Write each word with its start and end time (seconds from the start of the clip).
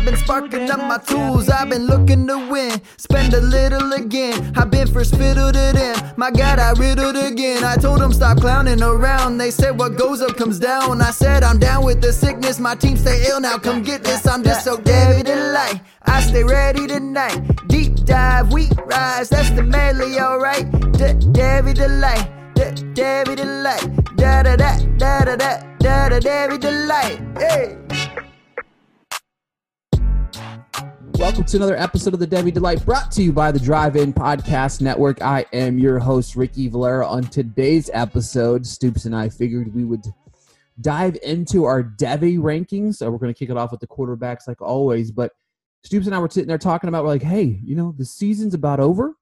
I've 0.00 0.06
been 0.06 0.16
sparking 0.16 0.70
up 0.70 0.78
my 0.78 0.96
tools. 0.96 1.50
I've 1.50 1.68
been 1.68 1.86
looking 1.86 2.26
to 2.28 2.48
win. 2.50 2.80
Spend 2.96 3.34
a 3.34 3.40
little 3.42 3.92
again. 3.92 4.50
I've 4.56 4.70
been 4.70 4.86
first 4.86 5.14
fiddle 5.14 5.52
to 5.52 5.72
them. 5.74 6.14
My 6.16 6.30
God, 6.30 6.58
I 6.58 6.72
riddled 6.72 7.16
again. 7.16 7.62
I 7.62 7.76
told 7.76 8.00
them 8.00 8.10
stop 8.10 8.38
clowning 8.38 8.82
around. 8.82 9.36
They 9.36 9.50
said 9.50 9.78
what 9.78 9.98
goes 9.98 10.22
up 10.22 10.38
comes 10.38 10.58
down. 10.58 11.02
I 11.02 11.10
said 11.10 11.42
I'm 11.42 11.58
down 11.58 11.84
with 11.84 12.00
the 12.00 12.14
sickness. 12.14 12.58
My 12.58 12.74
team 12.74 12.96
stay 12.96 13.26
ill 13.28 13.42
now. 13.42 13.58
Come 13.58 13.82
get 13.82 14.02
this. 14.02 14.26
I'm 14.26 14.42
just 14.42 14.64
so 14.64 14.78
David 14.78 15.26
delight. 15.26 15.82
I 16.04 16.22
stay 16.22 16.44
ready 16.44 16.86
tonight. 16.86 17.38
Deep 17.68 17.94
dive, 18.06 18.50
we 18.54 18.70
rise. 18.86 19.28
That's 19.28 19.50
the 19.50 19.62
medley, 19.62 20.18
alright. 20.18 20.64
David 21.32 21.76
delight. 21.76 22.26
David 22.94 23.36
delight. 23.36 24.16
Da 24.16 24.44
da 24.44 24.56
da 24.56 24.78
da 24.96 25.24
da 25.24 25.36
da 25.36 25.62
da 25.78 26.08
da 26.08 26.18
David 26.20 26.62
delight. 26.62 27.20
Hey. 27.36 27.79
Welcome 31.20 31.44
to 31.44 31.58
another 31.58 31.76
episode 31.76 32.14
of 32.14 32.18
the 32.18 32.26
Devy 32.26 32.50
Delight 32.50 32.82
brought 32.82 33.12
to 33.12 33.22
you 33.22 33.30
by 33.30 33.52
the 33.52 33.60
Drive 33.60 33.94
In 33.94 34.10
Podcast 34.10 34.80
Network. 34.80 35.20
I 35.20 35.44
am 35.52 35.78
your 35.78 35.98
host, 35.98 36.34
Ricky 36.34 36.66
Valera. 36.66 37.06
On 37.06 37.22
today's 37.22 37.90
episode, 37.92 38.66
Stoops 38.66 39.04
and 39.04 39.14
I 39.14 39.28
figured 39.28 39.74
we 39.74 39.84
would 39.84 40.02
dive 40.80 41.18
into 41.22 41.66
our 41.66 41.84
Devy 41.84 42.38
rankings. 42.38 42.96
So 42.96 43.10
we're 43.10 43.18
going 43.18 43.34
to 43.34 43.38
kick 43.38 43.50
it 43.50 43.58
off 43.58 43.70
with 43.70 43.80
the 43.80 43.86
quarterbacks 43.86 44.48
like 44.48 44.62
always. 44.62 45.12
But 45.12 45.32
Stoops 45.84 46.06
and 46.06 46.14
I 46.14 46.18
were 46.18 46.30
sitting 46.30 46.48
there 46.48 46.56
talking 46.56 46.88
about, 46.88 47.04
we're 47.04 47.10
like, 47.10 47.22
hey, 47.22 47.60
you 47.62 47.76
know, 47.76 47.94
the 47.98 48.06
season's 48.06 48.54
about 48.54 48.80
over, 48.80 49.14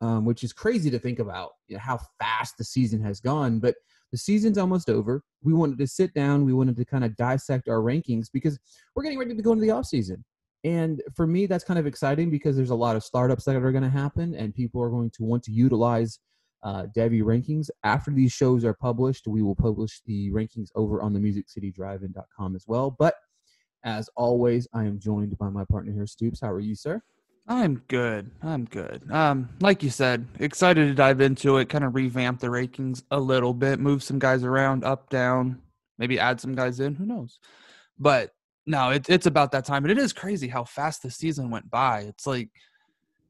um, 0.00 0.24
which 0.24 0.44
is 0.44 0.54
crazy 0.54 0.88
to 0.88 0.98
think 0.98 1.18
about, 1.18 1.50
you 1.68 1.76
know, 1.76 1.82
how 1.82 2.00
fast 2.18 2.56
the 2.56 2.64
season 2.64 3.02
has 3.02 3.20
gone. 3.20 3.60
But 3.60 3.74
the 4.10 4.16
season's 4.16 4.56
almost 4.56 4.88
over. 4.88 5.22
We 5.42 5.52
wanted 5.52 5.76
to 5.80 5.86
sit 5.86 6.14
down. 6.14 6.46
We 6.46 6.54
wanted 6.54 6.76
to 6.76 6.86
kind 6.86 7.04
of 7.04 7.14
dissect 7.16 7.68
our 7.68 7.80
rankings 7.80 8.28
because 8.32 8.58
we're 8.96 9.02
getting 9.02 9.18
ready 9.18 9.36
to 9.36 9.42
go 9.42 9.52
into 9.52 9.66
the 9.66 9.70
off 9.70 9.84
season. 9.84 10.24
And 10.64 11.02
for 11.14 11.26
me, 11.26 11.46
that's 11.46 11.64
kind 11.64 11.78
of 11.78 11.86
exciting 11.86 12.30
because 12.30 12.56
there's 12.56 12.70
a 12.70 12.74
lot 12.74 12.94
of 12.94 13.02
startups 13.02 13.44
that 13.44 13.56
are 13.56 13.72
going 13.72 13.82
to 13.82 13.90
happen, 13.90 14.34
and 14.34 14.54
people 14.54 14.80
are 14.82 14.90
going 14.90 15.10
to 15.10 15.24
want 15.24 15.42
to 15.44 15.52
utilize 15.52 16.20
uh, 16.62 16.86
Devy 16.96 17.22
rankings. 17.22 17.68
After 17.82 18.10
these 18.10 18.32
shows 18.32 18.64
are 18.64 18.74
published, 18.74 19.26
we 19.26 19.42
will 19.42 19.56
publish 19.56 20.00
the 20.06 20.30
rankings 20.30 20.68
over 20.76 21.02
on 21.02 21.12
the 21.12 21.20
MusicCityDriveIn.com 21.20 22.54
as 22.54 22.64
well. 22.68 22.94
But 22.96 23.14
as 23.84 24.08
always, 24.16 24.68
I 24.72 24.84
am 24.84 25.00
joined 25.00 25.36
by 25.38 25.48
my 25.48 25.64
partner 25.64 25.92
here, 25.92 26.06
Stoops. 26.06 26.40
How 26.40 26.50
are 26.52 26.60
you, 26.60 26.76
sir? 26.76 27.02
I'm 27.48 27.82
good. 27.88 28.30
I'm 28.40 28.66
good. 28.66 29.02
Um, 29.10 29.48
like 29.60 29.82
you 29.82 29.90
said, 29.90 30.28
excited 30.38 30.86
to 30.86 30.94
dive 30.94 31.20
into 31.20 31.56
it, 31.56 31.68
kind 31.68 31.82
of 31.82 31.96
revamp 31.96 32.38
the 32.38 32.46
rankings 32.46 33.02
a 33.10 33.18
little 33.18 33.52
bit, 33.52 33.80
move 33.80 34.04
some 34.04 34.20
guys 34.20 34.44
around, 34.44 34.84
up, 34.84 35.10
down, 35.10 35.60
maybe 35.98 36.20
add 36.20 36.40
some 36.40 36.54
guys 36.54 36.78
in. 36.78 36.94
Who 36.94 37.04
knows? 37.04 37.40
But 37.98 38.30
no, 38.66 38.90
it, 38.90 39.08
it's 39.10 39.26
about 39.26 39.52
that 39.52 39.64
time, 39.64 39.84
and 39.84 39.90
it 39.90 39.98
is 39.98 40.12
crazy 40.12 40.48
how 40.48 40.64
fast 40.64 41.02
the 41.02 41.10
season 41.10 41.50
went 41.50 41.68
by. 41.70 42.00
It's 42.02 42.26
like, 42.26 42.48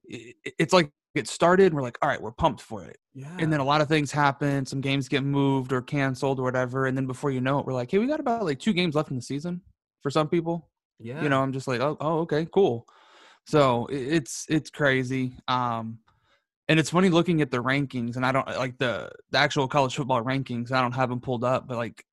it, 0.05 0.37
it's 0.59 0.73
like 0.73 0.91
it 1.15 1.29
started, 1.29 1.67
and 1.67 1.75
we're 1.75 1.83
like, 1.83 1.99
all 2.03 2.09
right, 2.09 2.21
we're 2.21 2.33
pumped 2.33 2.61
for 2.61 2.85
it, 2.85 2.99
Yeah. 3.15 3.35
and 3.39 3.53
then 3.53 3.61
a 3.61 3.65
lot 3.65 3.81
of 3.81 3.89
things 3.89 4.11
happen. 4.13 4.65
Some 4.67 4.81
games 4.81 5.09
get 5.09 5.23
moved 5.25 5.73
or 5.73 5.83
canceled 5.83 6.39
or 6.39 6.43
whatever, 6.43 6.87
and 6.87 6.97
then 6.97 7.07
before 7.07 7.31
you 7.31 7.41
know 7.41 7.59
it, 7.59 7.67
we're 7.67 7.73
like, 7.75 7.91
hey, 7.91 7.99
we 7.99 8.07
got 8.07 8.21
about 8.21 8.45
like 8.45 8.59
two 8.59 8.73
games 8.73 8.95
left 8.95 9.11
in 9.11 9.17
the 9.17 9.23
season 9.23 9.61
for 10.03 10.11
some 10.11 10.29
people. 10.29 10.69
yeah. 10.99 11.23
You 11.23 11.29
know, 11.29 11.43
I'm 11.43 11.53
just 11.53 11.69
like, 11.69 11.81
oh, 11.81 11.97
oh, 12.01 12.21
okay, 12.21 12.47
cool. 12.53 12.87
So 13.47 13.87
i- 13.91 13.95
it's 13.95 14.47
it's 14.49 14.71
crazy. 14.71 15.37
Um, 15.49 15.99
and 16.69 16.79
it's 16.79 16.91
funny 16.91 17.09
looking 17.11 17.43
at 17.43 17.51
the 17.51 17.63
rankings, 17.63 18.17
and 18.17 18.25
I 18.25 18.31
don't 18.33 18.47
like 18.47 18.79
the 18.79 19.11
the 19.33 19.39
actual 19.39 19.67
college 19.69 19.97
football 19.97 20.23
rankings. 20.23 20.71
I 20.73 20.81
don't 20.81 20.93
have 20.93 21.09
them 21.11 21.21
pulled 21.21 21.43
up, 21.45 21.67
but 21.67 21.77
like 21.77 22.05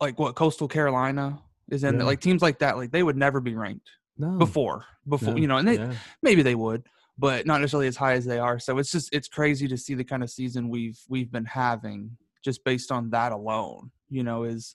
like 0.00 0.18
what 0.18 0.34
Coastal 0.34 0.66
Carolina 0.68 1.38
is 1.72 1.82
in, 1.84 1.98
Yeah. 1.98 2.04
like 2.04 2.20
teams 2.20 2.42
like 2.42 2.58
that, 2.60 2.76
like 2.76 2.90
they 2.92 3.02
would 3.02 3.16
never 3.16 3.40
be 3.40 3.54
ranked 3.54 3.88
no. 4.18 4.38
before 4.38 4.84
before 5.08 5.34
No. 5.34 5.40
you 5.40 5.46
know, 5.48 5.56
and 5.56 5.66
they 5.66 5.78
yeah. 5.78 5.94
maybe 6.22 6.42
they 6.42 6.54
would, 6.54 6.84
but 7.18 7.46
not 7.46 7.60
necessarily 7.60 7.88
as 7.88 7.96
high 7.96 8.12
as 8.12 8.24
they 8.24 8.38
are. 8.38 8.58
So 8.58 8.78
it's 8.78 8.92
just 8.92 9.12
it's 9.12 9.26
crazy 9.28 9.66
to 9.68 9.76
see 9.76 9.94
the 9.94 10.04
kind 10.04 10.22
of 10.22 10.30
season 10.30 10.68
we've 10.68 11.00
we've 11.08 11.32
been 11.32 11.44
having 11.46 12.16
just 12.44 12.62
based 12.64 12.92
on 12.92 13.10
that 13.10 13.32
alone. 13.32 13.90
You 14.08 14.22
know, 14.22 14.44
is 14.44 14.74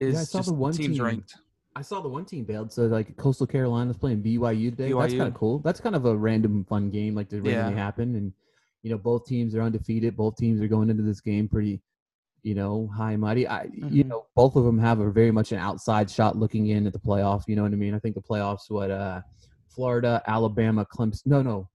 is 0.00 0.14
Yeah, 0.14 0.20
I 0.20 0.24
saw 0.24 0.38
just 0.38 0.48
the 0.48 0.54
one 0.54 0.72
teams 0.72 0.96
team- 0.96 1.04
ranked. 1.04 1.34
I 1.74 1.80
saw 1.80 2.00
the 2.02 2.08
one 2.08 2.26
team 2.26 2.44
bailed. 2.44 2.70
So 2.70 2.82
like 2.86 3.16
Coastal 3.16 3.46
Carolina's 3.46 3.96
playing 3.96 4.22
BYU 4.22 4.70
today. 4.70 4.92
That's 4.92 5.14
kind 5.14 5.28
of 5.28 5.34
cool. 5.34 5.58
That's 5.60 5.80
kind 5.80 5.96
of 5.96 6.04
a 6.04 6.14
random 6.14 6.64
fun 6.66 6.90
game, 6.90 7.14
like 7.14 7.28
to 7.30 7.36
randomly 7.36 7.72
Yeah. 7.74 7.78
happen. 7.84 8.14
And 8.14 8.32
you 8.82 8.90
know, 8.90 8.98
both 8.98 9.24
teams 9.26 9.54
are 9.54 9.62
undefeated. 9.62 10.16
Both 10.16 10.36
teams 10.36 10.60
are 10.60 10.68
going 10.68 10.90
into 10.90 11.02
this 11.02 11.20
game 11.20 11.48
pretty, 11.48 11.80
you 12.42 12.54
know, 12.54 12.88
high 12.94 13.12
and 13.12 13.20
mighty. 13.20 13.46
I, 13.46 13.64
you 13.64 14.04
Mhm. 14.04 14.08
know, 14.08 14.26
both 14.34 14.56
of 14.56 14.64
them 14.64 14.78
have 14.78 15.00
a 15.00 15.10
very 15.10 15.30
much 15.30 15.52
an 15.52 15.58
outside 15.58 16.10
shot 16.10 16.36
looking 16.36 16.68
in 16.68 16.86
at 16.86 16.92
the 16.92 16.98
playoffs. 16.98 17.44
You 17.46 17.56
know 17.56 17.62
what 17.62 17.72
I 17.72 17.76
mean? 17.76 17.94
I 17.94 17.98
think 17.98 18.14
the 18.14 18.22
playoffs, 18.22 18.68
what, 18.68 18.90
uh, 18.90 19.22
Florida, 19.68 20.22
Alabama, 20.26 20.84
Clemson. 20.84 21.26
No, 21.26 21.40
no, 21.42 21.68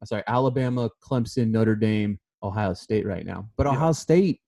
I'm 0.00 0.06
sorry, 0.06 0.22
Alabama, 0.26 0.90
Clemson, 1.02 1.50
Notre 1.50 1.74
Dame, 1.74 2.18
Ohio 2.42 2.74
State 2.74 3.06
right 3.06 3.24
now. 3.26 3.48
But 3.56 3.66
Yeah. 3.66 3.72
Ohio 3.72 3.92
State 3.92 4.40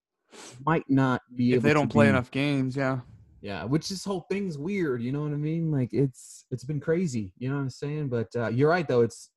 might 0.67 0.89
not 0.91 1.23
be 1.35 1.53
If 1.53 1.57
able 1.57 1.63
they 1.63 1.73
don't 1.75 1.89
play 1.91 2.07
be- 2.07 2.11
enough 2.11 2.31
games, 2.31 2.77
yeah. 2.77 3.01
yeah, 3.41 3.65
which 3.65 3.89
this 3.89 4.05
whole 4.05 4.27
thing's 4.31 4.59
weird, 4.59 5.03
you 5.03 5.11
know 5.13 5.23
what 5.23 5.33
I 5.33 5.37
mean? 5.37 5.71
Like 5.73 5.93
it's 5.95 6.45
it's 6.51 6.65
been 6.65 6.79
crazy, 6.81 7.33
you 7.39 7.49
know 7.49 7.57
what 7.57 7.63
I'm 7.63 7.71
saying? 7.71 8.09
But 8.09 8.29
uh, 8.37 8.49
you're 8.49 8.69
right 8.69 8.87
though, 8.87 9.01
it's 9.01 9.31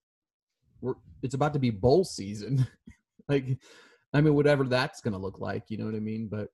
we're 0.82 0.96
it's 1.24 1.34
about 1.36 1.54
to 1.54 1.60
be 1.60 1.70
bowl 1.70 2.04
season. 2.04 2.68
like 3.30 3.58
I 4.14 4.22
mean 4.22 4.36
whatever 4.36 4.64
that's 4.66 5.02
going 5.02 5.14
to 5.14 5.20
look 5.20 5.40
like, 5.40 5.64
you 5.70 5.78
know 5.78 5.86
what 5.86 5.96
I 5.96 6.00
mean? 6.00 6.28
But 6.28 6.50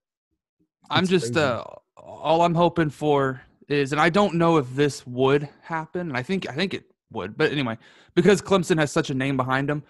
I'm 0.90 1.06
just 1.06 1.34
crazy. 1.34 1.46
uh 1.46 1.64
all 1.96 2.42
I'm 2.42 2.54
hoping 2.54 2.90
for 2.90 3.42
is 3.68 3.92
and 3.92 4.00
I 4.00 4.08
don't 4.08 4.34
know 4.34 4.56
if 4.56 4.74
this 4.74 5.06
would 5.06 5.48
happen 5.62 6.08
and 6.08 6.16
I 6.16 6.22
think 6.22 6.48
I 6.48 6.54
think 6.54 6.74
it 6.74 6.84
would 7.12 7.36
but 7.36 7.52
anyway 7.52 7.76
because 8.14 8.40
Clemson 8.40 8.78
has 8.78 8.92
such 8.92 9.10
a 9.10 9.14
name 9.14 9.36
behind 9.36 9.68
them 9.68 9.82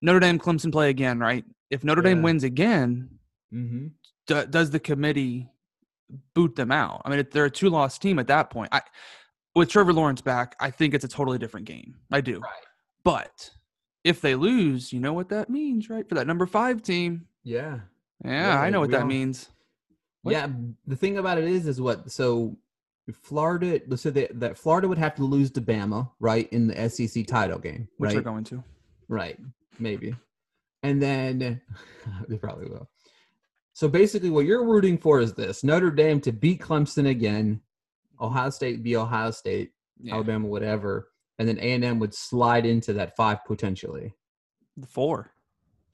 Notre 0.00 0.20
Dame 0.20 0.38
Clemson 0.38 0.72
play 0.72 0.90
again 0.90 1.18
right 1.18 1.44
if 1.70 1.84
Notre 1.84 2.02
Dame 2.02 2.22
wins 2.22 2.42
again 2.44 3.08
mhm. 3.52 3.90
do, 4.26 4.46
does 4.46 4.70
the 4.70 4.80
committee 4.80 5.48
boot 6.34 6.56
them 6.56 6.72
out 6.72 7.02
I 7.04 7.10
mean 7.10 7.18
if 7.18 7.30
they're 7.30 7.44
a 7.46 7.50
two 7.50 7.68
loss 7.68 7.98
team 7.98 8.18
at 8.18 8.26
that 8.28 8.50
point 8.50 8.70
I 8.72 8.80
with 9.54 9.68
Trevor 9.68 9.92
Lawrence 9.92 10.20
back 10.22 10.56
I 10.58 10.70
think 10.70 10.94
it's 10.94 11.04
a 11.04 11.08
totally 11.08 11.38
different 11.38 11.66
game 11.66 11.96
I 12.10 12.20
do 12.20 12.40
Right. 12.40 12.50
but 13.04 13.50
if 14.04 14.20
they 14.20 14.34
lose 14.34 14.92
you 14.92 15.00
know 15.00 15.12
what 15.12 15.28
that 15.28 15.48
means 15.50 15.88
right 15.90 16.08
for 16.08 16.14
that 16.14 16.26
number 16.26 16.46
5 16.46 16.82
team 16.82 17.26
Yeah. 17.44 17.80
yeah, 18.24 18.60
I 18.60 18.70
know 18.70 18.80
what 18.80 18.90
that 18.90 19.02
all- 19.02 19.06
means 19.06 19.48
What? 20.22 20.32
Yeah, 20.32 20.48
the 20.86 20.96
thing 20.96 21.18
about 21.18 21.38
it 21.38 21.44
is 21.44 21.66
is 21.66 21.80
what 21.80 22.10
so 22.10 22.56
Florida 23.12 23.80
let's 23.88 24.02
say 24.02 24.10
that, 24.10 24.38
that 24.40 24.56
Florida 24.58 24.86
would 24.88 24.98
have 24.98 25.14
to 25.16 25.24
lose 25.24 25.50
to 25.52 25.60
Bama, 25.60 26.08
right, 26.20 26.48
in 26.52 26.68
the 26.68 26.88
SEC 26.88 27.26
title 27.26 27.58
game, 27.58 27.88
which 27.98 28.08
right? 28.08 28.14
they're 28.14 28.22
going 28.22 28.44
to 28.44 28.62
Right. 29.08 29.38
Maybe. 29.78 30.14
And 30.84 31.02
then 31.02 31.60
they 32.28 32.38
probably 32.38 32.68
will. 32.68 32.88
So 33.72 33.88
basically 33.88 34.30
what 34.30 34.44
you're 34.46 34.64
rooting 34.66 34.98
for 34.98 35.18
is 35.20 35.34
this 35.34 35.64
Notre 35.64 35.90
Dame 35.90 36.20
to 36.20 36.32
beat 36.32 36.60
Clemson 36.60 37.08
again, 37.08 37.60
Ohio 38.20 38.50
State 38.50 38.82
be 38.82 38.96
Ohio 38.96 39.30
State, 39.32 39.72
yeah. 40.00 40.14
Alabama, 40.14 40.46
whatever, 40.46 41.08
and 41.38 41.48
then 41.48 41.58
A 41.58 41.72
and 41.72 41.84
M 41.84 41.98
would 41.98 42.14
slide 42.14 42.66
into 42.66 42.92
that 42.94 43.16
five 43.16 43.44
potentially. 43.46 44.14
4 44.88 45.30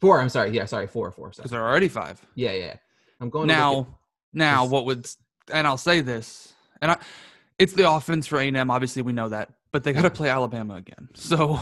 Four, 0.00 0.20
I'm 0.20 0.28
sorry, 0.28 0.50
yeah, 0.50 0.64
sorry, 0.64 0.86
four, 0.86 1.10
four. 1.10 1.32
Sorry. 1.32 1.42
because 1.42 1.50
they're 1.50 1.66
already 1.66 1.88
five. 1.88 2.24
Yeah, 2.36 2.52
yeah. 2.52 2.74
I'm 3.20 3.30
going 3.30 3.48
to 3.48 3.54
look 3.54 3.58
Now, 3.58 3.98
now, 4.32 4.62
this- 4.62 4.70
what 4.72 4.86
would 4.86 5.06
and 5.52 5.66
I'll 5.66 5.76
say 5.78 6.00
this, 6.02 6.52
and 6.82 6.92
I, 6.92 6.98
it's 7.58 7.72
the 7.72 7.90
offense 7.90 8.26
for 8.28 8.38
A&M. 8.38 8.70
Obviously, 8.70 9.02
we 9.02 9.12
know 9.12 9.28
that, 9.30 9.50
but 9.72 9.82
they 9.82 9.92
got 9.92 10.02
to 10.02 10.10
play 10.10 10.28
Alabama 10.28 10.74
again. 10.76 11.08
So, 11.14 11.58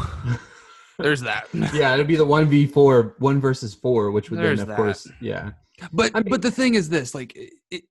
there's 0.99 1.21
that. 1.23 1.47
yeah, 1.73 1.95
it'd 1.95 2.07
be 2.07 2.17
the 2.17 2.25
one 2.27 2.47
v 2.47 2.67
four, 2.67 3.15
one 3.21 3.41
versus 3.41 3.73
four, 3.75 4.11
which 4.11 4.29
would 4.31 4.41
There's 4.41 4.59
then, 4.59 4.65
of 4.65 4.69
that. 4.69 4.77
course, 4.77 5.09
yeah, 5.23 5.53
But 5.93 6.11
I 6.15 6.19
mean- 6.21 6.31
but 6.31 6.43
the 6.43 6.51
thing 6.51 6.75
is 6.75 6.89
this, 6.91 7.15
like, 7.15 7.35
it, 7.37 7.53
it, 7.71 7.85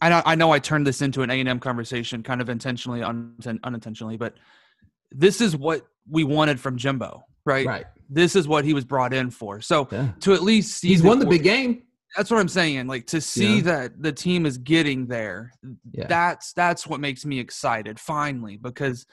I 0.00 0.08
know 0.08 0.22
I 0.24 0.34
know 0.36 0.52
I 0.52 0.58
turned 0.58 0.86
this 0.86 1.02
into 1.02 1.20
an 1.22 1.28
A 1.30 1.34
and 1.40 1.48
M 1.48 1.58
conversation, 1.60 2.22
kind 2.22 2.40
of 2.40 2.48
intentionally, 2.48 3.02
un, 3.02 3.34
unintentionally, 3.64 4.16
but 4.16 4.34
this 5.12 5.40
is 5.40 5.56
what 5.56 5.86
we 6.08 6.24
wanted 6.24 6.60
from 6.60 6.76
Jimbo, 6.76 7.22
right? 7.44 7.66
right, 7.66 7.84
This 8.08 8.36
is 8.36 8.48
what 8.48 8.64
he 8.64 8.74
was 8.74 8.84
brought 8.84 9.12
in 9.12 9.30
for. 9.30 9.60
So 9.60 9.88
yeah. 9.90 10.12
to 10.20 10.32
at 10.34 10.42
least 10.42 10.78
see 10.78 10.88
He's 10.88 11.02
won 11.02 11.18
the 11.18 11.26
big 11.26 11.42
game. 11.42 11.82
That's 12.16 12.30
what 12.30 12.40
I'm 12.40 12.48
saying. 12.48 12.86
Like 12.88 13.06
to 13.08 13.20
see 13.20 13.56
Yeah. 13.56 13.62
that 13.62 14.02
the 14.02 14.12
team 14.12 14.46
is 14.46 14.58
getting 14.58 15.06
there. 15.06 15.52
Yeah. 15.92 16.06
That's 16.08 16.52
that's 16.52 16.86
what 16.86 17.00
makes 17.00 17.24
me 17.24 17.38
excited 17.38 18.00
finally 18.00 18.56
because 18.56 19.06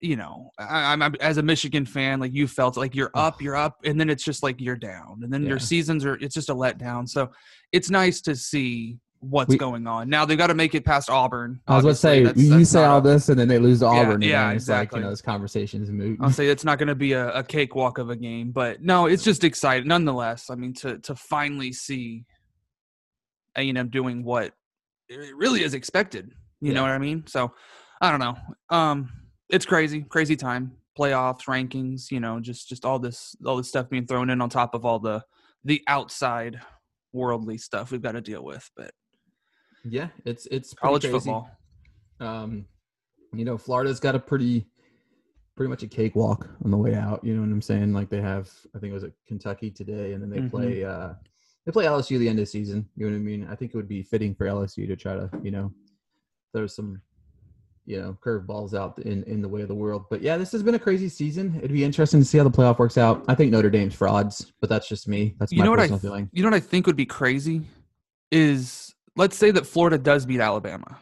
you 0.00 0.14
know 0.14 0.50
I, 0.58 0.92
I'm, 0.92 1.02
I'm 1.02 1.14
as 1.20 1.38
a 1.38 1.42
Michigan 1.42 1.86
fan 1.86 2.20
like 2.20 2.32
you 2.34 2.46
felt 2.46 2.76
like 2.76 2.94
you're 2.94 3.10
up 3.14 3.40
you're 3.40 3.56
up 3.56 3.78
and 3.84 3.98
then 3.98 4.10
it's 4.10 4.22
just 4.22 4.42
like 4.42 4.60
you're 4.60 4.76
down 4.76 5.20
and 5.22 5.32
then 5.32 5.44
your 5.44 5.58
seasons 5.58 6.04
are 6.04 6.14
it's 6.16 6.34
just 6.34 6.50
a 6.50 6.54
letdown. 6.54 7.08
So 7.08 7.30
it's 7.72 7.90
nice 7.90 8.20
to 8.22 8.36
see 8.36 8.98
what's 9.30 9.50
We- 9.50 9.56
going 9.58 9.86
on. 9.86 10.08
Now 10.08 10.24
they've 10.24 10.38
got 10.38 10.48
to 10.48 10.54
make 10.54 10.74
it 10.74 10.84
past 10.84 11.08
Auburn. 11.10 11.60
I 11.66 11.74
was 11.76 11.82
going 11.84 11.94
to 11.94 12.00
say. 12.00 12.22
That's- 12.24 12.42
you 12.44 12.58
that's 12.58 12.70
say 12.70 12.84
all 12.84 12.98
a- 12.98 13.02
this 13.02 13.28
and 13.28 13.38
then 13.38 13.48
they 13.48 13.58
lose 13.58 13.80
to 13.80 13.86
Auburn. 13.86 14.22
yeah, 14.22 14.48
then 14.48 14.56
it's 14.56 14.68
like 14.68 14.82
exactly. 14.82 15.00
you 15.00 15.04
know 15.04 15.10
this 15.10 15.22
conversation 15.22 15.82
is 15.82 15.90
moot. 15.90 16.18
I'll 16.20 16.30
say 16.30 16.46
it's 16.48 16.64
not 16.64 16.78
going 16.78 16.88
to 16.88 16.94
be 16.94 17.12
a, 17.12 17.30
a 17.32 17.42
cakewalk 17.42 17.98
of 17.98 18.10
a 18.10 18.16
game, 18.16 18.52
but 18.52 18.82
no, 18.82 19.06
it's 19.06 19.22
just 19.24 19.44
exciting 19.44 19.88
nonetheless. 19.88 20.50
I 20.50 20.54
mean, 20.54 20.72
to 20.74 20.98
to 20.98 21.14
finally 21.14 21.72
see 21.72 22.24
A 23.56 23.68
and 23.68 23.78
M 23.78 23.88
doing 23.88 24.24
what 24.24 24.52
it 25.08 25.36
really 25.36 25.62
is 25.62 25.74
expected. 25.74 26.32
You 26.60 26.72
know 26.74 26.82
what 26.82 26.90
I 26.90 26.98
mean? 26.98 27.24
So 27.26 27.52
I 28.00 28.10
don't 28.10 28.20
know. 28.20 28.36
Um, 28.76 29.10
it's 29.50 29.66
crazy, 29.66 30.02
crazy 30.02 30.36
time. 30.36 30.72
Playoffs, 30.98 31.42
rankings, 31.44 32.10
you 32.10 32.20
know, 32.20 32.40
just 32.40 32.68
just 32.68 32.84
all 32.86 32.98
this 32.98 33.36
all 33.44 33.56
this 33.56 33.68
stuff 33.68 33.88
being 33.90 34.06
thrown 34.06 34.30
in 34.30 34.40
on 34.40 34.48
top 34.48 34.74
of 34.74 34.84
all 34.86 34.98
the 34.98 35.22
the 35.64 35.82
outside 35.88 36.60
worldly 37.12 37.58
stuff 37.58 37.90
we've 37.90 38.02
got 38.02 38.12
to 38.12 38.20
deal 38.20 38.42
with. 38.42 38.68
But 38.76 38.92
yeah, 39.88 40.08
it's 40.24 40.46
it's 40.46 40.74
college 40.74 41.02
crazy. 41.02 41.16
football, 41.16 41.50
Um, 42.20 42.66
you 43.34 43.44
know, 43.44 43.58
Florida's 43.58 44.00
got 44.00 44.14
a 44.14 44.18
pretty, 44.18 44.66
pretty 45.56 45.68
much 45.68 45.82
a 45.82 45.86
cakewalk 45.86 46.48
on 46.64 46.70
the 46.70 46.76
way 46.76 46.94
out. 46.94 47.22
You 47.24 47.34
know 47.34 47.40
what 47.42 47.50
I'm 47.50 47.62
saying? 47.62 47.92
Like 47.92 48.08
they 48.08 48.20
have, 48.20 48.50
I 48.74 48.78
think 48.78 48.90
it 48.90 48.94
was 48.94 49.04
at 49.04 49.12
Kentucky 49.26 49.70
today, 49.70 50.12
and 50.12 50.22
then 50.22 50.30
they 50.30 50.40
Mhm. 50.40 50.50
play, 50.50 50.84
uh, 50.84 51.14
they 51.64 51.72
play 51.72 51.84
LSU 51.86 52.18
the 52.18 52.28
end 52.28 52.38
of 52.38 52.44
the 52.44 52.50
season. 52.50 52.88
You 52.96 53.06
know 53.06 53.12
what 53.12 53.18
I 53.18 53.22
mean? 53.22 53.46
I 53.50 53.54
think 53.54 53.72
it 53.74 53.76
would 53.76 53.88
be 53.88 54.02
fitting 54.02 54.34
for 54.34 54.46
LSU 54.46 54.86
to 54.86 54.96
try 54.96 55.14
to, 55.14 55.30
you 55.42 55.50
know, 55.50 55.72
throw 56.54 56.66
some, 56.66 57.02
you 57.84 58.00
know, 58.00 58.16
curveballs 58.24 58.72
out 58.74 58.98
in 59.00 59.22
in 59.24 59.42
the 59.42 59.48
way 59.48 59.62
of 59.62 59.68
the 59.68 59.74
world. 59.74 60.06
But 60.08 60.22
yeah, 60.22 60.36
this 60.36 60.52
has 60.52 60.62
been 60.62 60.74
a 60.74 60.78
crazy 60.78 61.08
season. 61.08 61.54
It'd 61.56 61.72
be 61.72 61.84
interesting 61.84 62.20
to 62.20 62.24
see 62.26 62.38
how 62.38 62.44
the 62.44 62.50
playoff 62.50 62.78
works 62.78 62.96
out. 62.98 63.24
I 63.28 63.34
think 63.34 63.52
Notre 63.52 63.70
Dame's 63.70 63.94
frauds, 63.94 64.52
but 64.60 64.70
that's 64.70 64.88
just 64.88 65.06
me. 65.08 65.36
That's 65.38 65.52
You 65.52 65.58
my 65.58 65.64
know 65.64 65.70
what 65.72 65.80
I 65.80 65.88
feeling. 65.98 66.30
you 66.32 66.42
know 66.42 66.48
what 66.50 66.56
I 66.56 66.60
think 66.60 66.86
would 66.86 66.96
be 66.96 67.06
crazy 67.06 67.62
is 68.32 68.94
let's 69.16 69.36
say 69.36 69.50
that 69.50 69.66
Florida 69.66 69.98
does 69.98 70.26
beat 70.26 70.40
Alabama. 70.40 70.98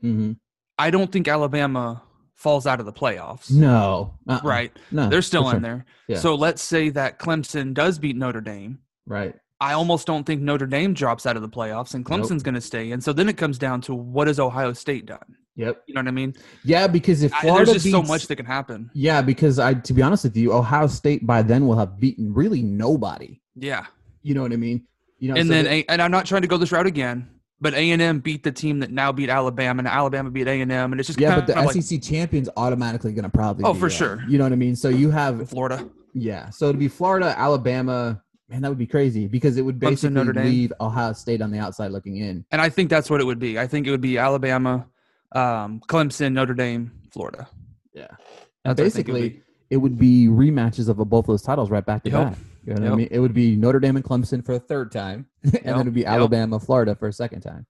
hmm 0.00 0.32
I 0.80 0.90
don't 0.90 1.10
think 1.10 1.26
Alabama 1.26 2.02
falls 2.36 2.64
out 2.66 2.78
of 2.78 2.86
the 2.86 2.92
playoffs. 2.92 3.50
No, 3.50 4.14
uh-uh. 4.28 4.40
Right. 4.44 4.70
No, 4.92 5.08
They're 5.08 5.22
still 5.22 5.48
in 5.48 5.54
sure. 5.54 5.60
there. 5.60 5.86
Yeah. 6.06 6.18
So 6.18 6.36
let's 6.36 6.62
say 6.62 6.90
that 6.90 7.18
Clemson 7.18 7.74
does 7.74 7.98
beat 7.98 8.16
Notre 8.16 8.40
Dame. 8.40 8.78
Right. 9.06 9.34
I 9.60 9.72
almost 9.72 10.06
don't 10.06 10.22
think 10.24 10.40
Notre 10.40 10.68
Dame 10.68 10.94
drops 10.94 11.26
out 11.26 11.34
of 11.34 11.42
the 11.42 11.48
playoffs 11.48 11.94
and 11.94 12.08
Nope. 12.08 12.20
Clemson's 12.20 12.44
going 12.44 12.54
to 12.54 12.60
stay 12.60 12.92
in. 12.92 13.00
So 13.00 13.12
then 13.12 13.28
it 13.28 13.36
comes 13.36 13.58
down 13.58 13.80
to 13.82 13.94
what 13.94 14.28
has 14.28 14.38
Ohio 14.38 14.72
State 14.72 15.06
done? 15.06 15.34
Yep. 15.56 15.82
You 15.88 15.94
know 15.94 16.00
what 16.02 16.06
I 16.06 16.12
mean? 16.12 16.36
Yeah, 16.62 16.86
because 16.86 17.24
if 17.24 17.34
I, 17.34 17.40
Florida 17.40 17.72
there's 17.72 17.82
just 17.82 17.92
so 17.92 18.00
much 18.04 18.28
that 18.28 18.36
can 18.36 18.46
happen. 18.46 18.88
Yeah, 18.94 19.20
because 19.20 19.58
I, 19.58 19.74
to 19.74 19.92
be 19.92 20.00
honest 20.02 20.22
with 20.22 20.36
you, 20.36 20.52
Ohio 20.52 20.86
State 20.86 21.26
by 21.26 21.42
then 21.42 21.66
will 21.66 21.76
have 21.76 21.98
beaten 21.98 22.32
really 22.32 22.62
nobody. 22.62 23.40
Yeah. 23.56 23.86
You 24.22 24.34
know 24.34 24.42
what 24.42 24.52
I 24.52 24.56
mean? 24.56 24.86
You 25.18 25.32
know, 25.32 25.40
and 25.40 25.48
so 25.48 25.54
then 25.54 25.66
A- 25.66 25.84
and 25.88 26.00
I'm 26.00 26.12
not 26.12 26.24
trying 26.26 26.42
to 26.42 26.48
go 26.48 26.56
this 26.56 26.70
route 26.70 26.86
again, 26.86 27.28
but 27.60 27.74
A&M 27.74 28.20
beat 28.20 28.42
the 28.44 28.52
team 28.52 28.80
that 28.80 28.90
now 28.90 29.10
beat 29.12 29.28
Alabama 29.28 29.80
and 29.80 29.88
Alabama 29.88 30.30
beat 30.30 30.46
A&M 30.46 30.70
and 30.70 30.98
it's 31.00 31.06
just 31.06 31.20
yeah, 31.20 31.34
but 31.36 31.46
the 31.46 31.58
of 31.58 31.66
like 31.66 31.82
SEC 31.82 32.00
champion's 32.02 32.48
automatically 32.56 33.12
going 33.12 33.24
to 33.24 33.28
probably. 33.30 33.64
Oh, 33.64 33.74
for 33.74 33.88
that. 33.88 33.94
sure. 33.94 34.22
You 34.28 34.38
know 34.38 34.44
what 34.44 34.52
I 34.52 34.56
mean? 34.56 34.76
So 34.76 34.88
you 34.88 35.10
have 35.10 35.48
Florida. 35.50 35.88
yeah. 36.14 36.50
So 36.50 36.68
it'd 36.68 36.78
be 36.78 36.88
Florida, 36.88 37.34
Alabama. 37.38 38.22
Man, 38.50 38.62
that 38.62 38.68
would 38.70 38.78
be 38.78 38.86
crazy 38.86 39.26
because 39.26 39.58
it 39.58 39.62
would 39.62 39.78
basically 39.78 40.14
Notre 40.14 40.32
Dame. 40.32 40.44
leave 40.46 40.72
Ohio 40.80 41.12
State 41.12 41.42
on 41.42 41.50
the 41.50 41.58
outside 41.58 41.90
looking 41.90 42.16
in. 42.16 42.46
And 42.50 42.62
I 42.62 42.70
think 42.70 42.88
that's 42.88 43.10
what 43.10 43.20
it 43.20 43.24
would 43.24 43.38
be. 43.38 43.58
I 43.58 43.66
think 43.66 43.86
it 43.86 43.90
would 43.90 44.00
be 44.00 44.16
Alabama, 44.16 44.86
um, 45.32 45.82
Clemson, 45.86 46.32
Notre 46.32 46.54
Dame, 46.54 46.92
Florida. 47.10 47.46
Yeah. 47.92 48.06
That's 48.06 48.18
And 48.64 48.64
what 48.64 48.66
I 48.66 48.70
it 48.70 48.70
would 48.70 48.76
basically, 48.84 49.42
it 49.68 49.76
would 49.76 49.98
be 49.98 50.28
rematches 50.28 50.88
of 50.88 50.96
both 51.10 51.26
those 51.26 51.42
titles 51.42 51.70
right 51.70 51.84
back 51.84 52.04
to 52.04 52.10
Yep. 52.10 52.28
back. 52.30 52.38
You 52.68 52.74
know 52.74 52.82
what 52.90 52.92
I 52.92 52.96
mean? 52.96 53.08
It 53.10 53.18
would 53.20 53.32
be 53.34 53.56
Notre 53.56 53.80
Dame 53.80 53.96
and 53.96 54.04
Clemson 54.04 54.44
for 54.44 54.52
a 54.52 54.58
third 54.58 54.92
time, 54.92 55.26
and 55.42 55.52
then 55.52 55.80
it'd 55.80 55.94
be 55.94 56.00
Yep. 56.00 56.10
Alabama, 56.10 56.60
Florida 56.60 56.94
for 56.94 57.08
a 57.08 57.12
second 57.12 57.40
time. 57.40 57.66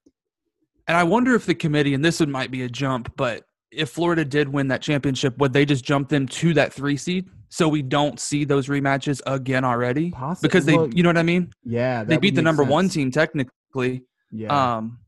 And 0.87 0.97
I 0.97 1.03
wonder 1.03 1.35
if 1.35 1.45
the 1.45 1.55
committee, 1.55 1.93
and 1.93 2.03
this 2.03 2.19
would 2.19 2.29
might 2.29 2.51
be 2.51 2.63
a 2.63 2.69
jump, 2.69 3.13
but 3.15 3.43
if 3.71 3.89
Florida 3.91 4.25
did 4.25 4.49
win 4.49 4.67
that 4.69 4.81
championship, 4.81 5.37
would 5.37 5.53
they 5.53 5.63
just 5.65 5.85
jump 5.85 6.09
them 6.09 6.27
to 6.27 6.53
that 6.55 6.73
three 6.73 6.97
seed 6.97 7.29
so 7.49 7.69
we 7.69 7.81
don't 7.83 8.19
see 8.19 8.43
those 8.43 8.67
rematches 8.67 9.21
again 9.27 9.63
already? 9.63 10.11
Possi- 10.11 10.41
Because 10.41 10.65
they, 10.65 10.75
well, 10.75 10.89
you 10.93 11.03
know 11.03 11.09
what 11.09 11.17
I 11.17 11.23
mean? 11.23 11.51
Yeah, 11.63 12.03
They 12.03 12.17
beat 12.17 12.33
the 12.35 12.41
number 12.41 12.63
one 12.63 12.89
team 12.89 13.11
technically. 13.11 14.03
Yeah. 14.31 14.77
Um, 14.77 14.99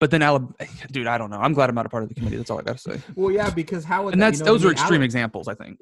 but 0.00 0.10
then 0.10 0.20
Alabama, 0.20 0.52
dude, 0.90 1.06
I 1.06 1.16
don't 1.16 1.30
know. 1.30 1.38
I'm 1.38 1.52
glad 1.54 1.68
I'm 1.70 1.76
not 1.76 1.86
a 1.86 1.88
part 1.88 2.02
of 2.02 2.08
the 2.08 2.16
committee. 2.16 2.36
That's 2.36 2.50
all 2.50 2.58
I 2.58 2.62
got 2.62 2.76
to 2.78 2.82
say. 2.82 3.00
well, 3.14 3.30
yeah, 3.30 3.48
because 3.50 3.84
how 3.84 4.04
would 4.04 4.14
And 4.14 4.20
that- 4.20 4.30
that's 4.30 4.40
you 4.40 4.44
know 4.46 4.52
those 4.52 4.64
I 4.64 4.68
are 4.68 4.72
extreme 4.72 5.00
Ala- 5.00 5.04
examples. 5.04 5.46
I 5.48 5.54
think. 5.54 5.78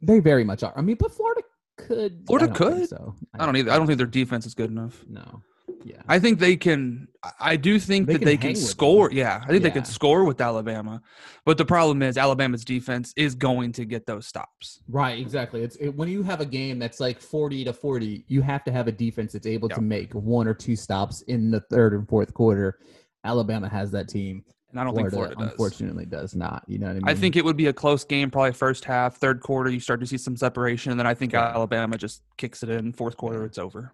They 0.00 0.20
very 0.20 0.44
much 0.44 0.62
are. 0.62 0.72
I 0.76 0.80
mean, 0.80 0.96
but 0.98 1.12
Florida 1.12 1.42
could. 1.78 2.24
Florida 2.26 2.50
I 2.52 2.54
could. 2.54 2.88
So 2.88 3.14
I 3.38 3.46
don't 3.46 3.56
either. 3.56 3.70
I 3.70 3.76
don't 3.78 3.86
think 3.86 3.98
their 3.98 4.06
defense 4.06 4.44
is 4.46 4.54
good 4.54 4.70
enough. 4.70 5.04
No. 5.08 5.42
Yeah. 5.84 6.02
I 6.08 6.18
think 6.18 6.38
they 6.40 6.56
can. 6.56 7.08
I- 7.22 7.30
I 7.40 7.56
do 7.56 7.78
think 7.78 8.06
They 8.06 8.14
that 8.14 8.18
can 8.20 8.26
they 8.26 8.36
can 8.36 8.50
with 8.50 8.58
them. 8.58 8.66
score. 8.66 9.10
Yeah, 9.12 9.40
I 9.44 9.48
think 9.48 9.62
they 9.62 9.70
can 9.70 9.84
score 9.84 10.24
with 10.24 10.40
Alabama, 10.40 11.00
but 11.44 11.56
the 11.58 11.64
problem 11.64 12.02
is 12.02 12.16
Alabama's 12.18 12.64
defense 12.64 13.12
is 13.16 13.34
going 13.34 13.72
to 13.72 13.84
get 13.84 14.04
those 14.06 14.26
stops. 14.26 14.80
Right. 14.88 15.18
Exactly. 15.18 15.62
It's 15.62 15.76
it, 15.76 15.90
when 15.90 16.08
you 16.08 16.22
have 16.24 16.40
a 16.40 16.46
game 16.46 16.78
that's 16.78 17.00
like 17.00 17.20
forty 17.20 17.64
to 17.64 17.72
forty, 17.72 18.24
you 18.28 18.42
have 18.42 18.64
to 18.64 18.72
have 18.72 18.88
a 18.88 18.92
defense 18.92 19.32
that's 19.32 19.46
able 19.46 19.68
Yeah. 19.68 19.76
to 19.76 19.82
make 19.82 20.12
one 20.14 20.48
or 20.48 20.54
two 20.54 20.74
stops 20.76 21.22
in 21.22 21.50
the 21.50 21.60
third 21.70 21.92
and 21.94 22.08
fourth 22.08 22.34
quarter. 22.34 22.78
Alabama 23.24 23.68
has 23.68 23.90
that 23.92 24.08
team. 24.08 24.44
And 24.70 24.78
I 24.78 24.84
don't 24.84 24.92
Florida, 24.92 25.10
think 25.10 25.14
Florida 25.22 25.34
does. 25.36 25.50
unfortunately 25.52 26.04
does 26.04 26.34
not. 26.34 26.62
You 26.66 26.78
know 26.78 26.86
what 26.88 26.96
I 26.96 26.98
mean? 26.98 27.08
I 27.08 27.14
think 27.14 27.36
it 27.36 27.44
would 27.44 27.56
be 27.56 27.66
a 27.66 27.72
close 27.72 28.04
game, 28.04 28.30
probably 28.30 28.52
first 28.52 28.84
half, 28.84 29.16
third 29.16 29.40
quarter. 29.40 29.70
You 29.70 29.80
start 29.80 30.00
to 30.00 30.06
see 30.06 30.18
some 30.18 30.36
separation, 30.36 30.90
and 30.90 31.00
then 31.00 31.06
I 31.06 31.14
think 31.14 31.32
Yeah. 31.32 31.46
Alabama 31.54 31.96
just 31.96 32.22
kicks 32.36 32.62
it 32.62 32.68
in. 32.68 32.92
Fourth 32.92 33.16
quarter, 33.16 33.44
it's 33.44 33.56
over. 33.58 33.92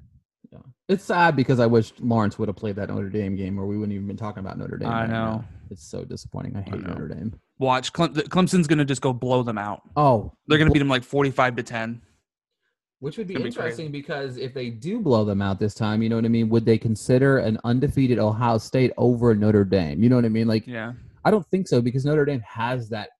Yeah. 0.50 0.58
It's 0.88 1.04
sad 1.04 1.36
because 1.36 1.60
I 1.60 1.66
wish 1.66 1.92
Lawrence 2.00 2.38
would 2.38 2.48
have 2.48 2.56
played 2.56 2.76
that 2.76 2.88
Notre 2.88 3.08
Dame 3.08 3.36
game, 3.36 3.58
or 3.58 3.66
we 3.66 3.76
wouldn't 3.78 3.94
even 3.94 4.06
been 4.08 4.16
talking 4.16 4.40
about 4.40 4.58
Notre 4.58 4.76
Dame. 4.76 4.88
I 4.88 5.02
right 5.02 5.10
know. 5.10 5.14
now. 5.26 5.44
It's 5.70 5.84
so 5.84 6.04
disappointing. 6.04 6.56
I 6.56 6.62
hate 6.62 6.80
know. 6.82 6.88
Notre 6.94 7.08
Dame. 7.08 7.34
Watch, 7.58 7.92
Clem- 7.92 8.12
Clemson's 8.14 8.66
going 8.66 8.78
to 8.80 8.84
just 8.84 9.00
go 9.00 9.12
blow 9.12 9.42
them 9.44 9.58
out. 9.58 9.82
Oh, 9.96 10.32
They're 10.48 10.58
going 10.58 10.68
to 10.68 10.72
beat 10.72 10.80
them 10.80 10.88
like 10.88 11.04
forty-five 11.04 11.54
to 11.56 11.62
ten. 11.62 12.02
Which 13.04 13.18
would 13.18 13.26
be 13.26 13.34
Gonna 13.34 13.44
be 13.44 13.48
interesting 13.48 13.90
because 13.92 14.38
if 14.38 14.54
they 14.54 14.70
do 14.70 14.98
blow 14.98 15.26
them 15.26 15.42
out 15.42 15.58
this 15.60 15.74
time, 15.74 16.02
you 16.02 16.08
know 16.08 16.16
what 16.16 16.24
I 16.24 16.28
mean? 16.28 16.48
Would 16.48 16.64
they 16.64 16.78
consider 16.78 17.36
an 17.38 17.58
undefeated 17.62 18.18
Ohio 18.18 18.56
State 18.56 18.92
over 18.96 19.34
Notre 19.34 19.62
Dame? 19.62 20.02
You 20.02 20.08
know 20.08 20.16
what 20.16 20.24
I 20.24 20.30
mean? 20.30 20.48
Like, 20.48 20.66
Yeah, 20.66 20.94
I 21.22 21.30
don't 21.30 21.46
think 21.48 21.68
so 21.68 21.82
because 21.82 22.06
Notre 22.06 22.24
Dame 22.24 22.40
has 22.40 22.88
that. 22.88 23.10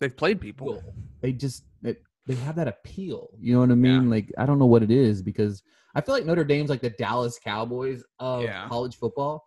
they've 0.00 0.16
played 0.16 0.40
people. 0.40 0.78
Appeal. 0.78 0.94
They 1.20 1.30
just 1.32 1.62
it, 1.84 2.02
they 2.26 2.34
have 2.34 2.56
that 2.56 2.66
appeal. 2.66 3.28
You 3.38 3.54
know 3.54 3.60
what 3.60 3.70
I 3.70 3.76
mean? 3.76 4.10
Like, 4.10 4.32
I 4.36 4.46
don't 4.46 4.58
know 4.58 4.66
what 4.66 4.82
it 4.82 4.90
is 4.90 5.22
because 5.22 5.62
I 5.94 6.00
feel 6.00 6.16
like 6.16 6.26
Notre 6.26 6.42
Dame's 6.42 6.68
like 6.68 6.80
the 6.80 6.90
Dallas 6.90 7.38
Cowboys 7.38 8.02
of 8.18 8.42
Yeah. 8.42 8.66
college 8.68 8.96
football. 8.96 9.46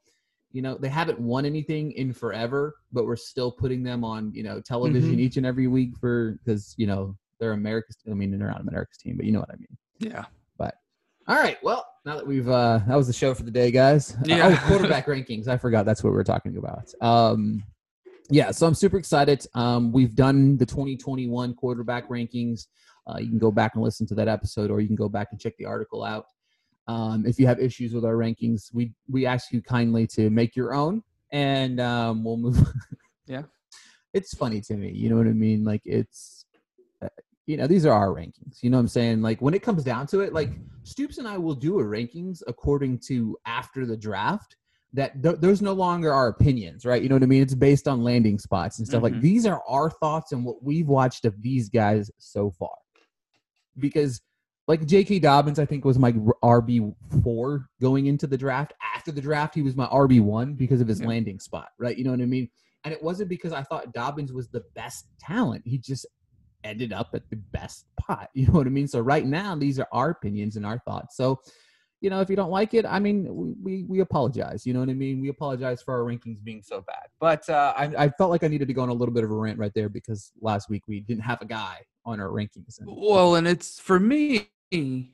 You 0.53 0.61
know, 0.61 0.77
they 0.77 0.87
haven't 0.87 1.19
won 1.19 1.45
anything 1.45 1.91
in 1.91 2.13
forever, 2.13 2.73
but 2.93 3.05
we're 3.05 3.17
still 3.17 3.51
putting 3.51 3.83
them 3.83 4.05
on 4.05 4.31
you 4.33 4.43
know 4.43 4.61
television 4.61 5.17
Mhm. 5.17 5.19
each 5.19 5.35
and 5.35 5.45
every 5.45 5.67
week 5.67 5.97
for 5.97 6.39
because 6.45 6.73
you 6.77 6.87
know 6.87 7.17
they're 7.39 7.51
America's. 7.53 7.97
I 8.09 8.13
mean, 8.13 8.37
they're 8.37 8.47
not 8.49 8.61
America's 8.61 8.97
team, 8.97 9.15
but 9.17 9.25
you 9.25 9.31
know 9.31 9.39
what 9.39 9.51
I 9.51 9.57
mean. 9.57 9.77
Yeah, 9.99 10.25
But 10.57 10.75
All 11.27 11.35
right. 11.35 11.57
Well, 11.63 11.85
now 12.05 12.15
that 12.15 12.25
we've 12.25 12.47
uh 12.49 12.79
that 12.87 12.95
was 12.95 13.07
the 13.07 13.13
show 13.13 13.33
for 13.33 13.43
the 13.43 13.51
day, 13.51 13.71
guys. 13.71 14.15
Uh, 14.15 14.19
Yeah. 14.25 14.59
oh, 14.63 14.67
quarterback 14.67 15.05
rankings. 15.13 15.47
I 15.47 15.57
forgot 15.57 15.85
that's 15.85 16.03
what 16.03 16.13
we 16.13 16.19
are 16.19 16.23
talking 16.23 16.57
about. 16.57 16.93
Um 17.01 17.63
yeah, 18.29 18.51
so 18.51 18.67
I'm 18.67 18.73
super 18.75 18.97
excited. 18.97 19.45
Um 19.55 19.91
we've 19.91 20.15
done 20.15 20.57
the 20.57 20.65
2021 20.65 21.53
quarterback 21.55 22.09
rankings. 22.09 22.67
Uh, 23.07 23.17
you 23.19 23.29
can 23.29 23.39
go 23.39 23.51
back 23.51 23.75
and 23.75 23.83
listen 23.83 24.05
to 24.07 24.15
that 24.15 24.27
episode 24.27 24.69
or 24.69 24.81
you 24.81 24.87
can 24.87 24.95
go 24.95 25.07
back 25.09 25.29
and 25.31 25.39
check 25.39 25.53
the 25.57 25.65
article 25.65 26.03
out. 26.03 26.25
Um, 26.89 27.25
if 27.25 27.39
you 27.39 27.47
have 27.47 27.59
issues 27.59 27.93
with 27.93 28.05
our 28.05 28.15
rankings, 28.15 28.73
we 28.73 28.93
we 29.09 29.25
ask 29.25 29.51
you 29.51 29.61
kindly 29.61 30.07
to 30.07 30.29
make 30.29 30.55
your 30.55 30.73
own 30.73 31.01
and 31.31 31.79
um, 31.81 32.23
we'll 32.23 32.37
move 32.37 32.57
Yeah. 33.27 33.43
It's 34.13 34.33
funny 34.33 34.61
to 34.61 34.75
me, 34.75 34.91
you 34.91 35.09
know 35.09 35.17
what 35.17 35.27
I 35.27 35.33
mean? 35.33 35.63
Like 35.65 35.81
it's 35.85 36.36
uh, 36.36 36.36
you 37.47 37.57
know, 37.57 37.65
these 37.65 37.85
are 37.85 37.93
our 37.93 38.09
rankings. 38.09 38.61
You 38.61 38.69
know 38.69 38.77
what 38.77 38.81
I'm 38.81 38.87
saying? 38.89 39.21
Like 39.23 39.41
when 39.41 39.53
it 39.55 39.63
comes 39.63 39.83
down 39.83 40.05
to 40.07 40.19
it, 40.19 40.33
like 40.33 40.51
Stoops 40.83 41.17
and 41.17 41.27
I 41.27 41.37
will 41.37 41.55
do 41.55 41.79
a 41.79 41.83
rankings 41.83 42.41
according 42.47 42.99
to 43.07 43.35
after 43.45 43.85
the 43.85 43.97
draft. 43.97 44.55
That 44.93 45.21
th- 45.21 45.37
there's 45.39 45.61
no 45.61 45.73
longer 45.73 46.13
our 46.13 46.27
opinions, 46.29 46.85
right? 46.85 47.01
You 47.03 47.09
know 47.09 47.15
what 47.15 47.23
I 47.23 47.27
mean? 47.27 47.41
It's 47.41 47.53
based 47.55 47.87
on 47.89 48.03
landing 48.03 48.39
spots 48.39 48.79
and 48.79 48.87
stuff. 48.87 49.03
Like 49.03 49.13
Mhm. 49.13 49.21
these 49.21 49.45
are 49.45 49.61
our 49.67 49.89
thoughts 49.89 50.31
and 50.31 50.45
what 50.45 50.63
we've 50.63 50.87
watched 50.87 51.25
of 51.25 51.41
these 51.41 51.69
guys 51.69 52.11
so 52.19 52.51
far. 52.51 52.75
because 53.79 54.21
like 54.67 54.85
J.K. 54.85 55.19
Dobbins, 55.19 55.59
I 55.59 55.65
think 55.65 55.85
was 55.85 55.99
my 55.99 56.11
RB 56.43 56.93
four 57.23 57.69
going 57.79 58.07
into 58.07 58.27
the 58.27 58.37
draft. 58.37 58.73
After 58.95 59.11
the 59.11 59.21
draft, 59.21 59.55
he 59.55 59.61
was 59.61 59.75
my 59.75 59.85
RB 59.87 60.19
one 60.19 60.55
because 60.55 60.81
of 60.81 60.87
his 60.87 60.99
Yeah. 60.99 61.07
landing 61.07 61.39
spot, 61.39 61.69
right? 61.79 61.97
You 61.97 62.03
know 62.03 62.11
what 62.11 62.19
I 62.21 62.25
mean? 62.25 62.49
And 62.83 62.93
it 62.93 63.01
wasn't 63.01 63.29
because 63.29 63.53
I 63.53 63.63
thought 63.63 63.93
Dobbins 63.93 64.33
was 64.33 64.49
the 64.49 64.63
best 64.75 65.07
talent. 65.19 65.61
He 65.65 65.77
just 65.77 66.05
ended 66.67 66.93
up 66.93 67.09
at 67.13 67.29
the 67.29 67.35
best 67.35 67.85
pot. 67.99 68.29
You 68.35 68.47
know 68.47 68.53
what 68.53 68.67
I 68.67 68.69
mean? 68.69 68.87
So 68.87 68.99
right 68.99 69.25
now, 69.25 69.55
these 69.55 69.79
are 69.79 69.87
our 69.91 70.11
opinions 70.11 70.55
and 70.57 70.65
our 70.65 70.79
thoughts. 70.79 71.17
So, 71.17 71.39
you 72.01 72.09
know, 72.11 72.21
if 72.21 72.29
you 72.29 72.35
don't 72.35 72.51
like 72.51 72.73
it, 72.75 72.85
I 72.85 72.99
mean, 72.99 73.35
we 73.35 73.53
we, 73.63 73.83
we 73.85 73.99
apologize. 74.01 74.65
You 74.65 74.73
know 74.73 74.79
what 74.81 74.89
I 74.89 74.93
mean? 74.93 75.19
We 75.21 75.29
apologize 75.29 75.81
for 75.81 75.93
our 75.95 76.01
rankings 76.09 76.43
being 76.43 76.61
so 76.61 76.81
bad. 76.81 77.07
But 77.19 77.49
uh, 77.49 77.73
I, 77.75 77.85
I 78.05 78.09
felt 78.09 78.29
like 78.29 78.43
I 78.43 78.47
needed 78.47 78.67
to 78.67 78.73
go 78.73 78.81
on 78.81 78.89
a 78.89 78.93
little 78.93 79.13
bit 79.13 79.23
of 79.23 79.31
a 79.31 79.33
rant 79.35 79.57
right 79.57 79.71
there 79.73 79.89
because 79.89 80.31
last 80.41 80.69
week 80.69 80.83
we 80.87 80.99
didn't 80.99 81.23
have 81.23 81.41
a 81.41 81.45
guy 81.45 81.79
on 82.05 82.19
our 82.19 82.27
rankings. 82.29 82.79
And, 82.79 82.87
Well, 82.87 83.35
and 83.35 83.47
it's 83.47 83.79
for 83.79 83.99
me. 83.99 84.49
I- 84.71 85.09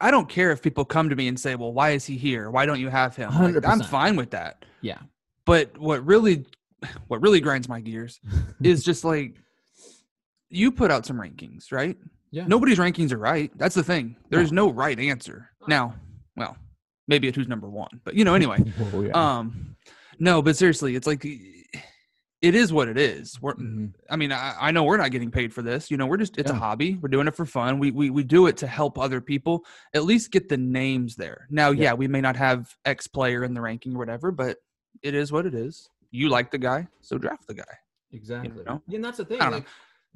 I 0.00 0.10
don't 0.10 0.28
care 0.30 0.50
if 0.50 0.62
people 0.62 0.84
come 0.86 1.10
to 1.10 1.16
me 1.16 1.28
and 1.28 1.38
say, 1.38 1.54
"Well, 1.54 1.74
why 1.74 1.90
is 1.90 2.06
he 2.06 2.16
here? 2.16 2.50
Why 2.50 2.64
don't 2.64 2.80
you 2.80 2.88
have 2.88 3.14
him?" 3.16 3.30
Like, 3.34 3.66
I'm 3.66 3.80
fine 3.82 4.16
with 4.16 4.30
that. 4.30 4.64
yeah, 4.80 4.98
But 5.44 5.76
what 5.76 6.06
really, 6.06 6.46
what 7.08 7.20
really 7.20 7.40
grinds 7.40 7.68
my 7.68 7.80
gears 7.80 8.18
is 8.62 8.82
just 8.82 9.04
like 9.04 9.34
you 10.50 10.70
put 10.72 10.90
out 10.90 11.04
some 11.06 11.16
rankings, 11.18 11.72
right? 11.72 11.96
Yeah. 12.30 12.46
Nobody's 12.46 12.78
rankings 12.78 13.12
are 13.12 13.18
right. 13.18 13.50
That's 13.56 13.74
the 13.74 13.82
thing. 13.82 14.16
There's 14.30 14.52
no 14.52 14.70
right 14.70 14.98
answer. 14.98 15.50
Now, 15.66 15.94
well, 16.36 16.56
maybe 17.06 17.28
at 17.28 17.34
who's 17.34 17.48
number 17.48 17.68
one, 17.68 18.00
but 18.04 18.14
you 18.14 18.24
know, 18.24 18.34
anyway. 18.34 18.58
Whoa, 18.58 19.00
yeah. 19.06 19.12
Um, 19.38 19.76
no, 20.18 20.42
but 20.42 20.56
seriously, 20.56 20.94
it's 20.96 21.06
like 21.06 21.24
it 22.40 22.54
is 22.54 22.72
what 22.72 22.86
it 22.88 22.96
is. 22.98 23.40
We're, 23.40 23.54
Mhm. 23.54 23.92
I 24.10 24.16
mean, 24.16 24.30
I, 24.30 24.54
I 24.60 24.70
know 24.70 24.84
we're 24.84 24.96
not 24.96 25.10
getting 25.10 25.30
paid 25.30 25.52
for 25.52 25.62
this. 25.62 25.90
You 25.90 25.96
know, 25.96 26.06
we're 26.06 26.16
just 26.18 26.38
it's 26.38 26.50
a 26.50 26.54
hobby. 26.54 26.94
We're 27.00 27.08
doing 27.08 27.26
it 27.28 27.34
for 27.34 27.46
fun. 27.46 27.78
We 27.78 27.90
we 27.90 28.10
we 28.10 28.22
do 28.22 28.46
it 28.46 28.56
to 28.58 28.66
help 28.66 28.98
other 28.98 29.20
people. 29.20 29.64
At 29.94 30.04
least 30.04 30.30
get 30.30 30.48
the 30.48 30.56
names 30.56 31.16
there. 31.16 31.46
Now, 31.50 31.70
Yeah. 31.70 31.82
yeah, 31.84 31.94
we 31.94 32.08
may 32.08 32.20
not 32.20 32.36
have 32.36 32.74
X 32.84 33.06
player 33.06 33.42
in 33.44 33.54
the 33.54 33.60
ranking 33.60 33.94
or 33.94 33.98
whatever, 33.98 34.30
but 34.30 34.58
it 35.02 35.14
is 35.14 35.32
what 35.32 35.46
it 35.46 35.54
is. 35.54 35.88
You 36.10 36.28
like 36.28 36.50
the 36.50 36.58
guy, 36.58 36.88
so 37.00 37.18
draft 37.18 37.46
the 37.46 37.54
guy. 37.54 37.64
Exactly. 38.12 38.52
You 38.56 38.64
know? 38.64 38.82
Yeah, 38.88 38.96
and 38.96 39.04
that's 39.04 39.18
the 39.18 39.24
thing. 39.24 39.40
I 39.40 39.44
don't 39.44 39.50
know. 39.52 39.56
Like, 39.58 39.66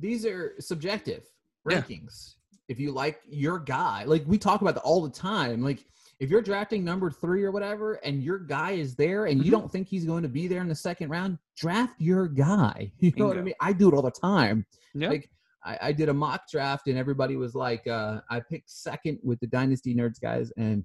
these 0.02 0.26
are 0.26 0.54
subjective 0.60 1.24
Yeah. 1.68 1.80
rankings. 1.80 2.34
If 2.68 2.78
you 2.78 2.92
like 2.92 3.20
your 3.28 3.58
guy, 3.58 4.04
like 4.04 4.24
we 4.26 4.36
talk 4.38 4.60
about 4.60 4.74
that 4.74 4.82
all 4.82 5.02
the 5.02 5.10
time. 5.10 5.62
Like 5.62 5.86
if 6.20 6.30
you're 6.30 6.42
drafting 6.42 6.84
number 6.84 7.10
three 7.10 7.42
or 7.44 7.50
whatever, 7.50 7.94
and 8.04 8.22
your 8.22 8.38
guy 8.38 8.72
is 8.72 8.94
there, 8.94 9.26
and 9.26 9.44
you 9.44 9.50
Mhm. 9.50 9.56
don't 9.56 9.72
think 9.72 9.88
he's 9.88 10.04
going 10.04 10.22
to 10.22 10.28
be 10.28 10.46
there 10.46 10.60
in 10.60 10.68
the 10.68 10.74
second 10.74 11.08
round, 11.10 11.38
draft 11.56 12.00
your 12.00 12.28
guy. 12.28 12.92
You 13.00 13.12
know 13.16 13.26
what 13.26 13.38
I 13.38 13.42
mean? 13.42 13.54
I 13.60 13.72
do 13.72 13.88
it 13.88 13.94
all 13.94 14.02
the 14.02 14.10
time. 14.10 14.66
Yeah. 14.94 15.08
Like 15.08 15.30
I, 15.64 15.78
I 15.88 15.92
did 15.92 16.08
a 16.08 16.14
mock 16.14 16.48
draft, 16.50 16.88
and 16.88 16.96
everybody 16.98 17.36
was 17.36 17.54
like, 17.54 17.86
uh, 17.86 18.20
I 18.30 18.40
picked 18.40 18.70
second 18.70 19.18
with 19.22 19.38
the 19.40 19.46
Dynasty 19.46 19.94
Nerds 19.94 20.20
guys, 20.20 20.50
and 20.56 20.84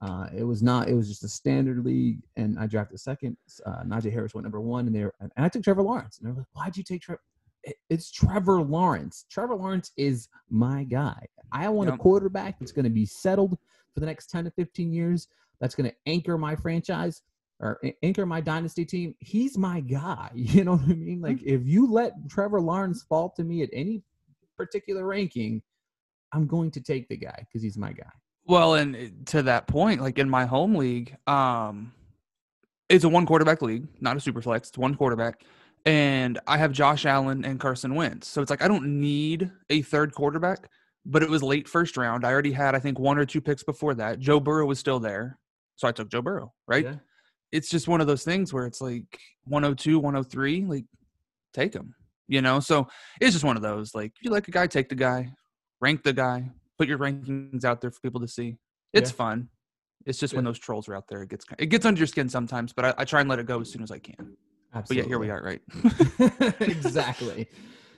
uh, 0.00 0.26
it 0.36 0.42
was 0.44 0.62
not. 0.62 0.88
It 0.88 0.94
was 0.94 1.08
just 1.08 1.22
a 1.24 1.28
standard 1.28 1.84
league, 1.84 2.20
and 2.36 2.58
I 2.58 2.66
drafted 2.66 2.98
second. 3.00 3.36
Uh, 3.64 3.82
Najee 3.84 4.12
Harris 4.12 4.34
went 4.34 4.44
number 4.44 4.60
one, 4.60 4.86
and 4.86 4.94
they 4.94 5.04
were, 5.04 5.14
and 5.20 5.30
I 5.36 5.48
took 5.48 5.62
Trevor 5.62 5.82
Lawrence. 5.82 6.18
And 6.18 6.26
they're 6.26 6.34
like, 6.34 6.46
"Why'd 6.54 6.76
you 6.76 6.82
take 6.84 7.02
Trevor?" 7.02 7.20
It, 7.66 7.76
it's 7.90 8.10
Trevor 8.10 8.62
Lawrence. 8.62 9.26
Trevor 9.30 9.56
Lawrence 9.56 9.92
is 9.98 10.28
my 10.48 10.84
guy. 10.84 11.26
I 11.52 11.68
want 11.68 11.90
a 11.90 11.96
quarterback 11.96 12.58
that's 12.58 12.72
going 12.72 12.84
to 12.84 12.90
be 12.90 13.04
settled 13.04 13.58
for 13.92 14.00
the 14.00 14.06
next 14.06 14.30
ten 14.30 14.44
to 14.44 14.50
fifteen 14.52 14.92
years. 14.92 15.28
That's 15.60 15.74
going 15.74 15.90
to 15.90 15.96
anchor 16.06 16.38
my 16.38 16.56
franchise 16.56 17.22
or 17.60 17.80
anchor 18.02 18.26
my 18.26 18.40
dynasty 18.40 18.84
team. 18.84 19.14
He's 19.20 19.56
my 19.58 19.80
guy. 19.80 20.30
You 20.34 20.64
know 20.64 20.76
what 20.76 20.90
I 20.90 20.94
mean? 20.94 21.20
Like, 21.20 21.42
if 21.42 21.66
you 21.66 21.90
let 21.90 22.12
Trevor 22.28 22.60
Lawrence 22.60 23.02
fall 23.02 23.30
to 23.36 23.44
me 23.44 23.62
at 23.62 23.70
any 23.72 24.02
particular 24.56 25.04
ranking, 25.04 25.62
I'm 26.32 26.46
going 26.46 26.70
to 26.72 26.80
take 26.80 27.08
the 27.08 27.16
guy 27.16 27.36
because 27.38 27.62
he's 27.62 27.78
my 27.78 27.92
guy. 27.92 28.10
Well, 28.46 28.74
and 28.74 29.26
to 29.26 29.42
that 29.42 29.66
point, 29.66 30.00
like 30.00 30.18
in 30.18 30.30
my 30.30 30.46
home 30.46 30.76
league, 30.76 31.16
um, 31.26 31.92
it's 32.88 33.04
a 33.04 33.08
one 33.08 33.26
quarterback 33.26 33.62
league, 33.62 33.88
not 34.00 34.16
a 34.16 34.20
super 34.20 34.40
flex. 34.40 34.68
It's 34.68 34.78
one 34.78 34.94
quarterback, 34.94 35.42
and 35.86 36.40
I 36.48 36.58
have 36.58 36.72
Josh 36.72 37.06
Allen 37.06 37.44
and 37.44 37.60
Carson 37.60 37.94
Wentz. 37.94 38.26
So 38.28 38.42
it's 38.42 38.50
like 38.50 38.62
I 38.62 38.68
don't 38.68 39.00
need 39.00 39.50
a 39.70 39.82
third 39.82 40.12
quarterback, 40.12 40.68
but 41.06 41.22
it 41.22 41.30
was 41.30 41.42
late 41.42 41.68
first 41.68 41.96
round. 41.96 42.26
I 42.26 42.32
already 42.32 42.52
had, 42.52 42.74
I 42.74 42.80
think, 42.80 42.98
one 42.98 43.16
or 43.16 43.24
two 43.24 43.40
picks 43.40 43.62
before 43.62 43.94
that. 43.94 44.18
Joe 44.18 44.40
Burrow 44.40 44.66
was 44.66 44.78
still 44.80 44.98
there, 44.98 45.38
so 45.76 45.86
I 45.88 45.92
took 45.92 46.10
Joe 46.10 46.20
Burrow. 46.22 46.52
Right? 46.66 46.84
Yeah. 46.84 46.94
It's 47.52 47.70
just 47.70 47.86
one 47.86 48.00
of 48.00 48.08
those 48.08 48.24
things 48.24 48.52
where 48.52 48.66
it's 48.66 48.80
like 48.80 49.18
102, 49.44 49.98
103, 50.00 50.64
like 50.64 50.84
take 51.54 51.72
him. 51.72 51.94
You 52.28 52.42
know, 52.42 52.58
so 52.58 52.88
it's 53.20 53.32
just 53.32 53.44
one 53.44 53.56
of 53.56 53.62
those. 53.62 53.94
Like 53.94 54.10
if 54.16 54.24
you 54.24 54.30
like 54.30 54.48
a 54.48 54.50
guy, 54.50 54.66
take 54.66 54.88
the 54.88 54.96
guy, 54.96 55.32
rank 55.80 56.02
the 56.02 56.12
guy, 56.12 56.50
put 56.76 56.88
your 56.88 56.98
rankings 56.98 57.64
out 57.64 57.80
there 57.80 57.92
for 57.92 58.00
people 58.00 58.20
to 58.20 58.28
see. 58.28 58.56
It's 58.92 59.10
Yeah. 59.10 59.16
fun. 59.16 59.48
It's 60.04 60.18
just 60.18 60.34
when 60.34 60.44
those 60.44 60.58
trolls 60.58 60.88
are 60.88 60.94
out 60.96 61.06
there, 61.08 61.22
it 61.22 61.28
gets 61.28 61.44
it 61.58 61.66
gets 61.66 61.86
under 61.86 61.98
your 61.98 62.06
skin 62.08 62.28
sometimes. 62.28 62.72
But 62.72 62.84
I, 62.84 62.94
I 62.98 63.04
try 63.04 63.20
and 63.20 63.28
let 63.30 63.38
it 63.38 63.46
go 63.46 63.60
as 63.60 63.70
soon 63.70 63.82
as 63.82 63.92
I 63.92 63.98
can. 64.00 64.36
But 64.88 64.96
yeah, 64.96 65.02
here 65.04 65.18
we 65.18 65.30
are, 65.30 65.42
right? 65.42 65.60
exactly. 66.60 67.48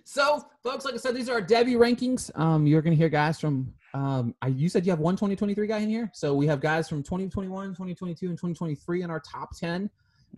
So, 0.05 0.43
folks, 0.63 0.85
like 0.85 0.95
I 0.95 0.97
said, 0.97 1.15
these 1.15 1.29
are 1.29 1.35
our 1.35 1.43
Devy 1.43 1.77
rankings. 1.77 2.31
Um, 2.39 2.67
you're 2.67 2.83
going 2.83 2.93
to 2.95 2.97
hear 2.97 3.09
guys 3.09 3.39
from. 3.41 3.73
Um, 3.95 4.35
I, 4.43 4.49
you 4.49 4.69
said 4.69 4.85
you 4.87 4.91
have 4.93 5.01
one 5.01 5.15
2023 5.15 5.67
guy 5.67 5.79
in 5.79 5.89
here, 5.89 6.11
so 6.15 6.35
we 6.35 6.47
have 6.47 6.61
guys 6.61 6.89
from 6.89 7.03
2021, 7.03 7.69
2022, 7.71 8.29
and 8.29 8.37
2023 8.39 9.03
in 9.03 9.11
our 9.11 9.21
top 9.21 9.57
10. 9.57 9.91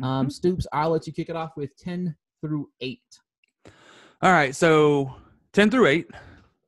Um, 0.03 0.27
Mhm. 0.27 0.33
Stoops, 0.33 0.67
I'll 0.73 0.91
let 0.91 1.07
you 1.07 1.13
kick 1.13 1.29
it 1.29 1.37
off 1.37 1.51
with 1.57 1.77
10 1.77 2.15
through 2.41 2.69
8. 2.81 3.01
All 4.23 4.33
right, 4.33 4.55
so 4.55 5.15
ten 5.53 5.71
through 5.71 5.87
eight. 5.87 6.07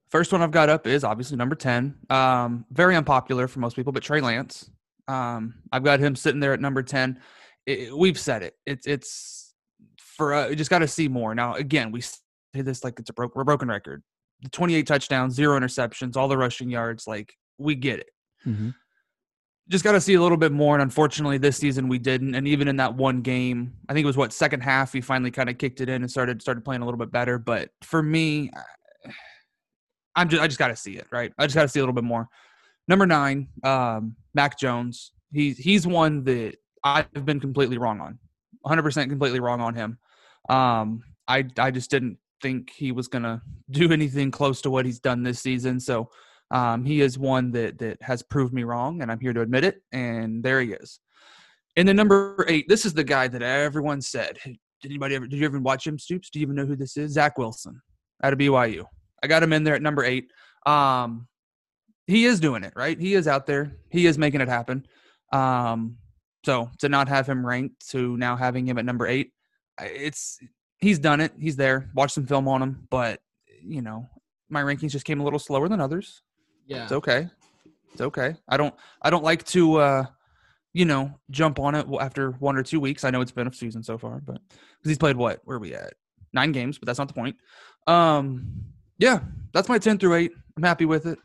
First 0.08 0.32
one 0.32 0.40
I've 0.42 0.50
got 0.50 0.70
up 0.70 0.86
is 0.86 1.04
obviously 1.04 1.36
number 1.36 1.54
ten. 1.54 1.96
Um, 2.08 2.64
very 2.70 2.96
unpopular 2.96 3.46
for 3.46 3.60
most 3.60 3.76
people, 3.76 3.92
but 3.92 4.02
Trey 4.02 4.20
Lance. 4.22 4.70
Um, 5.06 5.54
I've 5.70 5.84
got 5.84 6.00
him 6.00 6.16
sitting 6.16 6.40
there 6.40 6.54
at 6.54 6.60
number 6.60 6.82
ten. 6.82 7.20
It- 7.66 7.94
we've 7.96 8.18
said 8.18 8.42
it. 8.42 8.54
It's 8.64 8.86
it's 8.86 9.51
for 10.16 10.34
uh, 10.34 10.54
just 10.54 10.70
got 10.70 10.80
to 10.80 10.88
see 10.88 11.08
more. 11.08 11.34
Now 11.34 11.54
again, 11.54 11.92
we 11.92 12.00
say 12.00 12.18
this 12.54 12.84
like 12.84 12.98
it's 12.98 13.10
a 13.10 13.12
broke 13.12 13.36
a 13.36 13.44
broken 13.44 13.68
record. 13.68 14.02
The 14.42 14.50
twenty-eight 14.50 14.86
touchdowns, 14.86 15.34
zero 15.34 15.58
interceptions, 15.58 16.16
all 16.16 16.28
the 16.28 16.36
rushing 16.36 16.70
yards. 16.70 17.06
Like 17.06 17.34
we 17.58 17.74
get 17.74 18.00
it. 18.00 18.10
just 19.68 19.84
got 19.84 19.92
to 19.92 20.00
see 20.00 20.14
a 20.14 20.22
little 20.22 20.36
bit 20.36 20.52
more. 20.52 20.74
And 20.74 20.82
unfortunately, 20.82 21.38
this 21.38 21.56
season 21.56 21.88
we 21.88 21.98
didn't. 21.98 22.34
And 22.34 22.46
even 22.46 22.68
in 22.68 22.76
that 22.76 22.94
one 22.94 23.22
game, 23.22 23.72
I 23.88 23.94
think 23.94 24.04
it 24.04 24.06
was 24.06 24.16
what 24.16 24.32
second 24.32 24.60
half, 24.60 24.92
we 24.92 25.00
finally 25.00 25.30
kind 25.30 25.48
of 25.48 25.58
kicked 25.58 25.80
it 25.80 25.88
in 25.88 26.02
and 26.02 26.10
started 26.10 26.42
started 26.42 26.64
playing 26.64 26.82
a 26.82 26.84
little 26.84 26.98
bit 26.98 27.10
better. 27.10 27.38
But 27.38 27.70
for 27.82 28.02
me, 28.02 28.50
I'm 30.14 30.28
just 30.28 30.42
I 30.42 30.46
just 30.46 30.58
got 30.58 30.68
to 30.68 30.76
see 30.76 30.96
it, 30.96 31.06
right? 31.10 31.32
I 31.38 31.46
just 31.46 31.54
got 31.54 31.62
to 31.62 31.68
see 31.68 31.80
a 31.80 31.82
little 31.82 31.94
bit 31.94 32.04
more. 32.04 32.28
Number 32.88 33.06
nine, 33.06 33.48
um, 33.64 34.16
Mac 34.34 34.58
Jones. 34.58 35.12
He's 35.32 35.56
he's 35.56 35.86
one 35.86 36.24
that 36.24 36.56
I've 36.84 37.24
been 37.24 37.40
completely 37.40 37.78
wrong 37.78 38.00
on, 38.00 38.18
100 38.62 38.82
percent 38.82 39.10
completely 39.10 39.40
wrong 39.40 39.60
on 39.60 39.74
him. 39.74 39.98
Um, 40.48 41.02
I 41.28 41.44
I 41.58 41.70
just 41.70 41.90
didn't 41.90 42.18
think 42.40 42.70
he 42.70 42.92
was 42.92 43.08
gonna 43.08 43.42
do 43.70 43.92
anything 43.92 44.30
close 44.30 44.60
to 44.62 44.70
what 44.70 44.86
he's 44.86 45.00
done 45.00 45.22
this 45.22 45.40
season. 45.40 45.80
So 45.80 46.10
um, 46.50 46.84
he 46.84 47.00
is 47.00 47.18
one 47.18 47.50
that 47.52 47.78
that 47.78 48.00
has 48.02 48.22
proved 48.22 48.52
me 48.52 48.64
wrong, 48.64 49.02
and 49.02 49.10
I'm 49.10 49.20
here 49.20 49.32
to 49.32 49.40
admit 49.40 49.64
it. 49.64 49.82
And 49.92 50.42
there 50.42 50.60
he 50.60 50.72
is. 50.72 51.00
And 51.76 51.88
then 51.88 51.96
number 51.96 52.44
eight, 52.48 52.68
this 52.68 52.84
is 52.84 52.92
the 52.92 53.04
guy 53.04 53.28
that 53.28 53.42
everyone 53.42 54.02
said. 54.02 54.38
Did 54.44 54.58
anybody 54.90 55.14
ever? 55.14 55.26
Did 55.26 55.38
you 55.38 55.46
ever 55.46 55.58
watch 55.60 55.86
him? 55.86 55.98
Stoops? 55.98 56.28
Do 56.28 56.38
you 56.38 56.42
even 56.42 56.56
know 56.56 56.66
who 56.66 56.76
this 56.76 56.96
is? 56.96 57.12
Zach 57.12 57.38
Wilson 57.38 57.80
out 58.22 58.32
of 58.32 58.38
BYU. 58.38 58.84
I 59.22 59.26
got 59.26 59.42
him 59.42 59.52
in 59.52 59.64
there 59.64 59.74
at 59.74 59.82
number 59.82 60.04
eight. 60.04 60.30
Um, 60.66 61.28
he 62.06 62.24
is 62.24 62.40
doing 62.40 62.64
it 62.64 62.72
right. 62.76 62.98
He 62.98 63.14
is 63.14 63.28
out 63.28 63.46
there. 63.46 63.76
He 63.90 64.06
is 64.06 64.18
making 64.18 64.40
it 64.40 64.48
happen. 64.48 64.84
Um, 65.32 65.96
so 66.44 66.70
to 66.78 66.88
not 66.88 67.08
have 67.08 67.28
him 67.28 67.44
ranked, 67.46 67.88
to 67.90 68.16
now 68.16 68.36
having 68.36 68.66
him 68.66 68.78
at 68.78 68.84
number 68.84 69.06
eight, 69.06 69.32
it's 69.80 70.38
he's 70.78 70.98
done 70.98 71.20
it. 71.20 71.32
He's 71.38 71.56
there. 71.56 71.90
Watch 71.94 72.12
some 72.12 72.26
film 72.26 72.48
on 72.48 72.62
him, 72.62 72.86
but 72.90 73.20
you 73.62 73.82
know 73.82 74.08
my 74.50 74.62
rankings 74.62 74.90
just 74.90 75.06
came 75.06 75.20
a 75.20 75.24
little 75.24 75.38
slower 75.38 75.68
than 75.68 75.80
others. 75.80 76.22
Yeah. 76.66 76.82
It's 76.84 76.92
okay. 76.92 77.28
It's 77.92 78.00
okay. 78.00 78.36
I 78.48 78.56
don't 78.56 78.74
I 79.00 79.10
don't 79.10 79.24
like 79.24 79.44
to 79.46 79.76
uh 79.76 80.04
you 80.72 80.84
know 80.84 81.18
jump 81.30 81.58
on 81.58 81.74
it 81.74 81.86
after 82.00 82.32
one 82.32 82.56
or 82.56 82.62
two 82.62 82.80
weeks. 82.80 83.04
I 83.04 83.10
know 83.10 83.20
it's 83.20 83.32
been 83.32 83.46
a 83.46 83.52
season 83.52 83.82
so 83.82 83.98
far, 83.98 84.20
but 84.24 84.40
because 84.48 84.90
he's 84.90 84.98
played 84.98 85.16
what? 85.16 85.40
Where 85.44 85.56
are 85.56 85.60
we 85.60 85.74
at? 85.74 85.94
Nine 86.32 86.52
games, 86.52 86.78
but 86.78 86.86
that's 86.86 86.98
not 86.98 87.08
the 87.08 87.14
point. 87.14 87.36
Um 87.86 88.64
yeah, 88.98 89.20
that's 89.52 89.68
my 89.68 89.78
ten 89.78 89.98
through 89.98 90.14
eight. 90.14 90.32
I'm 90.56 90.62
happy 90.62 90.84
with 90.84 91.06
it. 91.06 91.18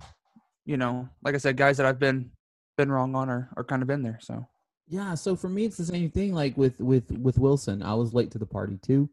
You 0.65 0.77
know, 0.77 1.09
like 1.23 1.35
I 1.35 1.37
said, 1.37 1.57
guys 1.57 1.77
that 1.77 1.85
I've 1.85 1.99
been 1.99 2.31
been 2.77 2.91
wrong 2.91 3.15
on 3.15 3.29
are, 3.29 3.49
are 3.57 3.63
kind 3.63 3.81
of 3.81 3.89
in 3.89 4.03
there. 4.03 4.19
So 4.21 4.47
Yeah, 4.87 5.15
so 5.15 5.35
for 5.35 5.49
me 5.49 5.65
it's 5.65 5.77
the 5.77 5.85
same 5.85 6.09
thing 6.09 6.33
like 6.33 6.55
with 6.57 6.79
with 6.79 7.11
with 7.11 7.37
Wilson. 7.37 7.83
I 7.83 7.93
was 7.93 8.13
late 8.13 8.31
to 8.31 8.37
the 8.37 8.45
party 8.45 8.77
too. 8.81 9.09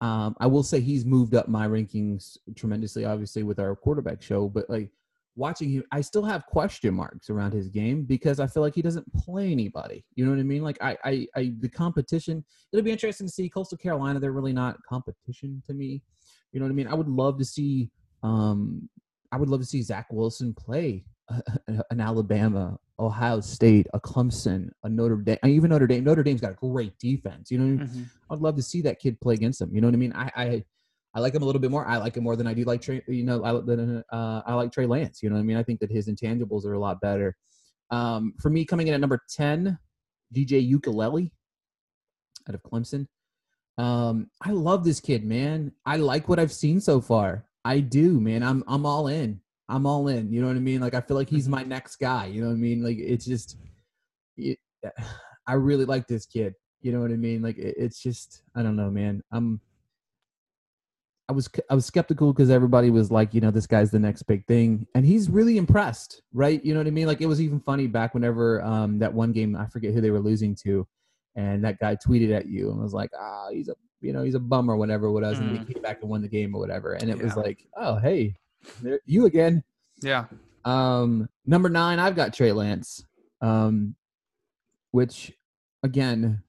Um 0.00 0.36
I 0.40 0.46
will 0.46 0.62
say 0.62 0.80
he's 0.80 1.04
moved 1.04 1.34
up 1.34 1.48
my 1.48 1.68
rankings 1.68 2.36
tremendously 2.56 3.04
obviously 3.04 3.44
with 3.44 3.60
our 3.60 3.76
quarterback 3.76 4.22
show, 4.22 4.48
but 4.48 4.68
like 4.68 4.90
watching 5.36 5.70
him 5.70 5.84
I 5.92 6.00
still 6.00 6.24
have 6.24 6.46
question 6.46 6.94
marks 6.94 7.30
around 7.30 7.52
his 7.52 7.68
game 7.68 8.02
because 8.02 8.40
I 8.40 8.48
feel 8.48 8.62
like 8.62 8.74
he 8.74 8.82
doesn't 8.82 9.12
play 9.14 9.52
anybody. 9.52 10.04
You 10.16 10.24
know 10.24 10.32
what 10.32 10.40
I 10.40 10.44
mean? 10.44 10.62
Like 10.62 10.78
I 10.82 10.96
I, 11.04 11.26
I 11.36 11.52
the 11.60 11.68
competition, 11.68 12.44
it'll 12.72 12.84
be 12.84 12.90
interesting 12.90 13.28
to 13.28 13.32
see 13.32 13.48
Coastal 13.48 13.78
Carolina 13.78 14.18
they're 14.18 14.32
really 14.32 14.52
not 14.52 14.78
competition 14.88 15.62
to 15.68 15.74
me. 15.74 16.02
You 16.52 16.58
know 16.58 16.66
what 16.66 16.72
I 16.72 16.74
mean? 16.74 16.88
I 16.88 16.94
would 16.94 17.08
love 17.08 17.38
to 17.38 17.44
see 17.44 17.90
um 18.24 18.88
I 19.30 19.36
would 19.36 19.48
love 19.48 19.60
to 19.60 19.66
see 19.66 19.82
Zach 19.82 20.06
Wilson 20.10 20.54
play 20.54 21.04
an 21.90 22.00
Alabama, 22.00 22.78
Ohio 22.98 23.40
State, 23.40 23.86
a 23.94 24.00
Clemson, 24.00 24.70
a 24.82 24.88
Notre 24.88 25.16
Dame, 25.16 25.38
even 25.44 25.70
Notre 25.70 25.86
Dame. 25.86 26.04
Notre 26.04 26.22
Dame's 26.22 26.40
got 26.40 26.52
a 26.52 26.54
great 26.54 26.98
defense. 26.98 27.50
You 27.50 27.58
know, 27.58 27.82
I 27.82 27.86
mean? 27.86 28.10
I'd 28.30 28.38
love 28.38 28.56
to 28.56 28.62
see 28.62 28.82
that 28.82 28.98
kid 28.98 29.20
play 29.20 29.34
against 29.34 29.58
them. 29.58 29.74
You 29.74 29.80
know 29.80 29.88
what 29.88 29.94
I 29.94 29.98
mean? 29.98 30.12
I, 30.14 30.30
I, 30.36 30.64
I 31.14 31.20
like 31.20 31.34
him 31.34 31.42
a 31.42 31.46
little 31.46 31.60
bit 31.60 31.70
more. 31.70 31.86
I 31.86 31.96
like 31.96 32.16
him 32.16 32.24
more 32.24 32.36
than 32.36 32.46
I 32.46 32.54
do 32.54 32.64
like 32.64 32.80
Trey. 32.80 33.02
You 33.08 33.24
know, 33.24 33.42
I, 33.42 34.14
uh, 34.14 34.42
I 34.46 34.54
like 34.54 34.72
Trey 34.72 34.86
Lance. 34.86 35.22
You 35.22 35.30
know 35.30 35.36
what 35.36 35.40
I 35.42 35.44
mean? 35.44 35.56
I 35.56 35.62
think 35.62 35.80
that 35.80 35.90
his 35.90 36.08
intangibles 36.08 36.64
are 36.64 36.74
a 36.74 36.80
lot 36.80 37.00
better. 37.00 37.36
Um, 37.90 38.34
for 38.40 38.50
me, 38.50 38.64
coming 38.64 38.88
in 38.88 38.94
at 38.94 39.00
number 39.00 39.20
ten, 39.28 39.78
DJ 40.34 40.70
Uiagalelei 40.70 41.30
out 42.48 42.54
of 42.54 42.62
Clemson. 42.62 43.06
Um, 43.78 44.30
I 44.42 44.50
love 44.50 44.84
this 44.84 45.00
kid, 45.00 45.24
man. 45.24 45.72
I 45.86 45.96
like 45.96 46.28
what 46.28 46.38
I've 46.38 46.52
seen 46.52 46.80
so 46.80 47.00
far. 47.00 47.44
I 47.64 47.80
do, 47.80 48.20
man. 48.20 48.42
I'm 48.42 48.64
I'm 48.66 48.84
all 48.84 49.08
in. 49.08 49.40
I'm 49.68 49.86
all 49.86 50.08
in. 50.08 50.32
You 50.32 50.40
know 50.40 50.48
what 50.48 50.56
I 50.56 50.60
mean? 50.60 50.80
Like 50.80 50.94
I 50.94 51.00
feel 51.00 51.16
like 51.16 51.28
he's 51.28 51.48
my 51.48 51.62
next 51.62 51.96
guy. 51.96 52.26
You 52.26 52.40
know 52.40 52.48
what 52.48 52.54
I 52.54 52.58
mean? 52.58 52.82
Like 52.82 52.98
it's 52.98 53.24
just, 53.24 53.56
it, 54.36 54.58
I 55.46 55.54
really 55.54 55.84
like 55.84 56.06
this 56.06 56.26
kid. 56.26 56.54
You 56.80 56.92
know 56.92 57.00
what 57.00 57.10
I 57.10 57.16
mean? 57.16 57.42
Like 57.42 57.58
it, 57.58 57.74
it's 57.76 58.00
just, 58.02 58.42
I 58.54 58.62
don't 58.62 58.76
know, 58.76 58.90
man. 58.90 59.22
I'm. 59.32 59.60
I 61.30 61.34
was 61.34 61.50
I 61.68 61.74
was 61.74 61.84
skeptical 61.84 62.32
because 62.32 62.48
everybody 62.48 62.88
was 62.88 63.10
like, 63.10 63.34
you 63.34 63.42
know, 63.42 63.50
this 63.50 63.66
guy's 63.66 63.90
the 63.90 63.98
next 63.98 64.22
big 64.22 64.46
thing, 64.46 64.86
and 64.94 65.04
he's 65.04 65.28
really 65.28 65.58
impressed, 65.58 66.22
right? 66.32 66.64
You 66.64 66.72
know 66.72 66.80
what 66.80 66.86
I 66.86 66.90
mean? 66.90 67.06
Like 67.06 67.20
it 67.20 67.26
was 67.26 67.42
even 67.42 67.60
funny 67.60 67.86
back 67.86 68.14
whenever 68.14 68.62
um, 68.62 68.98
that 69.00 69.12
one 69.12 69.32
game 69.32 69.54
I 69.54 69.66
forget 69.66 69.92
who 69.92 70.00
they 70.00 70.10
were 70.10 70.20
losing 70.20 70.54
to, 70.64 70.86
and 71.36 71.62
that 71.64 71.78
guy 71.80 71.96
tweeted 71.96 72.34
at 72.34 72.46
you 72.46 72.70
and 72.70 72.80
was 72.80 72.94
like, 72.94 73.10
ah, 73.14 73.44
oh, 73.44 73.52
he's 73.52 73.68
a 73.68 73.74
you 74.00 74.14
know 74.14 74.22
he's 74.22 74.36
a 74.36 74.40
bum 74.40 74.70
or 74.70 74.78
whatever, 74.78 75.10
what 75.10 75.22
else, 75.22 75.36
mm. 75.36 75.42
and 75.42 75.50
he 75.50 75.58
mm. 75.58 75.74
came 75.74 75.82
back 75.82 75.98
and 76.00 76.08
won 76.08 76.22
the 76.22 76.28
game 76.28 76.54
or 76.54 76.60
whatever, 76.60 76.94
and 76.94 77.10
it 77.10 77.18
yeah. 77.18 77.24
was 77.24 77.36
like, 77.36 77.58
oh 77.76 77.96
hey, 77.96 78.34
there, 78.82 79.00
you 79.06 79.26
again. 79.26 79.62
Yeah. 80.00 80.26
Um, 80.64 81.28
number 81.46 81.68
nine, 81.68 81.98
I've 81.98 82.16
got 82.16 82.34
Trey 82.34 82.52
Lance, 82.52 83.04
um, 83.40 83.94
which 84.90 85.32
again, 85.82 86.42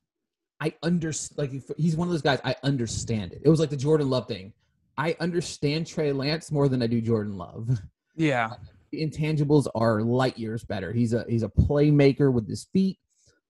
I 0.59 0.73
understand. 0.83 1.37
Like 1.37 1.77
he's 1.77 1.95
one 1.95 2.07
of 2.07 2.11
those 2.11 2.21
guys. 2.21 2.39
I 2.43 2.55
understand 2.63 3.33
it. 3.33 3.41
It 3.43 3.49
was 3.49 3.59
like 3.59 3.69
the 3.69 3.77
Jordan 3.77 4.09
Love 4.09 4.27
thing. 4.27 4.53
I 4.97 5.15
understand 5.19 5.87
Trey 5.87 6.11
Lance 6.11 6.51
more 6.51 6.67
than 6.67 6.81
I 6.81 6.87
do 6.87 6.99
Jordan 6.99 7.37
Love. 7.37 7.79
Yeah. 8.15 8.49
The 8.91 9.01
intangibles 9.07 9.67
are 9.75 10.01
light 10.01 10.37
years 10.37 10.63
better. 10.65 10.91
He's 10.91 11.13
a 11.13 11.25
he's 11.29 11.43
a 11.43 11.49
playmaker 11.49 12.31
with 12.33 12.47
his 12.47 12.65
feet. 12.73 12.99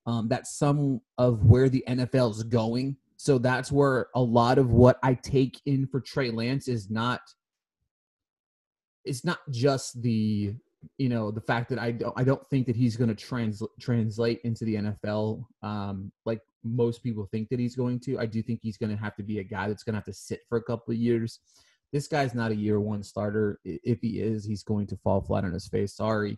Um, 0.06 0.28
that's 0.28 0.58
some 0.58 1.02
of 1.18 1.46
where 1.46 1.70
the 1.70 1.84
NFL 1.88 2.32
is 2.32 2.44
going. 2.44 2.98
So 3.18 3.38
that's 3.38 3.72
where 3.72 4.08
a 4.16 4.22
lot 4.22 4.58
of 4.58 4.72
what 4.72 4.98
I 5.04 5.14
take 5.14 5.60
in 5.66 5.88
for 5.88 6.00
Trey 6.00 6.32
Lance 6.32 6.68
is 6.68 6.90
not 6.90 7.22
it's 9.06 9.24
not 9.24 9.40
just 9.52 10.02
the 10.02 10.54
you 10.98 11.10
know 11.10 11.30
the 11.32 11.42
fact 11.42 11.70
that 11.70 11.80
I 11.80 11.92
don't 11.92 12.14
I 12.18 12.24
don't 12.24 12.48
think 12.50 12.66
that 12.68 12.76
he's 12.76 12.96
going 12.96 13.10
to 13.10 13.16
trans- 13.16 13.64
translate 13.80 14.42
into 14.44 14.66
the 14.66 14.76
NFL 14.76 15.44
um, 15.62 16.12
like 16.26 16.42
most 16.64 17.04
people 17.04 17.28
think 17.32 17.50
that 17.50 17.60
he's 17.60 17.76
going 17.76 18.00
to. 18.02 18.20
I 18.20 18.26
do 18.26 18.42
think 18.42 18.60
he's 18.62 18.78
going 18.78 18.96
to 18.96 19.02
have 19.02 19.16
to 19.16 19.24
be 19.24 19.40
a 19.40 19.44
guy 19.44 19.68
that's 19.68 19.84
going 19.84 19.94
to 19.94 19.98
have 19.98 20.06
to 20.06 20.14
sit 20.14 20.42
for 20.50 20.58
a 20.58 20.64
couple 20.64 20.94
of 20.94 21.00
years. 21.00 21.40
This 21.92 22.08
guy's 22.08 22.36
not 22.36 22.52
a 22.52 22.56
year 22.56 22.80
one 22.80 23.02
starter. 23.02 23.60
If 23.64 24.00
he 24.02 24.20
is, 24.20 24.46
he's 24.46 24.64
going 24.64 24.88
to 24.88 24.98
fall 24.98 25.22
flat 25.22 25.44
on 25.44 25.54
his 25.54 25.68
face. 25.68 25.96
Sorry, 25.96 26.38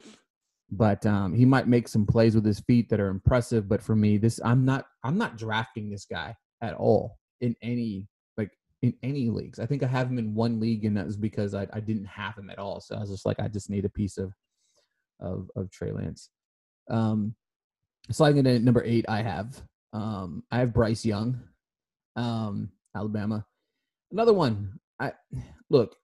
but 0.72 1.06
um, 1.06 1.34
he 1.34 1.46
might 1.46 1.68
make 1.68 1.88
some 1.88 2.06
plays 2.06 2.36
with 2.36 2.46
his 2.46 2.62
feet 2.62 2.90
that 2.90 3.00
are 3.00 3.10
impressive. 3.10 3.68
But 3.68 3.82
for 3.82 3.96
me, 3.96 4.18
this 4.18 4.40
I'm 4.44 4.64
not 4.64 4.86
I'm 5.04 5.18
not 5.18 5.38
drafting 5.38 5.90
this 5.90 6.06
guy 6.06 6.36
at 6.62 6.74
all 6.76 7.18
in 7.42 7.56
any 7.62 8.08
in 8.82 8.94
any 9.04 9.30
leagues. 9.30 9.60
I 9.60 9.66
think 9.66 9.84
I 9.84 9.88
have 9.88 10.10
him 10.10 10.18
in 10.18 10.34
one 10.34 10.60
league, 10.60 10.86
and 10.86 10.98
that 10.98 11.06
was 11.06 11.18
because 11.18 11.54
I, 11.54 11.68
I 11.74 11.80
didn't 11.80 12.06
have 12.06 12.38
him 12.38 12.50
at 12.50 12.60
all. 12.60 12.80
So 12.82 12.96
I 12.96 13.00
was 13.00 13.10
just 13.10 13.26
like, 13.26 13.40
I 13.40 13.48
just 13.48 13.70
need 13.70 13.86
a 13.86 13.90
piece 13.90 14.18
of 14.18 14.34
of 15.20 15.50
of 15.56 15.70
Trey 15.70 15.92
Lance. 15.92 16.30
Um, 16.90 17.36
sliding 18.10 18.40
into 18.40 18.60
number 18.60 18.84
eight, 18.84 19.06
I 19.08 19.22
have 19.22 19.62
um, 19.94 20.44
I 20.52 20.60
have 20.60 20.74
Bryce 20.74 21.06
Young, 21.06 21.40
um, 22.16 22.72
Alabama. 22.96 23.46
Another 24.12 24.34
one. 24.34 24.80
I 25.00 25.14
look 25.70 25.96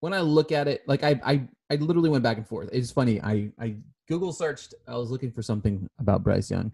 when 0.00 0.12
I 0.12 0.20
look 0.20 0.52
at 0.52 0.68
it, 0.68 0.82
like 0.86 1.02
I 1.02 1.20
I 1.24 1.48
I 1.70 1.76
literally 1.76 2.10
went 2.10 2.22
back 2.22 2.36
and 2.36 2.46
forth. 2.46 2.68
It's 2.72 2.90
funny. 2.90 3.20
I 3.22 3.50
I 3.60 3.76
Google 4.08 4.32
searched. 4.32 4.74
I 4.86 4.96
was 4.96 5.10
looking 5.10 5.32
for 5.32 5.42
something 5.42 5.88
about 5.98 6.22
Bryce 6.22 6.50
Young, 6.50 6.72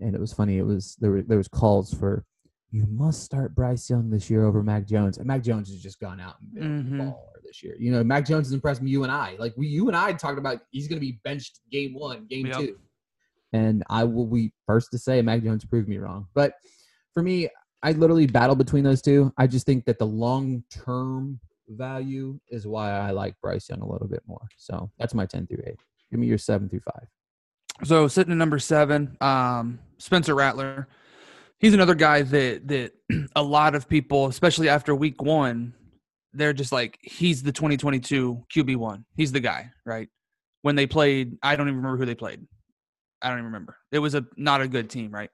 and 0.00 0.14
it 0.14 0.20
was 0.20 0.32
funny. 0.32 0.58
It 0.58 0.66
was 0.66 0.96
there 1.00 1.10
were 1.10 1.22
there 1.22 1.38
was 1.38 1.48
calls 1.48 1.92
for 1.92 2.24
you 2.70 2.86
must 2.88 3.22
start 3.22 3.54
Bryce 3.54 3.88
Young 3.88 4.10
this 4.10 4.28
year 4.28 4.44
over 4.44 4.62
Mac 4.62 4.86
Jones. 4.86 5.18
And 5.18 5.26
Mac 5.26 5.42
Jones 5.42 5.70
has 5.70 5.80
just 5.80 6.00
gone 6.00 6.20
out 6.20 6.36
and 6.40 6.54
been 6.54 6.84
mm-hmm. 6.84 7.00
baller 7.00 7.42
this 7.44 7.62
year. 7.62 7.76
You 7.78 7.92
know, 7.92 8.02
Mac 8.02 8.26
Jones 8.26 8.48
has 8.48 8.52
impressed 8.52 8.82
me, 8.82 8.90
you 8.90 9.02
and 9.02 9.12
I. 9.12 9.36
Like 9.38 9.54
we 9.56 9.66
you 9.66 9.88
and 9.88 9.96
I 9.96 10.12
talked 10.12 10.38
about 10.38 10.58
he's 10.70 10.88
gonna 10.88 11.00
be 11.00 11.20
benched 11.24 11.60
game 11.70 11.94
one, 11.94 12.26
game 12.26 12.46
yep. 12.46 12.58
two. 12.58 12.76
And 13.52 13.84
I 13.88 14.04
will 14.04 14.26
be 14.26 14.52
first 14.66 14.90
to 14.90 14.98
say 14.98 15.22
Mac 15.22 15.42
Jones 15.42 15.64
proved 15.64 15.88
me 15.88 15.98
wrong. 15.98 16.26
But 16.34 16.54
for 17.14 17.22
me, 17.22 17.48
I 17.82 17.92
literally 17.92 18.26
battle 18.26 18.56
between 18.56 18.84
those 18.84 19.00
two. 19.00 19.32
I 19.38 19.46
just 19.46 19.64
think 19.64 19.84
that 19.86 19.98
the 19.98 20.06
long 20.06 20.64
term 20.70 21.40
value 21.68 22.38
is 22.50 22.66
why 22.66 22.90
I 22.92 23.12
like 23.12 23.34
Bryce 23.40 23.68
Young 23.68 23.80
a 23.80 23.88
little 23.88 24.08
bit 24.08 24.22
more. 24.26 24.46
So 24.56 24.90
that's 24.98 25.14
my 25.14 25.26
10 25.26 25.46
through 25.46 25.62
8. 25.66 25.76
Give 26.10 26.20
me 26.20 26.26
your 26.26 26.38
7 26.38 26.68
through 26.68 26.80
5. 26.80 26.94
So 27.84 28.08
sitting 28.08 28.32
at 28.32 28.38
number 28.38 28.58
seven, 28.58 29.16
um, 29.20 29.78
Spencer 29.98 30.34
Rattler 30.34 30.88
he's 31.58 31.74
another 31.74 31.94
guy 31.94 32.22
that 32.22 32.68
that 32.68 32.92
a 33.36 33.42
lot 33.42 33.74
of 33.74 33.88
people, 33.88 34.26
especially 34.26 34.68
after 34.68 34.94
week 34.94 35.22
one, 35.22 35.74
they're 36.32 36.52
just 36.52 36.72
like 36.72 36.98
he's 37.02 37.42
the 37.42 37.52
2022 37.52 38.44
QB 38.54 38.76
one. 38.76 39.04
He's 39.16 39.32
the 39.32 39.40
guy, 39.40 39.70
right? 39.84 40.08
When 40.62 40.76
they 40.76 40.86
played, 40.86 41.36
I 41.42 41.56
don't 41.56 41.68
even 41.68 41.76
remember 41.76 41.98
who 41.98 42.06
they 42.06 42.14
played. 42.14 42.46
I 43.22 43.28
don't 43.28 43.38
even 43.38 43.46
remember. 43.46 43.76
It 43.92 43.98
was 43.98 44.14
a 44.14 44.24
not 44.36 44.60
a 44.60 44.68
good 44.68 44.90
team, 44.90 45.10
right? 45.10 45.30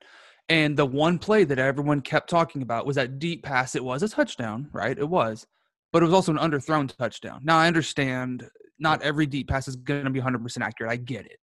And 0.48 0.76
the 0.76 0.87
one 0.87 1.18
play 1.18 1.44
that 1.44 1.58
everyone 1.58 2.00
kept 2.00 2.28
talking 2.28 2.62
about 2.62 2.87
was 2.87 2.96
that 2.96 3.18
deep 3.18 3.42
pass. 3.42 3.74
It 3.74 3.85
was 3.85 4.02
a 4.02 4.08
touchdown, 4.08 4.68
right? 4.72 4.98
It 4.98 5.08
was, 5.08 5.46
but 5.92 6.02
it 6.02 6.06
was 6.06 6.14
also 6.14 6.32
an 6.32 6.38
underthrown 6.38 6.94
touchdown. 6.96 7.40
Now 7.42 7.58
I 7.58 7.66
understand 7.68 8.48
not 8.78 9.02
every 9.02 9.26
deep 9.26 9.48
pass 9.48 9.68
is 9.68 9.76
going 9.76 10.04
to 10.04 10.11
be 10.11 10.20
100% 10.20 10.61
accurate. 10.61 10.92
I 10.92 10.96
get 10.96 11.26
it 11.26 11.38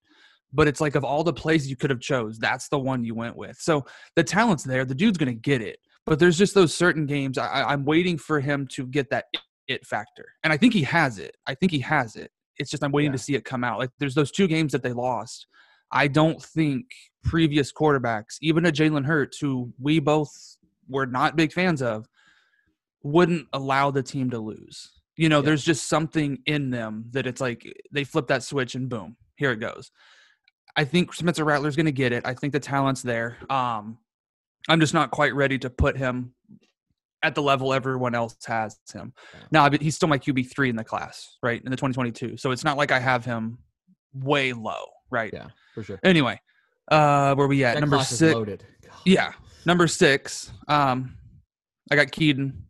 but 0.52 0.68
it's 0.68 0.80
like 0.80 0.94
of 0.94 1.04
all 1.04 1.24
the 1.24 1.32
plays 1.32 1.68
you 1.68 1.76
could 1.76 1.90
have 1.90 2.00
chose 2.00 2.38
that's 2.38 2.68
the 2.68 2.78
one 2.78 3.04
you 3.04 3.14
went 3.14 3.36
with 3.36 3.56
so 3.58 3.84
the 4.16 4.24
talent's 4.24 4.64
there 4.64 4.84
the 4.84 4.94
dude's 4.94 5.18
going 5.18 5.32
to 5.32 5.40
get 5.40 5.60
it 5.60 5.78
but 6.06 6.18
there's 6.18 6.38
just 6.38 6.54
those 6.54 6.74
certain 6.74 7.06
games 7.06 7.38
I, 7.38 7.64
i'm 7.64 7.84
waiting 7.84 8.18
for 8.18 8.40
him 8.40 8.66
to 8.72 8.86
get 8.86 9.10
that 9.10 9.26
it 9.66 9.86
factor 9.86 10.26
and 10.44 10.52
i 10.52 10.56
think 10.56 10.72
he 10.72 10.82
has 10.82 11.18
it 11.18 11.36
i 11.46 11.54
think 11.54 11.72
he 11.72 11.80
has 11.80 12.16
it 12.16 12.30
it's 12.56 12.70
just 12.70 12.82
i'm 12.82 12.92
waiting 12.92 13.12
yeah. 13.12 13.16
to 13.16 13.22
see 13.22 13.34
it 13.34 13.44
come 13.44 13.64
out 13.64 13.78
like 13.78 13.90
there's 13.98 14.14
those 14.14 14.30
two 14.30 14.46
games 14.46 14.72
that 14.72 14.82
they 14.82 14.92
lost 14.92 15.46
i 15.92 16.08
don't 16.08 16.42
think 16.42 16.86
previous 17.24 17.72
quarterbacks 17.72 18.36
even 18.40 18.66
a 18.66 18.72
jalen 18.72 19.04
hurts 19.04 19.38
who 19.38 19.72
we 19.80 19.98
both 19.98 20.56
were 20.88 21.06
not 21.06 21.36
big 21.36 21.52
fans 21.52 21.82
of 21.82 22.06
wouldn't 23.02 23.46
allow 23.52 23.90
the 23.90 24.02
team 24.02 24.30
to 24.30 24.38
lose 24.38 24.90
you 25.16 25.28
know 25.28 25.40
yeah. 25.40 25.46
there's 25.46 25.64
just 25.64 25.88
something 25.88 26.38
in 26.46 26.70
them 26.70 27.04
that 27.10 27.26
it's 27.26 27.40
like 27.40 27.70
they 27.92 28.04
flip 28.04 28.26
that 28.26 28.42
switch 28.42 28.74
and 28.74 28.88
boom 28.88 29.16
here 29.36 29.52
it 29.52 29.60
goes 29.60 29.90
I 30.78 30.84
think 30.84 31.12
Spencer 31.12 31.44
Rattler's 31.44 31.74
going 31.74 31.86
to 31.86 31.92
get 31.92 32.12
it. 32.12 32.24
I 32.24 32.34
think 32.34 32.52
the 32.52 32.60
talent's 32.60 33.02
there. 33.02 33.36
Um, 33.50 33.98
I'm 34.68 34.78
just 34.78 34.94
not 34.94 35.10
quite 35.10 35.34
ready 35.34 35.58
to 35.58 35.70
put 35.70 35.96
him 35.96 36.34
at 37.24 37.34
the 37.34 37.42
level 37.42 37.74
everyone 37.74 38.14
else 38.14 38.36
has 38.46 38.78
him. 38.94 39.12
Now, 39.50 39.68
he's 39.68 39.96
still 39.96 40.08
my 40.08 40.18
QB 40.18 40.52
three 40.52 40.70
in 40.70 40.76
the 40.76 40.84
class, 40.84 41.36
right, 41.42 41.60
in 41.60 41.72
the 41.72 41.76
2022. 41.76 42.36
So 42.36 42.52
it's 42.52 42.62
not 42.62 42.76
like 42.76 42.92
I 42.92 43.00
have 43.00 43.24
him 43.24 43.58
way 44.14 44.52
low, 44.52 44.84
right? 45.10 45.32
Yeah, 45.34 45.48
for 45.74 45.82
sure. 45.82 45.98
Anyway, 46.04 46.40
uh, 46.92 47.34
where 47.34 47.48
we 47.48 47.64
at? 47.64 47.74
That 47.74 47.80
number 47.80 47.98
six. 48.04 48.62
Yeah, 49.04 49.32
number 49.66 49.88
six. 49.88 50.52
Um, 50.68 51.16
I 51.90 51.96
got 51.96 52.12
Kedon. 52.12 52.66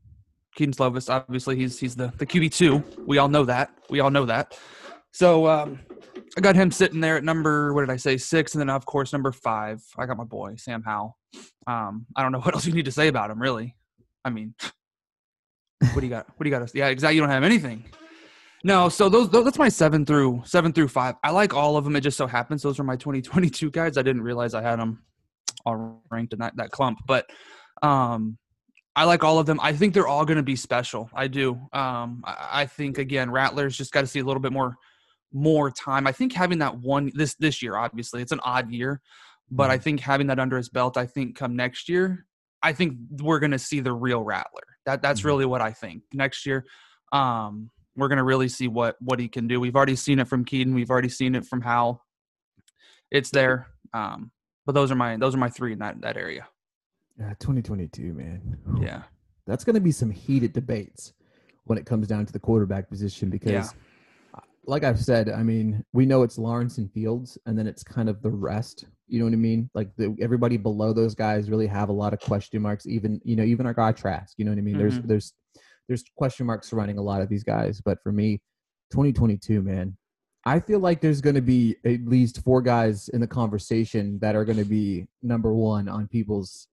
Kedon 0.56 0.72
Slovis. 0.72 1.10
Obviously, 1.10 1.56
he's 1.56 1.78
he's 1.78 1.94
the 1.94 2.10
the 2.16 2.24
QB 2.24 2.54
two. 2.54 2.82
We 3.04 3.18
all 3.18 3.28
know 3.28 3.44
that. 3.44 3.70
We 3.90 4.00
all 4.00 4.10
know 4.10 4.24
that. 4.24 4.58
So 5.12 5.46
um, 5.46 5.80
I 6.38 6.40
got 6.40 6.54
him 6.54 6.70
sitting 6.70 7.00
there 7.00 7.16
at 7.16 7.24
number 7.24 7.74
what 7.74 7.80
did 7.80 7.90
I 7.90 7.96
say 7.96 8.16
six, 8.16 8.54
and 8.54 8.60
then 8.60 8.70
of 8.70 8.86
course 8.86 9.12
number 9.12 9.32
five. 9.32 9.82
I 9.98 10.06
got 10.06 10.16
my 10.16 10.22
boy 10.22 10.54
Sam 10.56 10.84
Howell. 10.84 11.18
Um, 11.66 12.06
I 12.14 12.22
don't 12.22 12.30
know 12.30 12.38
what 12.42 12.54
else 12.54 12.64
you 12.64 12.72
need 12.72 12.84
to 12.84 12.92
say 12.92 13.08
about 13.08 13.28
him, 13.28 13.42
really. 13.42 13.74
I 14.24 14.30
mean, 14.30 14.54
what 15.80 15.96
do 15.98 16.06
you 16.06 16.10
got? 16.10 16.28
What 16.28 16.44
do 16.44 16.48
you 16.48 16.54
got? 16.54 16.62
Us? 16.62 16.72
Yeah, 16.76 16.86
exactly. 16.86 17.16
You 17.16 17.22
don't 17.22 17.30
have 17.30 17.42
anything. 17.42 17.84
No, 18.62 18.88
so 18.88 19.08
those, 19.08 19.30
those, 19.30 19.44
that's 19.44 19.58
my 19.58 19.68
seven 19.68 20.06
through 20.06 20.42
seven 20.44 20.72
through 20.72 20.88
five. 20.88 21.16
I 21.24 21.32
like 21.32 21.54
all 21.54 21.76
of 21.76 21.82
them. 21.82 21.96
It 21.96 22.02
just 22.02 22.16
so 22.16 22.28
happens 22.28 22.62
those 22.62 22.78
are 22.78 22.84
my 22.84 22.96
2022 22.96 23.72
guys. 23.72 23.98
I 23.98 24.02
didn't 24.02 24.22
realize 24.22 24.54
I 24.54 24.62
had 24.62 24.78
them 24.78 25.02
all 25.66 26.00
ranked 26.08 26.34
in 26.34 26.38
that, 26.38 26.56
that 26.56 26.70
clump, 26.70 26.98
but 27.04 27.28
um, 27.82 28.38
I 28.94 29.04
like 29.04 29.24
all 29.24 29.40
of 29.40 29.46
them. 29.46 29.58
I 29.60 29.72
think 29.72 29.92
they're 29.92 30.06
all 30.06 30.24
going 30.24 30.36
to 30.36 30.44
be 30.44 30.54
special. 30.54 31.10
I 31.12 31.26
do. 31.26 31.54
Um, 31.72 32.22
I, 32.24 32.48
I 32.52 32.66
think 32.66 32.98
again, 32.98 33.28
Rattlers 33.28 33.76
just 33.76 33.92
got 33.92 34.02
to 34.02 34.06
see 34.06 34.20
a 34.20 34.24
little 34.24 34.42
bit 34.42 34.52
more 34.52 34.76
more 35.32 35.70
time. 35.70 36.06
I 36.06 36.12
think 36.12 36.32
having 36.32 36.58
that 36.58 36.78
one 36.78 37.10
this 37.14 37.34
this 37.34 37.62
year, 37.62 37.76
obviously, 37.76 38.22
it's 38.22 38.32
an 38.32 38.40
odd 38.42 38.70
year, 38.70 39.00
but 39.50 39.70
I 39.70 39.74
mm-hmm. 39.74 39.82
think 39.82 40.00
having 40.00 40.26
that 40.28 40.38
under 40.38 40.56
his 40.56 40.68
belt, 40.68 40.96
I 40.96 41.06
think 41.06 41.36
come 41.36 41.56
next 41.56 41.88
year, 41.88 42.26
I 42.62 42.72
think 42.72 42.96
we're 43.20 43.38
gonna 43.38 43.58
see 43.58 43.80
the 43.80 43.92
real 43.92 44.22
Rattler. 44.22 44.62
That 44.86 45.02
that's 45.02 45.20
mm-hmm. 45.20 45.28
really 45.28 45.46
what 45.46 45.60
I 45.60 45.72
think 45.72 46.02
next 46.12 46.46
year. 46.46 46.64
Um, 47.12 47.70
we're 47.96 48.08
gonna 48.08 48.24
really 48.24 48.48
see 48.48 48.68
what 48.68 48.96
what 49.00 49.18
he 49.18 49.28
can 49.28 49.48
do. 49.48 49.60
We've 49.60 49.76
already 49.76 49.96
seen 49.96 50.18
it 50.18 50.28
from 50.28 50.44
Kedon. 50.44 50.74
We've 50.74 50.90
already 50.90 51.08
seen 51.08 51.34
it 51.34 51.44
from 51.44 51.60
Howell. 51.60 52.04
It's 53.10 53.30
there. 53.30 53.68
Um, 53.94 54.30
but 54.66 54.74
those 54.74 54.90
are 54.90 54.96
my 54.96 55.16
those 55.16 55.34
are 55.34 55.38
my 55.38 55.48
three 55.48 55.72
in 55.72 55.78
that 55.80 56.00
that 56.02 56.16
area. 56.16 56.46
Yeah, 57.18 57.30
2022, 57.40 58.12
man. 58.14 58.58
Yeah. 58.80 59.02
That's 59.46 59.64
going 59.64 59.74
to 59.74 59.80
be 59.80 59.92
some 59.92 60.10
heated 60.10 60.52
debates 60.52 61.12
when 61.64 61.78
it 61.78 61.84
comes 61.84 62.06
down 62.06 62.26
to 62.26 62.32
the 62.32 62.38
quarterback 62.38 62.88
position 62.88 63.28
because, 63.28 63.50
Yeah. 63.50 63.68
Like 64.68 64.84
I've 64.84 65.00
said, 65.00 65.30
I 65.30 65.42
mean, 65.42 65.82
we 65.94 66.04
know 66.04 66.22
it's 66.22 66.36
Lawrence 66.36 66.76
and 66.76 66.92
Fields, 66.92 67.38
and 67.46 67.58
then 67.58 67.66
it's 67.66 67.82
kind 67.82 68.06
of 68.08 68.20
the 68.20 68.30
rest. 68.30 68.84
You 69.06 69.18
know 69.18 69.24
what 69.24 69.32
I 69.32 69.36
mean? 69.36 69.70
Like 69.74 69.88
the, 69.96 70.14
everybody 70.20 70.58
below 70.58 70.92
those 70.92 71.14
guys 71.14 71.48
really 71.48 71.66
have 71.66 71.88
a 71.88 71.92
lot 71.92 72.12
of 72.12 72.20
question 72.20 72.60
marks. 72.60 72.86
Even 72.86 73.18
you 73.24 73.34
know, 73.34 73.44
even 73.44 73.64
our 73.64 73.72
guy 73.72 73.92
Trask. 73.92 74.34
You 74.36 74.44
know 74.44 74.50
what 74.50 74.58
I 74.58 74.60
mean? 74.60 74.76
There's 74.76 74.98
Mhm. 74.98 75.08
there's 75.08 75.32
there's 75.88 76.04
question 76.16 76.44
marks 76.44 76.68
surrounding 76.68 76.98
a 76.98 77.02
lot 77.02 77.22
of 77.22 77.30
these 77.30 77.42
guys. 77.42 77.80
But 77.80 78.02
for 78.02 78.12
me, 78.12 78.42
2022, 78.92 79.62
man, 79.62 79.96
I 80.44 80.60
feel 80.60 80.80
like 80.80 81.00
there's 81.00 81.22
going 81.22 81.36
to 81.36 81.40
be 81.40 81.76
at 81.86 82.04
least 82.04 82.44
four 82.44 82.60
guys 82.60 83.08
in 83.08 83.22
the 83.22 83.26
conversation 83.26 84.18
that 84.18 84.36
are 84.36 84.44
going 84.44 84.58
to 84.58 84.66
be 84.66 85.06
number 85.22 85.54
one 85.54 85.88
on 85.88 86.08
people's 86.08 86.68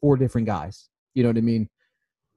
four 0.00 0.16
different 0.16 0.46
guys. 0.46 0.88
You 1.14 1.24
know 1.24 1.30
what 1.30 1.38
I 1.38 1.42
mean? 1.42 1.68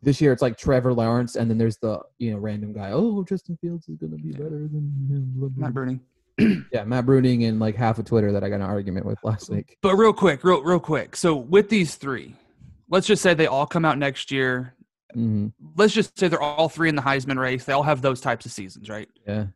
This 0.06 0.22
year 0.22 0.32
it's 0.32 0.41
like 0.44 0.56
Trevor 0.56 0.94
Lawrence, 0.94 1.36
and 1.36 1.50
then 1.50 1.58
there's 1.58 1.78
the 1.78 2.00
you 2.20 2.32
know 2.32 2.38
random 2.38 2.72
guy. 2.74 2.91
Oh, 2.94 3.24
Justin 3.28 3.58
Fields 3.60 3.89
is 3.89 3.98
going 3.98 4.12
to 4.12 4.18
be 4.18 4.30
Yeah. 4.30 4.38
better 4.38 4.50
than 4.68 4.94
him. 5.10 5.34
blah, 5.36 5.50
blah, 5.50 5.68
Matt 5.68 5.74
blah." 5.74 5.84
Bruning. 5.84 6.00
Yeah, 6.72 6.84
Matt 6.84 7.06
Bruning 7.06 7.48
and 7.50 7.60
like 7.60 7.76
half 7.76 7.98
of 7.98 8.06
Twitter 8.06 8.32
that 8.32 8.44
I 8.44 8.50
got 8.50 8.58
an 8.58 8.62
argument 8.63 9.06
with 9.08 9.18
last 9.24 9.50
week. 9.50 9.78
But 9.82 9.96
real 9.96 10.13
quick, 10.13 10.44
real 10.44 10.62
real 10.63 10.80
quick. 10.80 11.15
So 11.15 11.36
with 11.36 11.70
these 11.70 11.96
three, 11.96 12.36
let's 12.89 13.08
just 13.08 13.24
say 13.24 13.34
they 13.34 13.48
all 13.48 13.65
come 13.65 13.84
out 13.84 13.98
next 13.98 14.32
year. 14.32 14.76
hmm 15.13 15.48
Let's 15.76 15.94
just 15.94 16.20
say 16.20 16.28
they're 16.28 16.41
all 16.41 16.70
three 16.70 16.89
in 16.89 16.96
the 16.96 17.02
Heisman 17.02 17.39
race. 17.39 17.65
They 17.65 17.74
all 17.74 17.84
have 17.84 18.02
those 18.04 18.22
types 18.22 18.46
of 18.46 18.52
seasons, 18.52 18.89
right? 18.89 19.10
Yeah, 19.28 19.48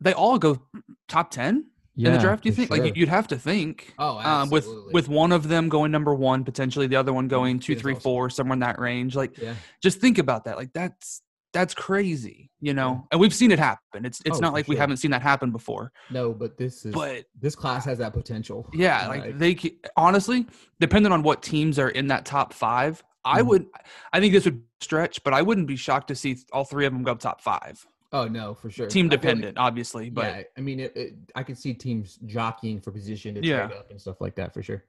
They 0.00 0.14
all 0.14 0.36
go 0.38 0.60
top 1.06 1.30
ten 1.30 1.66
yeah. 2.00 2.08
in 2.08 2.14
the 2.14 2.20
draft. 2.20 2.42
Do 2.42 2.48
you 2.48 2.54
think? 2.54 2.68
sure. 2.74 2.82
Like 2.84 2.96
you'd 2.96 3.08
have 3.08 3.28
to 3.28 3.38
think. 3.38 3.94
oh, 3.98 4.18
Um, 4.18 4.50
with 4.50 4.66
with 4.92 5.08
one 5.08 5.32
of 5.32 5.48
them 5.48 5.68
going 5.68 5.90
number 5.92 6.14
one, 6.14 6.44
potentially 6.44 6.86
the 6.86 6.96
other 6.96 7.12
one 7.12 7.28
going 7.28 7.58
two, 7.60 7.74
three, 7.76 7.92
also- 7.94 8.02
four, 8.02 8.30
somewhere 8.30 8.54
in 8.54 8.60
that 8.60 8.78
range. 8.78 9.14
Like, 9.16 9.36
yeah, 9.38 9.54
just 9.82 10.00
think 10.00 10.18
about 10.18 10.44
that. 10.44 10.56
Like 10.56 10.72
that's 10.72 11.22
that's 11.52 11.74
crazy, 11.74 12.48
you 12.60 12.72
know. 12.74 13.06
And 13.10 13.20
we've 13.20 13.34
seen 13.34 13.50
it 13.50 13.58
happen. 13.58 14.04
It's 14.04 14.20
it's 14.24 14.38
Oh, 14.38 14.40
not 14.40 14.48
for 14.50 14.54
like 14.54 14.68
we 14.68 14.76
haven't 14.76 14.98
seen 14.98 15.10
that 15.10 15.22
happen 15.22 15.50
before. 15.50 15.90
no, 16.10 16.32
but 16.32 16.56
this 16.56 16.84
is 16.86 16.94
But 16.94 17.24
this 17.40 17.56
class 17.56 17.84
has 17.86 17.98
that 17.98 18.12
potential. 18.12 18.68
yeah, 18.72 19.08
like 19.08 19.36
they 19.38 19.54
ca- 19.54 19.76
honestly, 19.96 20.46
depending 20.78 21.10
on 21.12 21.22
what 21.22 21.42
teams 21.42 21.78
are 21.78 21.88
in 21.88 22.06
that 22.06 22.24
top 22.24 22.52
five, 22.52 23.02
I 23.24 23.42
Mhm. 23.42 23.46
would. 23.48 23.66
I 24.12 24.20
think 24.20 24.32
this 24.32 24.44
would 24.44 24.62
stretch, 24.80 25.22
but 25.24 25.34
I 25.34 25.42
wouldn't 25.42 25.66
be 25.66 25.76
shocked 25.76 26.08
to 26.08 26.14
see 26.14 26.36
all 26.52 26.64
three 26.64 26.86
of 26.86 26.92
them 26.92 27.02
go 27.02 27.14
top 27.16 27.40
five. 27.40 27.84
Oh 28.12 28.26
no, 28.26 28.54
for 28.54 28.70
sure. 28.70 28.86
Team 28.86 29.06
I 29.06 29.08
feel 29.08 29.10
like- 29.16 29.20
dependent, 29.22 29.58
obviously, 29.58 30.10
but 30.10 30.24
yeah, 30.24 30.42
I 30.56 30.60
mean, 30.60 30.80
it, 30.80 30.96
it, 30.96 31.14
I 31.34 31.42
could 31.42 31.58
see 31.58 31.74
teams 31.74 32.18
jockeying 32.26 32.80
for 32.80 32.90
position 32.92 33.34
to 33.36 33.42
Yeah. 33.44 33.66
trade 33.66 33.78
up 33.78 33.90
and 33.90 34.00
stuff 34.00 34.20
like 34.20 34.34
that 34.36 34.52
for 34.54 34.62
sure. 34.62 34.84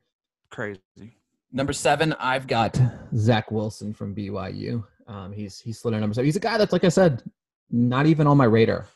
crazy. 0.49 0.81
Number 1.53 1.73
seven, 1.73 2.13
I've 2.13 2.47
got 2.47 2.79
Zach 3.15 3.51
Wilson 3.51 3.93
from 3.93 4.15
BYU. 4.15 4.85
Um, 5.07 5.33
he's 5.33 5.59
he's 5.59 5.79
slid 5.79 5.93
in 5.93 5.99
number 5.99 6.13
seven. 6.13 6.25
He's 6.25 6.37
a 6.37 6.39
guy 6.39 6.57
that's 6.57 6.71
like 6.71 6.85
I 6.85 6.89
said, 6.89 7.21
not 7.69 8.05
even 8.05 8.25
on 8.27 8.37
my 8.37 8.45
radar 8.45 8.87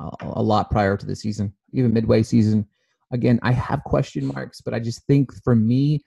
a, 0.00 0.10
a 0.20 0.42
lot 0.42 0.70
prior 0.70 0.96
to 0.96 1.06
the 1.06 1.14
season, 1.14 1.52
even 1.72 1.92
midway 1.94 2.22
season. 2.24 2.66
Again, 3.12 3.38
I 3.42 3.52
have 3.52 3.84
question 3.84 4.26
marks, 4.26 4.60
but 4.60 4.74
I 4.74 4.80
just 4.80 5.06
think 5.06 5.32
for 5.44 5.54
me, 5.54 6.04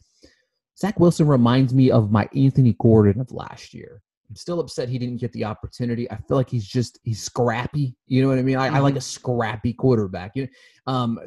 Zach 0.77 0.99
Wilson 0.99 1.27
reminds 1.27 1.73
me 1.73 1.91
of 1.91 2.12
my 2.12 2.27
Anthony 2.35 2.75
Gordon 2.81 3.21
of 3.21 3.31
last 3.31 3.73
year. 3.73 4.01
I'm 4.29 4.35
still 4.35 4.59
upset 4.59 4.89
he 4.89 4.99
didn't 4.99 5.17
get 5.17 5.31
the 5.33 5.45
opportunity. 5.45 6.09
I 6.11 6.17
feel 6.17 6.37
like 6.37 6.49
he's 6.49 6.67
just 6.67 6.99
he's 7.03 7.21
scrappy. 7.21 7.95
You 8.05 8.21
know 8.21 8.27
what 8.27 8.37
I 8.37 8.43
mean? 8.43 8.57
I, 8.57 8.67
I 8.67 8.79
like 8.79 8.95
a 8.95 9.01
scrappy 9.01 9.73
quarterback. 9.73 10.31
You 10.35 10.47
know, 10.87 10.93
um, 10.93 11.19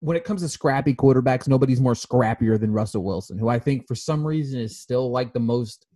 when 0.00 0.16
it 0.16 0.24
comes 0.24 0.42
to 0.42 0.48
scrappy 0.48 0.94
quarterbacks, 0.94 1.48
nobody's 1.48 1.80
more 1.80 1.94
scrappier 1.94 2.60
than 2.60 2.72
Russell 2.72 3.02
Wilson, 3.02 3.38
who 3.38 3.48
I 3.48 3.58
think 3.58 3.88
for 3.88 3.94
some 3.94 4.24
reason 4.24 4.60
is 4.60 4.78
still 4.78 5.10
like 5.10 5.32
the 5.32 5.40
most 5.40 5.86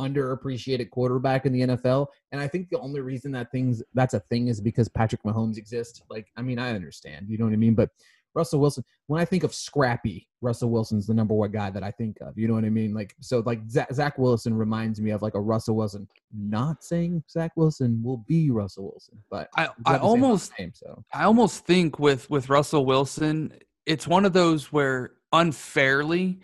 underappreciated 0.00 0.90
quarterback 0.90 1.44
in 1.44 1.52
the 1.52 1.60
NFL. 1.60 2.06
And 2.32 2.40
I 2.40 2.48
think 2.48 2.68
the 2.70 2.78
only 2.78 3.00
reason 3.00 3.32
that 3.32 3.50
things 3.52 3.82
that's 3.94 4.14
a 4.14 4.20
thing 4.20 4.48
is 4.48 4.60
because 4.60 4.88
Patrick 4.88 5.22
Mahomes 5.22 5.58
exists. 5.58 6.00
Like, 6.08 6.28
I 6.36 6.42
mean, 6.42 6.58
I 6.58 6.74
understand, 6.74 7.26
you 7.28 7.36
know 7.36 7.44
what 7.44 7.52
I 7.52 7.56
mean? 7.56 7.74
But 7.74 7.90
Russell 8.38 8.60
Wilson, 8.60 8.84
when 9.08 9.20
I 9.20 9.24
think 9.24 9.42
of 9.42 9.52
scrappy, 9.52 10.28
Russell 10.40 10.70
Wilson's 10.70 11.06
the 11.08 11.12
number 11.12 11.34
one 11.34 11.50
guy 11.50 11.68
that 11.70 11.82
I 11.82 11.90
think 11.90 12.16
of. 12.20 12.38
You 12.38 12.46
know 12.48 12.54
what 12.54 12.64
I 12.64 12.70
mean? 12.70 12.94
Like, 12.94 13.14
so 13.20 13.40
like 13.44 13.60
Zach, 13.68 13.92
Zach 13.92 14.16
Wilson 14.16 14.54
reminds 14.54 15.00
me 15.00 15.10
of 15.10 15.20
like 15.20 15.34
a 15.34 15.40
Russell 15.40 15.74
Wilson. 15.76 16.08
Not 16.32 16.82
saying 16.84 17.24
Zach 17.28 17.52
Wilson 17.56 18.00
will 18.02 18.18
be 18.28 18.50
Russell 18.50 18.84
Wilson, 18.84 19.18
but 19.30 19.48
I 19.56 19.62
I 19.62 19.62
have 19.64 19.74
the 19.84 19.92
same 19.92 20.02
almost 20.02 20.52
name, 20.58 20.72
so 20.74 21.04
I 21.12 21.24
almost 21.24 21.66
think 21.66 21.98
with 21.98 22.30
with 22.30 22.48
Russell 22.48 22.86
Wilson, 22.86 23.52
it's 23.84 24.06
one 24.06 24.24
of 24.24 24.32
those 24.32 24.72
where 24.72 25.12
unfairly 25.32 26.38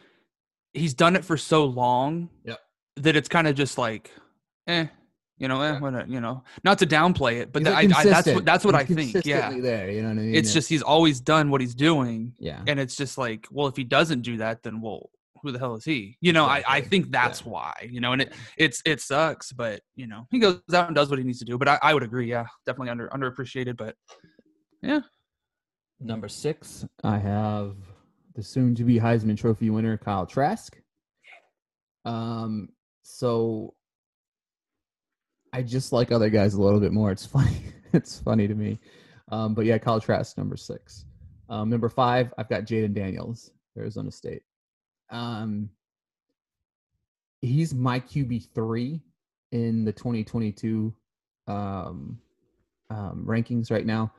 he's 0.73 0.93
done 0.95 1.15
it 1.17 1.25
for 1.25 1.37
so 1.37 1.65
long 1.65 2.29
Yep. 2.45 2.59
that 2.97 3.17
it's 3.17 3.29
kind 3.29 3.47
of 3.47 3.55
just 3.55 3.79
like, 3.79 4.11
eh, 4.67 4.87
you 5.39 5.49
know, 5.49 5.61
eh, 5.63 5.73
Yeah. 5.73 5.81
what, 5.81 6.09
you 6.09 6.21
know, 6.21 6.45
not 6.63 6.79
to 6.79 6.87
downplay 6.87 7.41
it, 7.41 7.53
but 7.53 7.67
I, 7.67 7.81
I, 7.81 7.87
that's 7.87 8.29
what 8.29 8.45
that's 8.45 8.65
what 8.65 8.75
He's 8.87 8.97
I 8.97 9.03
think. 9.13 9.27
Yeah, 9.27 9.51
there. 9.59 9.91
You 9.91 10.03
know 10.03 10.09
what 10.09 10.19
I 10.19 10.23
mean? 10.23 10.35
it's 10.35 10.51
Yeah. 10.51 10.55
just 10.55 10.69
he's 10.69 10.83
always 10.83 11.21
done 11.21 11.51
what 11.51 11.61
he's 11.61 11.75
doing, 11.75 12.35
yeah. 12.39 12.63
and 12.67 12.79
it's 12.79 12.97
just 12.97 13.19
like, 13.19 13.47
well, 13.51 13.67
if 13.67 13.77
he 13.77 13.85
doesn't 13.85 14.23
do 14.23 14.37
that, 14.39 14.63
then 14.63 14.81
well, 14.81 15.11
who 15.43 15.53
the 15.53 15.59
hell 15.59 15.75
is 15.75 15.85
he? 15.85 16.17
You 16.21 16.33
know, 16.33 16.45
I, 16.47 16.63
I 16.67 16.81
think 16.81 17.11
that's 17.11 17.43
Yeah. 17.43 17.49
why. 17.53 17.89
You 17.91 18.01
know, 18.01 18.13
and 18.13 18.23
it 18.23 18.33
it's 18.57 18.81
it 18.87 19.01
sucks, 19.01 19.53
but 19.53 19.81
you 19.97 20.07
know, 20.07 20.27
he 20.31 20.39
goes 20.39 20.61
out 20.73 20.87
and 20.87 20.95
does 20.95 21.11
what 21.11 21.19
he 21.19 21.25
needs 21.25 21.41
to 21.41 21.45
do. 21.45 21.59
But 21.59 21.69
I, 21.69 21.79
I 21.83 21.95
would 21.95 22.03
agree, 22.03 22.29
yeah, 22.31 22.47
definitely 22.65 22.91
under 22.91 23.09
underappreciated, 23.09 23.77
but 23.77 23.95
yeah. 24.83 25.01
Number 26.01 26.29
six, 26.29 26.85
I 27.03 27.19
have 27.19 27.77
the 28.35 28.43
soon 28.43 28.75
to 28.77 28.85
be 28.85 28.99
Heisman 28.99 29.37
Trophy 29.39 29.71
winner, 29.71 29.97
Kyle 29.97 30.27
Trask. 30.27 30.77
Um, 32.05 32.69
so 33.03 33.75
I 35.55 35.63
just 35.63 35.93
like 35.93 36.11
other 36.11 36.31
guys 36.31 36.55
a 36.55 36.61
little 36.61 36.81
bit 36.81 36.91
more. 36.91 37.13
It's 37.13 37.25
funny. 37.37 37.63
it's 37.93 38.19
funny 38.19 38.49
to 38.49 38.55
me. 38.57 38.81
Um, 39.31 39.55
but 39.55 39.65
yeah, 39.65 39.79
Kyle 39.79 40.01
Trask, 40.01 40.37
number 40.37 40.57
six. 40.57 41.05
Um, 41.49 41.71
number 41.71 41.89
five, 41.89 42.35
I've 42.37 42.49
got 42.49 42.65
Jayden 42.65 42.93
Daniels, 42.93 43.53
Arizona 43.79 44.11
State. 44.11 44.43
Um, 45.11 45.71
he's 47.41 47.73
my 47.73 48.01
QB 48.01 48.49
three 48.53 49.01
in 49.53 49.85
the 49.85 49.93
2022 49.93 50.93
um, 51.47 52.19
um, 52.91 53.25
rankings 53.25 53.71
right 53.71 53.87
now. 53.87 54.13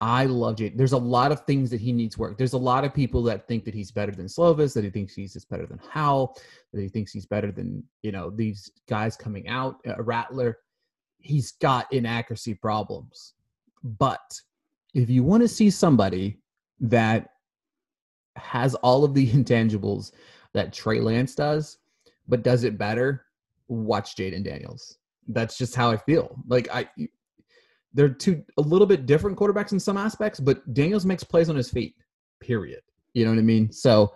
I 0.00 0.26
love 0.26 0.56
Jade. 0.56 0.78
There's 0.78 0.92
a 0.92 0.98
lot 0.98 1.32
of 1.32 1.40
things 1.46 1.70
that 1.70 1.80
he 1.80 1.90
needs 1.90 2.16
work. 2.16 2.38
There's 2.38 2.52
a 2.52 2.58
lot 2.58 2.84
of 2.84 2.94
people 2.94 3.22
that 3.24 3.48
think 3.48 3.64
that 3.64 3.74
he's 3.74 3.90
better 3.90 4.12
than 4.12 4.26
Slovis, 4.26 4.74
that 4.74 4.84
he 4.84 4.90
thinks 4.90 5.14
he's 5.14 5.32
just 5.32 5.48
better 5.48 5.66
than 5.66 5.80
Howell, 5.90 6.36
that 6.72 6.80
he 6.80 6.88
thinks 6.88 7.12
he's 7.12 7.26
better 7.26 7.50
than 7.50 7.82
you 8.02 8.12
know 8.12 8.30
these 8.30 8.70
guys 8.88 9.16
coming 9.16 9.48
out. 9.48 9.80
Uh, 9.88 10.00
Rattler, 10.02 10.58
he's 11.26 11.52
got 11.52 11.92
inaccuracy 11.92 12.54
problems. 12.54 13.34
But 13.82 14.40
if 14.94 15.10
you 15.10 15.22
want 15.22 15.42
to 15.42 15.48
see 15.48 15.70
somebody 15.70 16.38
that 16.80 17.30
has 18.36 18.74
all 18.76 19.04
of 19.04 19.14
the 19.14 19.30
intangibles 19.32 20.12
that 20.54 20.72
Trey 20.72 21.00
Lance 21.00 21.34
does, 21.34 21.78
but 22.28 22.42
does 22.42 22.64
it 22.64 22.78
better, 22.78 23.26
watch 23.68 24.16
Jayden 24.16 24.44
Daniels. 24.44 24.98
That's 25.28 25.58
just 25.58 25.74
how 25.74 25.90
I 25.90 25.96
feel. 25.96 26.36
Like 26.48 26.68
I 26.72 26.88
they're 27.92 28.08
two 28.10 28.42
a 28.58 28.60
little 28.60 28.86
bit 28.86 29.06
different 29.06 29.38
quarterbacks 29.38 29.72
in 29.72 29.80
some 29.80 29.96
aspects, 29.96 30.38
but 30.38 30.74
Daniels 30.74 31.06
makes 31.06 31.24
plays 31.24 31.48
on 31.48 31.56
his 31.56 31.70
feet. 31.70 31.94
Period. 32.40 32.80
You 33.14 33.24
know 33.24 33.30
what 33.30 33.38
I 33.38 33.42
mean? 33.42 33.72
So, 33.72 34.14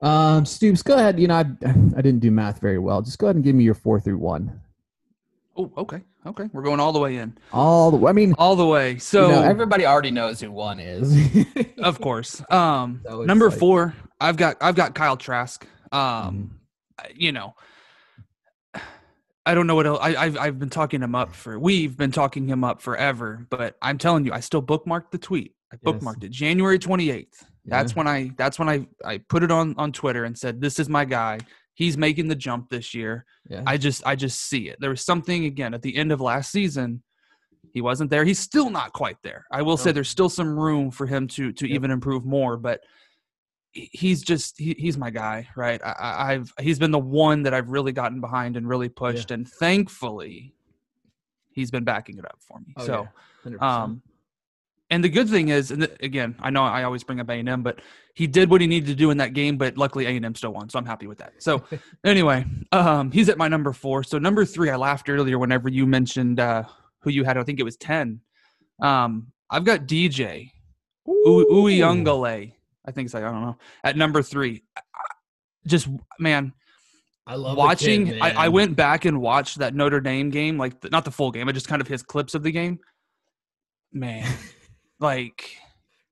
um, 0.00 0.46
Stoops, 0.46 0.82
go 0.82 0.94
ahead. 0.94 1.18
You 1.18 1.26
know, 1.26 1.34
I 1.34 1.40
I 1.40 2.02
didn't 2.02 2.20
do 2.20 2.30
math 2.30 2.60
very 2.60 2.78
well. 2.78 3.02
Just 3.02 3.18
go 3.18 3.26
ahead 3.26 3.36
and 3.36 3.44
give 3.44 3.56
me 3.56 3.64
your 3.64 3.74
four 3.74 4.00
through 4.00 4.18
one. 4.18 4.60
Oh, 5.56 5.72
okay, 5.78 6.02
okay, 6.26 6.48
we're 6.52 6.62
going 6.62 6.80
all 6.80 6.92
the 6.92 6.98
way 6.98 7.16
in, 7.16 7.36
All 7.52 7.90
the. 7.90 8.06
I 8.06 8.12
mean, 8.12 8.34
all 8.38 8.56
the 8.56 8.66
way. 8.66 8.98
So 8.98 9.26
you 9.26 9.32
know, 9.32 9.42
everybody 9.42 9.86
already 9.86 10.10
knows 10.10 10.40
who 10.40 10.50
one 10.50 10.78
is. 10.80 11.16
of 11.78 12.00
course. 12.00 12.42
Um, 12.50 13.00
So 13.06 13.22
number 13.22 13.48
like- 13.50 13.58
four, 13.58 13.94
I've 14.20 14.36
got 14.36 14.56
I've 14.60 14.74
got 14.76 14.94
Kyle 14.94 15.16
Trask. 15.16 15.66
Um, 15.92 15.98
Mhm. 15.98 17.12
You 17.14 17.32
know, 17.32 17.54
I 19.44 19.54
don't 19.54 19.66
know 19.66 19.74
what 19.76 19.86
else. 19.86 19.98
I, 20.02 20.16
I've 20.16 20.38
I've 20.38 20.58
been 20.58 20.70
talking 20.70 21.02
him 21.02 21.14
up 21.14 21.34
for. 21.34 21.58
We've 21.58 21.96
been 21.96 22.10
talking 22.10 22.48
him 22.48 22.64
up 22.64 22.80
forever, 22.82 23.46
but 23.48 23.76
I'm 23.80 23.96
telling 23.98 24.24
you, 24.24 24.32
I 24.32 24.40
still 24.40 24.62
bookmarked 24.62 25.10
the 25.12 25.18
tweet. 25.18 25.52
I 25.72 25.76
Yes. 25.82 25.94
bookmarked 25.94 26.24
it 26.24 26.30
January 26.30 26.78
28th. 26.78 27.44
That's 27.64 27.92
Yeah. 27.92 27.96
when 27.98 28.08
I 28.08 28.30
that's 28.36 28.58
when 28.58 28.68
I 28.68 28.86
I 29.04 29.18
put 29.18 29.42
it 29.42 29.50
on 29.52 29.74
on 29.78 29.92
Twitter 29.92 30.24
and 30.24 30.36
said, 30.36 30.60
"This 30.60 30.78
is 30.80 30.88
my 30.88 31.04
guy. 31.04 31.38
He's 31.76 31.96
making 31.96 32.26
the 32.28 32.34
jump 32.34 32.68
this 32.70 32.92
year." 32.94 33.24
yeah. 33.48 33.62
I 33.66 33.76
just 33.76 34.04
I 34.04 34.16
just 34.16 34.40
see 34.50 34.68
it. 34.68 34.76
There 34.80 34.90
was 34.90 35.02
something 35.04 35.44
again 35.44 35.72
at 35.74 35.82
the 35.82 35.94
end 35.96 36.10
of 36.10 36.20
last 36.20 36.50
season. 36.50 37.02
He 37.72 37.80
wasn't 37.82 38.10
there. 38.10 38.24
He's 38.24 38.38
still 38.40 38.70
not 38.70 38.92
quite 38.92 39.18
there. 39.22 39.44
I 39.52 39.60
will 39.62 39.76
say 39.76 39.92
there's 39.92 40.08
still 40.08 40.30
some 40.30 40.58
room 40.58 40.90
for 40.90 41.06
him 41.06 41.28
to 41.28 41.52
to 41.52 41.68
Yep. 41.68 41.74
even 41.74 41.90
improve 41.90 42.24
more, 42.24 42.56
but 42.56 42.80
he's 43.72 44.22
just 44.22 44.58
he, 44.58 44.74
he's 44.78 44.96
my 44.96 45.10
guy, 45.10 45.46
right? 45.56 45.80
I, 45.84 45.90
I- 45.92 46.32
I've 46.32 46.52
he's 46.58 46.78
been 46.78 46.90
the 46.90 46.98
one 46.98 47.42
that 47.42 47.52
I've 47.54 47.68
really 47.68 47.92
gotten 47.92 48.20
behind 48.20 48.56
and 48.56 48.66
really 48.66 48.88
pushed, 48.88 49.30
and 49.30 49.46
thankfully, 49.46 50.54
he's 51.50 51.70
been 51.70 51.84
backing 51.84 52.16
it 52.18 52.24
up 52.24 52.38
for 52.40 52.58
me. 52.60 52.72
Oh, 52.78 52.86
so, 52.86 53.08
yeah. 53.44 53.52
100%. 53.52 53.62
um, 53.62 54.02
and 54.90 55.02
the 55.02 55.08
good 55.08 55.28
thing 55.28 55.48
is, 55.48 55.70
and 55.70 55.82
th- 55.82 55.96
again, 56.00 56.36
I 56.40 56.50
know 56.50 56.62
I 56.62 56.84
always 56.84 57.02
bring 57.02 57.20
up 57.20 57.28
A 57.28 57.34
and 57.34 57.48
M, 57.48 57.62
but 57.62 57.80
he 58.14 58.26
did 58.26 58.50
what 58.50 58.60
he 58.60 58.66
needed 58.66 58.86
to 58.88 58.94
do 58.94 59.10
in 59.10 59.18
that 59.18 59.32
game. 59.32 59.56
But 59.56 59.76
luckily, 59.76 60.06
A 60.06 60.10
and 60.10 60.24
M 60.24 60.34
still 60.34 60.52
won, 60.52 60.68
so 60.68 60.78
I'm 60.78 60.86
happy 60.86 61.06
with 61.06 61.18
that. 61.18 61.32
So, 61.38 61.64
anyway, 62.04 62.44
um, 62.72 63.10
he's 63.10 63.28
at 63.28 63.38
my 63.38 63.48
number 63.48 63.72
four. 63.72 64.02
So 64.02 64.18
number 64.18 64.44
three, 64.44 64.70
I 64.70 64.76
laughed 64.76 65.08
earlier 65.08 65.38
whenever 65.38 65.68
you 65.68 65.86
mentioned 65.86 66.40
uh, 66.40 66.64
who 67.00 67.10
you 67.10 67.24
had. 67.24 67.36
I 67.36 67.42
think 67.42 67.58
it 67.60 67.64
was 67.64 67.76
ten. 67.76 68.20
Um, 68.80 69.32
I've 69.50 69.64
got 69.64 69.86
DJ 69.86 70.50
U- 71.06 71.46
Uiagalelei. 71.50 72.52
I 72.84 72.90
think 72.92 73.06
it's 73.06 73.14
like 73.14 73.24
I 73.24 73.30
don't 73.32 73.42
know 73.42 73.58
at 73.82 73.96
number 73.96 74.22
three. 74.22 74.62
Just 75.66 75.88
man, 76.20 76.52
I 77.26 77.34
love 77.34 77.56
watching 77.56 78.04
The 78.04 78.12
kid, 78.12 78.22
I, 78.22 78.44
I 78.44 78.48
went 78.48 78.76
back 78.76 79.04
and 79.04 79.20
watched 79.20 79.58
that 79.58 79.74
notre 79.74 80.00
dame 80.00 80.30
game 80.30 80.58
like 80.58 80.80
the, 80.80 80.90
not 80.90 81.04
the 81.04 81.10
full 81.10 81.32
game 81.32 81.46
but 81.46 81.54
just 81.54 81.66
kind 81.66 81.82
of 81.82 81.88
his 81.88 82.02
clips 82.02 82.34
of 82.34 82.42
the 82.44 82.52
game 82.52 82.78
man 83.92 84.32
like 85.00 85.56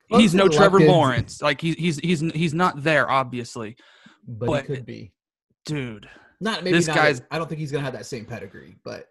he's 0.09 0.35
no 0.35 0.49
trevor 0.49 0.81
Luckins. 0.81 0.89
lawrence 0.89 1.43
like 1.43 1.61
he, 1.61 1.73
he's 1.73 1.99
he's 1.99 2.21
he's 2.33 2.55
not 2.55 2.83
there 2.83 3.11
obviously 3.11 3.77
but, 4.27 4.47
but- 4.47 4.61
he 4.67 4.75
could 4.75 4.87
be. 4.87 5.13
dude 5.65 6.09
Not 6.41 6.63
maybe 6.65 6.77
this 6.77 6.87
not. 6.87 6.97
guy's- 6.97 7.23
I 7.31 7.39
don't 7.39 7.49
think 7.49 7.59
he's 7.61 7.73
gonna 7.73 7.85
have 7.85 7.95
that 7.95 8.07
same 8.07 8.25
pedigree, 8.25 8.77
but 8.85 9.09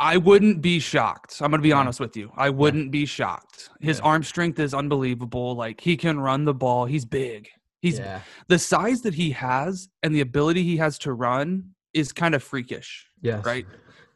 i 0.00 0.16
wouldn't 0.16 0.60
be 0.60 0.80
shocked 0.80 1.40
i'm 1.40 1.52
gonna 1.52 1.62
be 1.62 1.68
Yeah. 1.68 1.76
honest 1.78 2.00
with 2.00 2.16
you 2.16 2.32
i 2.36 2.50
wouldn't 2.50 2.90
be 2.90 3.06
shocked 3.06 3.70
his 3.80 3.98
Yeah. 3.98 4.04
arm 4.04 4.22
strength 4.24 4.58
is 4.58 4.74
unbelievable 4.74 5.54
like 5.54 5.80
he 5.80 5.96
can 5.96 6.18
run 6.18 6.44
the 6.44 6.52
ball 6.52 6.84
he's 6.84 7.04
big 7.04 7.48
he's 7.80 8.00
yeah, 8.00 8.20
the 8.48 8.58
size 8.58 9.02
that 9.02 9.14
he 9.14 9.30
has 9.30 9.88
and 10.02 10.12
the 10.12 10.20
ability 10.20 10.64
he 10.64 10.76
has 10.78 10.98
to 10.98 11.12
run 11.12 11.70
is 11.92 12.12
kind 12.12 12.34
of 12.34 12.42
freakish 12.42 13.06
yes. 13.22 13.44
right 13.46 13.66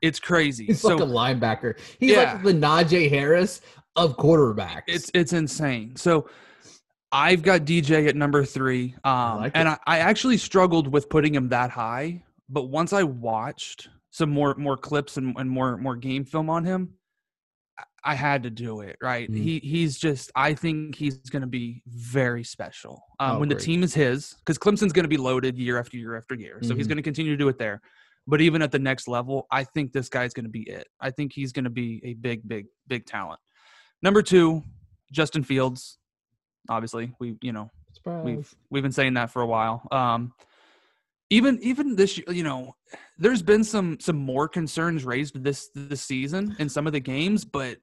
it's 0.02 0.18
crazy 0.18 0.66
He's 0.66 0.80
so 0.80 0.96
like 0.96 1.00
a 1.00 1.06
linebacker. 1.06 1.76
He's 2.00 2.10
Yeah. 2.12 2.34
like 2.34 2.42
the 2.44 2.52
Najee 2.54 3.08
Harris 3.10 3.60
of 3.98 4.16
quarterbacks. 4.16 4.82
It's 4.86 5.10
it's 5.14 5.32
insane. 5.32 5.96
So 5.96 6.28
I've 7.12 7.42
got 7.42 7.62
DJ 7.62 8.06
at 8.08 8.16
number 8.16 8.44
three, 8.44 8.94
um, 9.04 9.38
like 9.38 9.52
and. 9.54 9.68
I, 9.68 9.78
I 9.86 9.98
actually 9.98 10.36
struggled 10.38 10.88
with 10.92 11.08
putting 11.08 11.34
him 11.34 11.48
that 11.50 11.70
high. 11.70 12.22
But 12.48 12.64
once 12.64 12.92
I 12.92 13.02
watched 13.02 13.88
some 14.10 14.30
more 14.30 14.54
more 14.56 14.76
clips 14.76 15.16
and, 15.16 15.34
and 15.38 15.50
more 15.50 15.76
more 15.76 15.96
game 15.96 16.24
film 16.24 16.48
on 16.50 16.64
him, 16.64 16.94
I- 17.78 18.12
I 18.12 18.14
had 18.14 18.42
to 18.44 18.50
do 18.50 18.80
it. 18.80 18.96
Right? 19.02 19.30
Mhm. 19.30 19.36
He 19.42 19.58
he's 19.58 19.98
just. 19.98 20.30
I 20.36 20.54
think 20.54 20.94
he's 20.94 21.18
going 21.18 21.42
to 21.42 21.48
be 21.48 21.82
very 21.86 22.44
special 22.44 23.02
um, 23.20 23.36
Oh, 23.36 23.38
when 23.40 23.48
the 23.48 23.54
team 23.56 23.82
is 23.82 23.92
his, 23.94 24.34
because 24.38 24.56
Clemson's 24.58 24.92
going 24.92 25.04
to 25.04 25.08
be 25.08 25.16
loaded 25.16 25.58
year 25.58 25.78
after 25.78 25.96
year 25.96 26.16
after 26.16 26.34
year. 26.34 26.58
So 26.62 26.74
he's 26.74 26.86
Mhm. 26.86 26.90
going 26.90 26.96
to 26.98 27.02
continue 27.02 27.32
to 27.32 27.36
do 27.36 27.48
it 27.48 27.58
there. 27.58 27.80
But 28.26 28.42
even 28.42 28.60
at 28.60 28.70
the 28.72 28.78
next 28.78 29.08
level, 29.08 29.46
I 29.50 29.64
think 29.64 29.92
this 29.92 30.10
guy's 30.10 30.34
going 30.34 30.44
to 30.44 30.50
be 30.50 30.62
it. 30.68 30.86
I 31.00 31.10
think 31.10 31.32
he's 31.32 31.50
going 31.52 31.64
to 31.64 31.70
be 31.70 32.00
a 32.04 32.12
big, 32.12 32.46
big, 32.46 32.66
big 32.86 33.06
talent. 33.06 33.40
Number 34.02 34.22
two, 34.22 34.62
Justin 35.12 35.42
Fields. 35.42 35.98
Obviously, 36.68 37.12
we 37.18 37.36
you 37.42 37.52
know 37.52 37.70
Surprise. 37.92 38.24
we've 38.24 38.54
we've 38.70 38.82
been 38.82 38.92
saying 38.92 39.14
that 39.14 39.30
for 39.30 39.42
a 39.42 39.46
while. 39.46 39.86
Um, 39.90 40.32
even 41.30 41.58
even 41.62 41.96
this 41.96 42.16
year, 42.18 42.26
you 42.30 42.42
know, 42.42 42.74
there's 43.18 43.42
been 43.42 43.64
some 43.64 43.98
some 44.00 44.16
more 44.16 44.48
concerns 44.48 45.04
raised 45.04 45.42
this 45.42 45.70
this 45.74 46.02
season 46.02 46.54
in 46.58 46.68
some 46.68 46.86
of 46.86 46.92
the 46.92 47.00
games, 47.00 47.44
but 47.44 47.78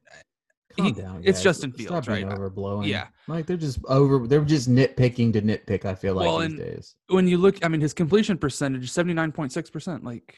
he- 0.78 0.92
down, 0.92 1.22
it's. 1.24 1.42
Justin 1.42 1.72
Fields, 1.72 2.08
being 2.08 2.28
right? 2.28 2.38
Overblowing. 2.38 2.88
Yeah. 2.88 3.08
like 3.28 3.46
they're 3.46 3.56
just 3.58 3.80
over. 3.86 4.28
They're 4.28 4.44
just 4.44 4.70
nitpicking 4.70 5.34
to 5.34 5.42
nitpick. 5.42 5.86
I 5.86 5.96
feel 5.96 6.16
like 6.16 6.28
Well, 6.28 6.40
these 6.40 6.58
days. 6.60 6.96
when 7.08 7.28
you 7.28 7.38
look, 7.38 7.64
I 7.64 7.68
mean, 7.70 7.82
his 7.82 7.94
completion 7.94 8.38
percentage 8.38 8.90
seventy 8.92 9.14
nine 9.14 9.32
point 9.32 9.52
six 9.52 9.70
percent. 9.70 10.04
Like 10.04 10.36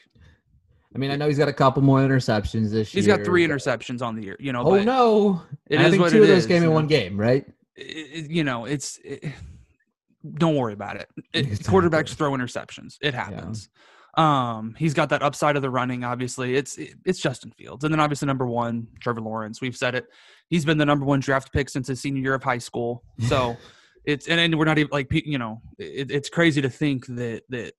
I 0.98 1.00
mean, 1.00 1.12
I 1.12 1.16
know 1.16 1.28
he's 1.28 1.38
got 1.38 1.46
a 1.46 1.52
couple 1.52 1.80
more 1.80 2.00
interceptions 2.00 2.70
this 2.70 2.90
he's 2.90 3.06
year. 3.06 3.14
He's 3.14 3.18
got 3.18 3.24
three 3.24 3.46
interceptions 3.46 4.02
on 4.02 4.16
the 4.16 4.24
year. 4.24 4.36
You 4.40 4.52
know, 4.52 4.62
Oh 4.62 4.82
no! 4.82 5.42
it 5.70 5.78
I 5.78 5.84
is 5.84 5.90
think 5.90 6.02
what 6.02 6.10
two 6.10 6.18
it 6.18 6.22
of 6.22 6.26
those 6.28 6.38
is, 6.38 6.46
came 6.46 6.64
in 6.64 6.72
one 6.72 6.88
game, 6.88 7.16
right? 7.16 7.46
it- 7.76 7.84
it- 8.24 8.30
you 8.32 8.42
know, 8.42 8.64
it's. 8.64 8.98
It, 9.04 9.24
don't 10.34 10.56
worry 10.56 10.72
about 10.72 10.96
it. 10.96 11.08
quarterbacks 11.32 12.14
throw 12.14 12.32
interceptions. 12.32 12.96
It 13.00 13.14
happens. 13.14 13.68
Um, 14.16 14.74
he's 14.76 14.92
got 14.92 15.10
that 15.10 15.22
upside 15.22 15.54
of 15.54 15.62
the 15.62 15.70
running. 15.70 16.02
Obviously, 16.02 16.56
it's 16.56 16.76
it, 16.78 16.94
it's 17.04 17.20
Justin 17.20 17.52
Fields, 17.52 17.84
and 17.84 17.94
then 17.94 18.00
obviously 18.00 18.26
number 18.26 18.44
one, 18.48 18.88
Trevor 18.98 19.20
Lawrence. 19.20 19.60
We've 19.60 19.76
said 19.76 19.94
it. 19.94 20.06
He's 20.48 20.64
been 20.64 20.78
the 20.78 20.84
number 20.86 21.04
one 21.06 21.20
draft 21.20 21.52
pick 21.52 21.68
since 21.68 21.86
his 21.86 22.00
senior 22.00 22.22
year 22.22 22.34
of 22.34 22.42
high 22.42 22.58
school. 22.58 23.04
So 23.28 23.56
it's 24.04 24.26
and, 24.26 24.40
and 24.40 24.58
we're 24.58 24.64
not 24.64 24.78
even 24.78 24.90
like 24.90 25.06
you 25.12 25.38
know 25.38 25.62
it, 25.78 26.10
it's 26.10 26.28
crazy 26.28 26.60
to 26.60 26.68
think 26.68 27.06
that 27.06 27.42
that 27.50 27.74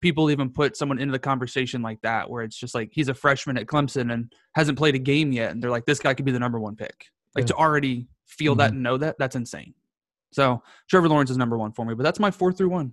people 0.00 0.30
even 0.30 0.50
put 0.50 0.76
someone 0.76 0.98
into 0.98 1.12
the 1.12 1.18
conversation 1.18 1.82
like 1.82 2.00
that 2.02 2.28
where 2.28 2.42
it's 2.42 2.56
just 2.56 2.74
like 2.74 2.90
he's 2.92 3.08
a 3.08 3.14
freshman 3.14 3.58
at 3.58 3.66
Clemson 3.66 4.12
and 4.12 4.32
hasn't 4.54 4.78
played 4.78 4.94
a 4.94 4.98
game 4.98 5.32
yet, 5.32 5.52
and 5.52 5.62
they're 5.62 5.70
like 5.70 5.86
this 5.86 5.98
guy 5.98 6.14
could 6.14 6.24
be 6.24 6.32
the 6.32 6.38
number 6.38 6.58
one 6.58 6.76
pick. 6.76 7.06
Like 7.34 7.42
Yeah. 7.42 7.48
to 7.48 7.54
already 7.54 8.08
feel 8.26 8.54
that 8.56 8.68
mm-hmm. 8.68 8.74
and 8.76 8.82
know 8.82 8.96
that 8.98 9.16
that's 9.18 9.36
insane. 9.36 9.74
So 10.32 10.62
Trevor 10.88 11.08
Lawrence 11.08 11.30
is 11.30 11.36
number 11.36 11.58
one 11.58 11.72
for 11.72 11.84
me, 11.84 11.94
but 11.94 12.02
that's 12.02 12.20
my 12.20 12.30
four 12.30 12.52
through 12.52 12.70
one. 12.70 12.92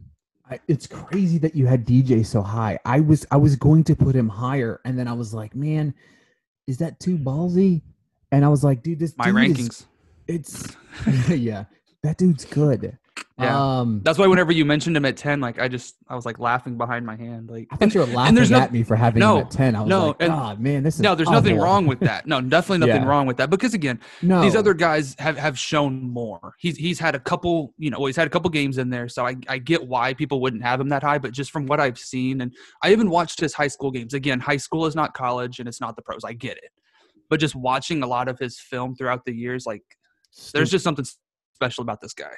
I, 0.50 0.60
it's 0.68 0.88
crazy 0.88 1.38
that 1.40 1.56
you 1.56 1.66
had 1.66 1.86
DJ 1.86 2.26
so 2.26 2.42
high. 2.42 2.80
I 2.86 3.00
was 3.02 3.26
I 3.32 3.38
was 3.38 3.56
going 3.56 3.84
to 3.86 3.96
put 3.96 4.16
him 4.16 4.30
higher, 4.30 4.80
and 4.86 4.98
then 4.98 5.08
I 5.08 5.14
was 5.14 5.34
like, 5.34 5.56
man, 5.56 5.94
is 6.68 6.78
that 6.78 7.00
too 7.00 7.18
ballsy? 7.18 7.82
And 8.32 8.44
I 8.44 8.50
was 8.50 8.64
like, 8.64 8.84
dude, 8.84 9.00
this 9.00 9.16
My 9.18 9.26
dude 9.26 9.36
rankings. 9.36 9.70
Is, 9.70 9.86
it's 10.28 10.78
yeah, 11.30 11.66
that 12.04 12.18
dude's 12.18 12.46
good. 12.46 12.98
Yeah. 13.40 13.80
Um, 13.80 14.02
That's 14.04 14.18
why 14.18 14.26
whenever 14.26 14.52
you 14.52 14.66
mentioned 14.66 14.98
him 14.98 15.06
at 15.06 15.16
ten, 15.16 15.40
like 15.40 15.60
I 15.60 15.68
just 15.68 15.96
I 16.08 16.16
was 16.16 16.26
like 16.26 16.40
laughing 16.40 16.76
behind 16.76 17.06
my 17.06 17.16
hand. 17.16 17.50
Like 17.52 17.68
I 17.72 17.76
thought 17.76 17.94
you 17.94 18.00
were 18.00 18.08
laughing 18.08 18.34
there's 18.34 18.50
no- 18.50 18.60
at 18.60 18.72
me 18.74 18.82
for 18.82 18.96
having 18.96 19.20
no, 19.20 19.38
him 19.38 19.46
at 19.46 19.52
ten. 19.52 19.76
I 19.76 19.82
was 19.82 19.90
no, 19.90 20.08
like, 20.08 20.16
and- 20.22 20.30
God, 20.34 20.60
man, 20.60 20.82
this 20.82 20.96
is 20.96 21.02
no, 21.02 21.14
there's 21.14 21.30
nothing 21.30 21.58
wrong 21.58 21.86
with 21.86 22.00
that. 22.00 22.26
No, 22.26 22.42
definitely 22.42 22.80
nothing 22.88 23.04
Yeah. 23.04 23.08
wrong 23.10 23.28
with 23.28 23.38
that. 23.38 23.52
Because 23.52 23.76
again, 23.76 24.00
No, 24.24 24.42
these 24.42 24.56
other 24.56 24.74
guys 24.74 25.16
have, 25.20 25.38
have 25.38 25.58
shown 25.58 26.02
more. 26.10 26.56
He's 26.58 26.78
he's 26.78 27.00
had 27.00 27.14
a 27.14 27.20
couple, 27.20 27.74
you 27.78 27.92
know, 27.92 28.00
well, 28.00 28.08
he's 28.08 28.16
had 28.16 28.26
a 28.26 28.30
couple 28.32 28.50
games 28.50 28.80
in 28.80 28.90
there, 28.90 29.08
so 29.08 29.26
I, 29.28 29.36
I 29.48 29.60
get 29.60 29.86
why 29.88 30.16
people 30.16 30.42
wouldn't 30.42 30.64
have 30.64 30.82
him 30.82 30.90
that 30.90 31.04
high. 31.04 31.20
But 31.20 31.32
just 31.32 31.52
from 31.52 31.68
what 31.68 31.80
I've 31.80 32.00
seen, 32.00 32.42
and 32.42 32.52
I 32.82 32.92
even 32.92 33.10
watched 33.10 33.40
his 33.40 33.54
high 33.54 33.68
school 33.68 33.92
games. 33.92 34.16
Again, 34.16 34.40
high 34.40 34.58
school 34.58 34.88
is 34.88 34.96
not 34.96 35.14
college, 35.14 35.60
and 35.60 35.68
it's 35.70 35.80
not 35.80 35.96
the 35.96 36.02
pros. 36.02 36.24
I 36.24 36.34
get 36.34 36.58
it, 36.58 36.72
but 37.30 37.40
just 37.40 37.56
watching 37.56 38.02
a 38.02 38.08
lot 38.08 38.28
of 38.28 38.40
his 38.40 38.60
film 38.60 38.96
throughout 38.96 39.26
the 39.26 39.34
years, 39.34 39.68
like 39.68 39.84
there's 40.54 40.72
just 40.72 40.84
something 40.84 41.06
special 41.54 41.84
about 41.84 42.02
this 42.02 42.14
guy. 42.14 42.34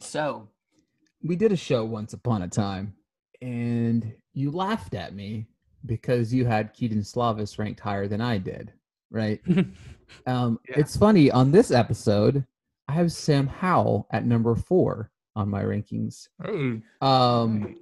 So, 0.00 0.48
we 1.22 1.36
did 1.36 1.52
a 1.52 1.56
show 1.56 1.84
once 1.84 2.12
upon 2.12 2.42
a 2.42 2.48
time, 2.48 2.94
and 3.42 4.12
you 4.34 4.50
laughed 4.50 4.94
at 4.94 5.14
me 5.14 5.48
because 5.86 6.32
you 6.32 6.44
had 6.44 6.72
Kedon 6.74 7.00
Slovis 7.00 7.58
ranked 7.58 7.80
higher 7.80 8.08
than 8.08 8.20
I 8.20 8.38
did, 8.38 8.72
right? 9.10 9.40
um, 10.26 10.58
Yeah. 10.68 10.78
It's 10.78 10.96
funny 10.96 11.30
on 11.30 11.50
this 11.52 11.70
episode, 11.70 12.44
I 12.88 12.92
have 12.92 13.12
Sam 13.12 13.46
Howell 13.46 14.06
at 14.12 14.26
number 14.26 14.54
four 14.54 15.10
on 15.34 15.48
my 15.48 15.62
rankings. 15.62 16.28
Um, 17.00 17.76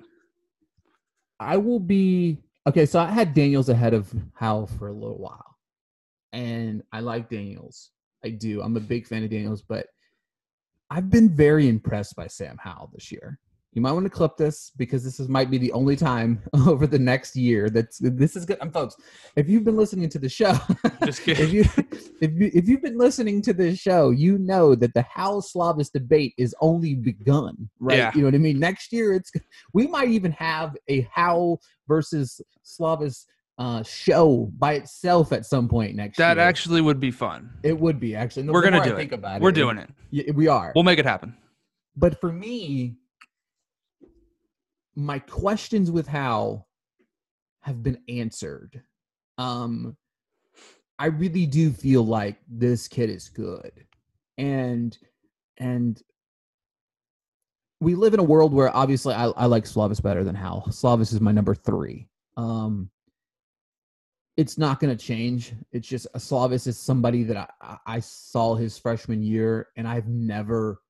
I 1.41 1.57
will 1.57 1.81
be 1.81 2.39
okay. 2.67 2.87
So 2.87 3.01
I 3.01 3.11
had 3.11 3.35
Daniels 3.35 3.69
ahead 3.69 3.93
of 3.95 4.13
Howell 4.35 4.67
for 4.67 4.89
a 4.89 4.93
little 4.93 5.19
while, 5.19 5.57
and 6.33 6.83
I 6.93 7.01
like 7.01 7.29
Daniels. 7.29 7.91
I 8.25 8.31
do. 8.31 8.63
I'm 8.63 8.77
a 8.77 8.81
big 8.81 9.07
fan 9.07 9.25
of 9.25 9.31
Daniels, 9.31 9.63
but 9.63 9.89
I've 10.91 11.11
been 11.11 11.29
very 11.29 11.69
impressed 11.69 12.17
by 12.17 12.27
Sam 12.27 12.57
Howell 12.63 12.91
this 12.93 13.11
year. 13.11 13.39
You 13.75 13.83
might 13.83 13.93
want 13.93 14.05
to 14.05 14.11
clip 14.11 14.37
this 14.37 14.71
because 14.77 15.03
this 15.03 15.19
is 15.19 15.29
might 15.29 15.51
be 15.51 15.59
the 15.59 15.73
only 15.73 15.97
time 15.97 16.41
over 16.67 16.87
the 16.87 16.99
next 16.99 17.35
year 17.35 17.69
that's 17.69 17.99
this 17.99 18.37
is 18.37 18.45
good. 18.45 18.57
I'm 18.61 18.71
folks. 18.71 18.95
If 19.35 19.49
you've 19.49 19.65
been 19.65 19.77
listening 19.77 20.09
to 20.11 20.19
the 20.21 20.29
show, 20.29 20.57
Just 21.05 21.23
kidding. 21.23 21.45
if 21.45 21.53
you 21.53 21.65
if 22.21 22.33
you 22.33 22.51
if 22.55 22.69
you've 22.69 22.83
been 22.83 22.97
listening 22.97 23.43
to 23.43 23.53
this 23.53 23.79
show, 23.81 24.11
you 24.11 24.39
know 24.39 24.77
that 24.77 24.95
the 24.95 25.03
Howell 25.03 25.43
Slovis 25.43 25.91
debate 25.91 26.35
is 26.39 26.55
only 26.61 26.95
begun, 26.95 27.69
right? 27.81 27.99
Yeah. 27.99 28.13
You 28.15 28.21
know 28.21 28.29
what 28.29 28.35
I 28.37 28.39
mean? 28.39 28.61
Next 28.61 28.93
year, 28.93 29.13
it's 29.13 29.33
we 29.73 29.89
might 29.89 30.09
even 30.09 30.31
have 30.33 30.77
a 30.87 31.09
Howell 31.13 31.61
versus 31.89 32.41
Slovis 32.65 33.25
uh, 33.59 33.83
show 33.83 34.51
by 34.59 34.75
itself 34.75 35.33
at 35.33 35.47
some 35.47 35.69
point 35.69 35.95
next 35.95 36.19
That 36.19 36.37
year. 36.37 36.47
actually 36.47 36.81
would 36.81 37.01
be 37.01 37.11
fun. 37.11 37.51
it 37.63 37.79
would 37.79 38.01
be 38.01 38.17
actually. 38.17 38.49
We're 38.49 38.63
gonna 38.63 38.77
more 38.77 38.85
I 38.85 39.05
do 39.05 39.17
it. 39.17 39.41
We're 39.41 39.51
it, 39.51 39.55
doing 39.55 39.79
it. 39.79 39.91
Yeah, 40.11 40.33
we 40.33 40.49
are. 40.49 40.73
We'll 40.75 40.85
make 40.85 40.99
it 40.99 41.07
happen. 41.07 41.37
But 41.97 42.21
for 42.21 42.33
me, 42.33 42.97
my 44.97 45.19
questions 45.21 45.91
with 45.91 46.07
Howell 46.09 46.67
have 47.63 47.83
been 47.83 47.99
answered. 48.09 48.83
Um, 49.39 49.97
I 50.99 51.07
really 51.07 51.47
do 51.47 51.71
feel 51.73 52.05
like 52.05 52.39
this 52.49 52.89
kid 52.89 53.11
is 53.11 53.29
good, 53.29 53.73
and 54.37 54.97
and 55.59 56.01
we 57.81 57.95
live 57.95 58.15
in 58.15 58.21
a 58.21 58.25
world 58.25 58.53
where 58.53 58.75
obviously 58.75 59.15
I, 59.15 59.27
I 59.27 59.47
like 59.47 59.65
Slovis 59.65 60.03
better 60.03 60.25
than 60.25 60.35
Howell. 60.35 60.67
Slovis 60.71 61.13
is 61.13 61.21
my 61.21 61.33
number 61.33 61.55
three. 61.55 62.09
Um, 62.37 62.91
it's 64.37 64.59
not 64.59 64.81
going 64.81 64.97
to 64.97 65.05
change. 65.05 65.53
It's 65.73 65.87
just 65.87 66.07
Slovis 66.17 66.67
is 66.67 66.79
somebody 66.79 67.23
that 67.25 67.55
I, 67.61 67.77
I- 67.87 68.01
saw 68.01 68.55
his 68.55 68.77
freshman 68.77 69.23
year, 69.23 69.69
and 69.77 69.87
I've 69.87 70.09
never 70.09 70.81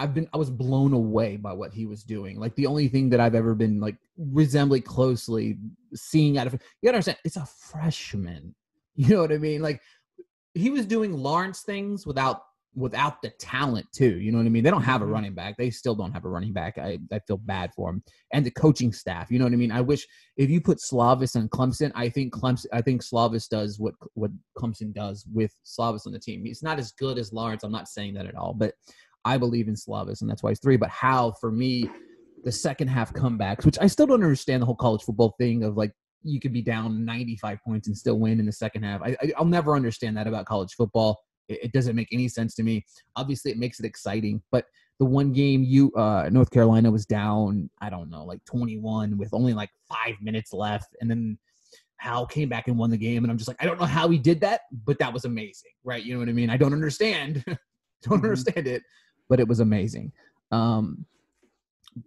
I've 0.00 0.14
been 0.14 0.28
I 0.32 0.36
was 0.36 0.50
blown 0.50 0.92
away 0.92 1.36
by 1.36 1.52
what 1.52 1.72
he 1.72 1.86
was 1.86 2.04
doing. 2.04 2.38
Like 2.38 2.54
the 2.54 2.66
only 2.66 2.88
thing 2.88 3.10
that 3.10 3.20
I've 3.20 3.34
ever 3.34 3.54
been 3.54 3.80
like 3.80 3.96
resembling 4.16 4.82
closely 4.82 5.58
seeing 5.94 6.38
out 6.38 6.46
of 6.46 6.60
you 6.82 6.88
understand 6.88 7.18
it's 7.24 7.36
a 7.36 7.46
freshman. 7.46 8.54
You 9.00 9.14
know 9.14 9.20
what 9.20 9.30
I 9.30 9.38
mean? 9.38 9.62
Like 9.62 9.80
he 10.54 10.70
was 10.70 10.84
doing 10.84 11.12
Lawrence 11.12 11.60
things 11.60 12.04
without 12.04 12.42
without 12.78 13.20
the 13.22 13.30
talent 13.40 13.86
too. 13.92 14.18
You 14.20 14.30
know 14.30 14.38
what 14.38 14.46
I 14.46 14.50
mean? 14.50 14.62
They 14.62 14.70
don't 14.70 14.82
have 14.82 15.02
a 15.02 15.04
Mhm. 15.04 15.12
running 15.12 15.34
back. 15.34 15.56
They 15.56 15.70
still 15.70 15.94
don't 15.94 16.12
have 16.12 16.24
a 16.24 16.28
running 16.28 16.52
back. 16.52 16.78
I, 16.78 16.98
I 17.10 17.18
feel 17.20 17.38
bad 17.38 17.72
for 17.74 17.90
them 17.90 18.02
And 18.32 18.46
the 18.46 18.50
coaching 18.50 18.92
staff. 18.92 19.30
You 19.30 19.38
know 19.38 19.44
what 19.46 19.52
I 19.52 19.56
mean? 19.56 19.72
I 19.72 19.80
wish 19.80 20.06
if 20.36 20.48
you 20.48 20.60
put 20.60 20.78
Slovis 20.78 21.34
and 21.34 21.50
Clemson, 21.50 21.90
I 21.94 22.08
think 22.08 22.32
Clemson 22.32 22.66
I 22.72 22.80
think 22.80 23.02
Slovis 23.02 23.48
does 23.48 23.78
what 23.80 23.94
what 24.14 24.30
Clemson 24.56 24.92
does 24.94 25.26
with 25.32 25.52
Slovis 25.64 26.06
on 26.06 26.12
the 26.12 26.18
team. 26.18 26.44
He's 26.44 26.62
not 26.62 26.78
as 26.78 26.92
good 26.92 27.18
as 27.18 27.32
Lawrence. 27.32 27.64
I'm 27.64 27.72
not 27.72 27.88
saying 27.88 28.14
that 28.14 28.26
at 28.26 28.36
all, 28.36 28.54
but 28.54 28.74
I 29.24 29.36
believe 29.38 29.68
in 29.68 29.74
Slovis 29.74 30.20
and 30.20 30.30
that's 30.30 30.42
why 30.42 30.50
he's 30.50 30.60
three. 30.60 30.76
But 30.76 30.90
how 30.90 31.32
for 31.40 31.50
me, 31.50 31.90
the 32.44 32.52
second 32.52 32.88
half 32.88 33.12
comebacks, 33.12 33.64
which 33.64 33.78
I 33.80 33.88
still 33.88 34.06
don't 34.06 34.22
understand 34.22 34.62
the 34.62 34.66
whole 34.66 34.76
college 34.76 35.02
football 35.02 35.34
thing 35.38 35.64
of 35.64 35.76
like 35.76 35.92
you 36.22 36.40
could 36.40 36.52
be 36.52 36.62
down 36.62 37.04
95 37.04 37.58
points 37.66 37.88
and 37.88 37.96
still 37.96 38.18
win 38.18 38.40
in 38.40 38.46
the 38.46 38.52
second 38.52 38.82
half. 38.84 39.00
I, 39.02 39.16
I, 39.22 39.32
I'll 39.36 39.44
never 39.44 39.74
understand 39.74 40.16
that 40.16 40.26
about 40.26 40.46
college 40.46 40.74
football. 40.74 41.18
It, 41.48 41.58
it 41.64 41.72
doesn't 41.72 41.96
make 41.96 42.08
any 42.12 42.28
sense 42.28 42.54
to 42.56 42.62
me. 42.62 42.84
Obviously, 43.16 43.50
it 43.50 43.58
makes 43.58 43.80
it 43.80 43.86
exciting, 43.86 44.42
but 44.50 44.66
the 44.98 45.04
one 45.04 45.32
game 45.32 45.62
you 45.62 45.92
uh, 45.92 46.28
North 46.30 46.50
Carolina 46.50 46.90
was 46.90 47.06
down, 47.06 47.70
I 47.80 47.88
don't 47.90 48.10
know, 48.10 48.24
like 48.24 48.44
21 48.44 49.16
with 49.16 49.32
only 49.32 49.54
like 49.54 49.70
five 49.88 50.14
minutes 50.20 50.52
left, 50.52 50.96
and 51.00 51.10
then 51.10 51.38
Howell 51.98 52.26
came 52.26 52.48
back 52.48 52.68
and 52.68 52.78
won 52.78 52.90
the 52.90 52.96
game, 52.96 53.24
and 53.24 53.30
I'm 53.30 53.38
just 53.38 53.48
like, 53.48 53.62
I 53.62 53.66
don't 53.66 53.78
know 53.80 53.86
how 53.86 54.08
he 54.08 54.18
did 54.18 54.40
that, 54.40 54.62
but 54.84 54.98
that 54.98 55.12
was 55.12 55.24
amazing, 55.24 55.70
right? 55.84 56.02
You 56.02 56.14
know 56.14 56.20
what 56.20 56.28
I 56.28 56.32
mean? 56.32 56.50
I 56.50 56.56
don't 56.56 56.72
understand, 56.72 57.44
don't 58.02 58.20
Mhm. 58.20 58.24
understand 58.24 58.66
it, 58.66 58.82
but 59.28 59.40
it 59.40 59.48
was 59.48 59.60
amazing. 59.60 60.12
Um, 60.50 61.04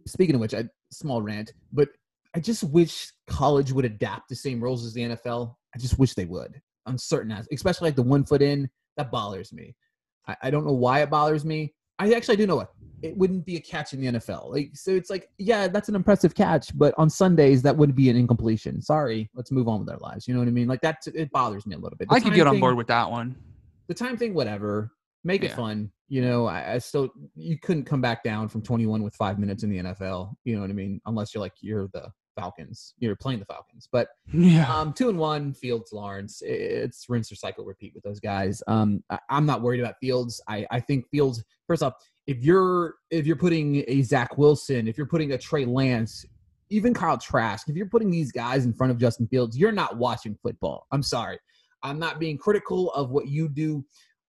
speaking 0.06 0.36
of 0.36 0.42
which, 0.42 0.54
I 0.54 0.66
small 0.92 1.22
rant, 1.22 1.54
but 1.72 1.90
I 2.36 2.40
just 2.40 2.64
wish 2.64 3.12
college 3.28 3.72
would 3.72 3.86
adapt 3.86 4.30
the 4.30 4.36
same 4.36 4.62
rules 4.62 4.86
as 4.86 4.94
the 4.94 5.02
NFL. 5.02 5.56
I 5.76 5.80
just 5.80 6.00
wish 6.00 6.14
they 6.14 6.26
would 6.26 6.62
on 6.86 6.98
certain 6.98 7.32
aspects, 7.32 7.56
especially 7.56 7.88
like 7.90 7.96
the 7.96 8.02
one 8.04 8.24
foot 8.26 8.42
in. 8.42 8.70
That 8.98 9.12
bothers 9.12 9.54
me. 9.54 9.76
I, 10.28 10.36
I 10.44 10.50
don't 10.52 10.66
know 10.66 10.74
why 10.74 11.02
it 11.02 11.10
bothers 11.10 11.46
me. 11.46 11.74
I 12.00 12.12
actually 12.14 12.38
do 12.38 12.48
know 12.48 12.56
what 12.56 12.72
it 13.04 13.18
wouldn't 13.18 13.46
be 13.46 13.56
a 13.56 13.60
catch 13.60 13.94
in 13.94 14.02
the 14.02 14.20
NFL. 14.20 14.52
Like 14.52 14.72
so, 14.74 14.92
it's 14.92 15.10
like 15.10 15.30
yeah, 15.38 15.68
that's 15.68 15.90
an 15.90 15.96
impressive 15.96 16.36
catch, 16.36 16.76
but 16.78 16.94
on 16.98 17.10
Sundays 17.10 17.62
that 17.64 17.76
would 17.76 17.96
be 17.96 18.10
an 18.10 18.16
incompletion. 18.16 18.82
Sorry, 18.82 19.30
let's 19.34 19.52
move 19.52 19.68
on 19.68 19.80
with 19.80 19.90
our 19.90 19.98
lives. 19.98 20.28
You 20.28 20.34
know 20.34 20.40
what 20.40 20.48
I 20.48 20.52
mean? 20.52 20.68
Like 20.68 20.82
that, 20.82 20.98
it 21.08 21.32
bothers 21.32 21.66
me 21.66 21.76
a 21.76 21.80
little 21.80 21.98
bit. 21.98 22.10
The 22.10 22.16
I 22.16 22.20
could 22.20 22.34
get 22.34 22.48
on 22.48 22.54
thing- 22.56 22.62
board 22.62 22.76
with 22.76 22.88
that 22.88 23.10
one. 23.10 23.36
the 23.88 23.94
time 23.94 24.18
thing, 24.18 24.34
whatever. 24.34 24.92
Make 25.24 25.44
it 25.44 25.52
fun. 25.52 25.92
You 26.08 26.24
know, 26.24 26.48
I, 26.48 26.74
I 26.74 26.78
still 26.80 27.10
you 27.36 27.58
couldn't 27.60 27.84
come 27.84 28.02
back 28.02 28.24
down 28.24 28.50
from 28.50 28.64
21 28.64 29.04
with 29.04 29.14
five 29.14 29.38
minutes 29.38 29.62
in 29.64 29.70
the 29.70 29.78
NFL. 29.78 30.34
You 30.46 30.56
know 30.56 30.62
what 30.62 30.70
I 30.72 30.74
mean? 30.74 31.00
Unless 31.06 31.34
you're 31.34 31.42
like 31.42 31.54
you're 31.62 31.88
the 31.94 32.12
Falcons, 32.36 32.94
you're 33.00 33.16
playing 33.16 33.40
the 33.40 33.46
Falcons. 33.46 33.88
But 33.92 34.10
Yeah. 34.34 34.74
um, 34.74 34.94
two 34.94 35.10
and 35.10 35.18
one, 35.18 35.54
Fields, 35.54 35.92
Lawrence. 35.94 36.42
It's 36.46 37.06
rinse, 37.10 37.32
or 37.32 37.36
cycle 37.36 37.66
repeat 37.66 37.94
with 37.94 38.04
those 38.04 38.20
guys. 38.20 38.62
Um, 38.68 39.04
I, 39.10 39.20
I'm 39.30 39.46
not 39.46 39.62
worried 39.62 39.80
about 39.80 39.96
Fields. 40.00 40.42
I, 40.48 40.66
I 40.72 40.80
think 40.80 41.06
Fields. 41.10 41.44
First 41.68 41.84
off, 41.84 41.94
if 42.28 42.44
you're 42.44 42.96
if 43.10 43.26
you're 43.26 43.36
putting 43.36 43.84
a 43.88 44.02
Zach 44.04 44.38
Wilson, 44.38 44.88
if 44.88 44.98
you're 44.98 45.08
putting 45.08 45.32
a 45.34 45.38
Trey 45.38 45.66
Lance, 45.66 46.26
even 46.70 46.94
Kyle 46.94 47.18
Trask, 47.18 47.68
if 47.70 47.76
you're 47.76 47.90
putting 47.90 48.12
these 48.12 48.32
guys 48.32 48.66
in 48.66 48.74
front 48.74 48.92
of 48.92 48.98
Justin 48.98 49.28
Fields, 49.28 49.58
you're 49.58 49.72
not 49.72 49.98
watching 49.98 50.38
football. 50.42 50.88
I'm 50.92 51.04
sorry. 51.04 51.40
I'm 51.84 52.00
not 52.00 52.20
being 52.20 52.38
critical 52.38 52.92
of 52.94 53.10
what 53.10 53.28
you 53.28 53.50
do. 53.50 53.84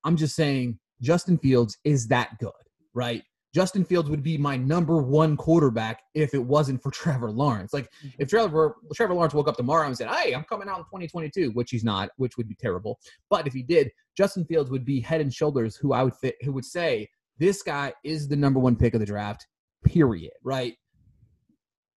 I'm 0.05 0.17
just 0.17 0.35
saying 0.35 0.79
Justin 1.01 1.39
Fields 1.39 1.77
is 1.85 2.09
that 2.09 2.39
good, 2.39 2.51
right? 2.95 3.23
Justin 3.55 3.85
Fields 3.85 4.09
would 4.09 4.23
be 4.23 4.39
my 4.39 4.57
number 4.57 5.03
one 5.03 5.37
quarterback 5.37 6.03
if 6.15 6.33
it 6.35 6.43
wasn't 6.43 6.83
for 6.83 6.91
Trevor 6.93 7.31
Lawrence. 7.31 7.73
Like 7.73 7.91
mm-hmm. 7.93 8.09
if 8.19 8.29
Trevor 8.29 8.77
Trevor 8.95 9.15
Lawrence 9.15 9.35
woke 9.35 9.49
up 9.49 9.57
tomorrow 9.57 9.87
and 9.87 9.97
said, 9.97 10.09
"Hey, 10.09 10.35
I'm 10.35 10.45
coming 10.45 10.69
out 10.69 10.79
in 10.79 10.85
2022," 10.85 11.51
which 11.51 11.71
he's 11.71 11.85
not, 11.85 12.11
which 12.17 12.37
would 12.37 12.49
be 12.49 12.55
terrible. 12.55 12.99
But 13.31 13.47
if 13.47 13.53
he 13.53 13.63
did, 13.63 13.91
Justin 14.17 14.45
Fields 14.45 14.71
would 14.71 14.85
be 14.85 15.01
head 15.01 15.21
and 15.21 15.33
shoulders 15.33 15.77
who 15.77 15.93
I 15.93 16.03
would 16.03 16.15
fit, 16.15 16.37
who 16.43 16.53
would 16.53 16.65
say 16.65 17.09
this 17.39 17.63
guy 17.63 17.93
is 18.05 18.29
the 18.29 18.37
number 18.37 18.61
one 18.61 18.77
pick 18.77 18.95
of 18.95 19.01
the 19.01 19.07
draft. 19.07 19.47
Period. 19.85 20.33
Right? 20.43 20.75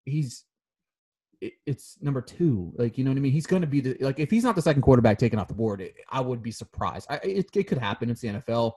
He's 0.04 0.44
it, 1.40 1.52
it's 1.66 1.98
number 2.00 2.20
two. 2.20 2.72
Like 2.76 2.98
you 2.98 3.04
know 3.04 3.10
what 3.10 3.18
I 3.18 3.20
mean? 3.20 3.32
He's 3.32 3.46
going 3.46 3.62
to 3.62 3.68
be 3.68 3.80
the 3.80 3.96
like 4.00 4.18
if 4.18 4.30
he's 4.30 4.44
not 4.44 4.56
the 4.56 4.62
second 4.62 4.82
quarterback 4.82 5.18
taken 5.18 5.38
off 5.38 5.48
the 5.48 5.54
board, 5.54 5.80
it, 5.80 5.94
I 6.10 6.20
would 6.20 6.42
be 6.42 6.50
surprised. 6.50 7.06
I, 7.10 7.16
it, 7.22 7.46
it 7.54 7.64
could 7.64 7.78
happen. 7.78 8.10
It's 8.10 8.22
the 8.22 8.28
NFL. 8.28 8.72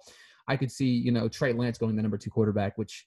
I 0.47 0.55
could 0.57 0.71
see 0.71 0.87
you 0.87 1.11
know 1.11 1.27
Trey 1.27 1.53
Lance 1.53 1.77
going 1.77 1.95
the 1.95 2.01
number 2.01 2.17
two 2.17 2.29
quarterback, 2.29 2.77
which 2.77 3.05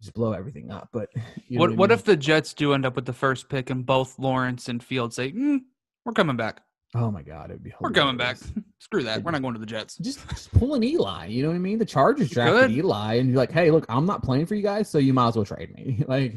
just 0.00 0.14
blow 0.14 0.32
everything 0.32 0.70
up. 0.70 0.88
But 0.92 1.08
you 1.48 1.58
know 1.58 1.62
what 1.62 1.70
I 1.70 1.74
what 1.74 1.90
mean? 1.90 1.98
if 1.98 2.04
the 2.04 2.16
Jets 2.16 2.52
do 2.54 2.72
end 2.72 2.84
up 2.86 2.96
with 2.96 3.06
the 3.06 3.12
first 3.12 3.48
pick 3.48 3.70
and 3.70 3.84
both 3.86 4.18
Lawrence 4.18 4.68
and 4.68 4.82
Fields 4.82 5.16
say, 5.16 5.32
mm, 5.32 5.60
"We're 6.04 6.12
coming 6.12 6.36
back. 6.36 6.60
Oh 6.94 7.10
my 7.10 7.22
god, 7.22 7.50
it'd 7.50 7.62
be 7.62 7.72
We're 7.80 7.90
coming 7.90 8.16
back. 8.16 8.38
Screw 8.78 9.02
that. 9.02 9.22
We're 9.22 9.32
not 9.32 9.42
going 9.42 9.54
to 9.54 9.60
the 9.60 9.66
Jets." 9.66 9.96
Just, 9.98 10.26
just 10.30 10.52
pull 10.52 10.74
an 10.74 10.82
Eli. 10.84 11.26
You 11.26 11.42
know 11.42 11.48
what 11.48 11.56
I 11.56 11.58
mean? 11.58 11.78
The 11.78 11.84
Chargers 11.84 12.30
drafted. 12.30 12.70
Eli, 12.70 13.14
and 13.14 13.28
you're 13.28 13.36
like, 13.38 13.50
hey, 13.52 13.70
look, 13.70 13.84
I'm 13.88 14.06
not 14.06 14.22
playing 14.22 14.46
for 14.46 14.54
you 14.54 14.62
guys, 14.62 14.88
so 14.88 14.98
you 14.98 15.12
might 15.12 15.28
as 15.28 15.36
well 15.36 15.44
trade 15.44 15.74
me. 15.74 16.04
like, 16.08 16.34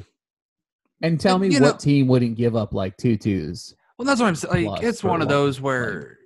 and 1.02 1.20
tell 1.20 1.36
And, 1.36 1.48
me 1.54 1.60
what 1.60 1.62
know- 1.62 1.78
team 1.78 2.08
wouldn't 2.08 2.36
give 2.36 2.56
up 2.56 2.74
like 2.74 2.98
two 2.98 3.16
twos. 3.16 3.74
Well, 3.98 4.06
that's 4.06 4.20
what 4.22 4.28
I'm 4.28 4.36
saying. 4.36 4.66
Like, 4.66 4.84
it's 4.84 5.04
one 5.04 5.22
of 5.22 5.28
those 5.28 5.60
where 5.62 6.18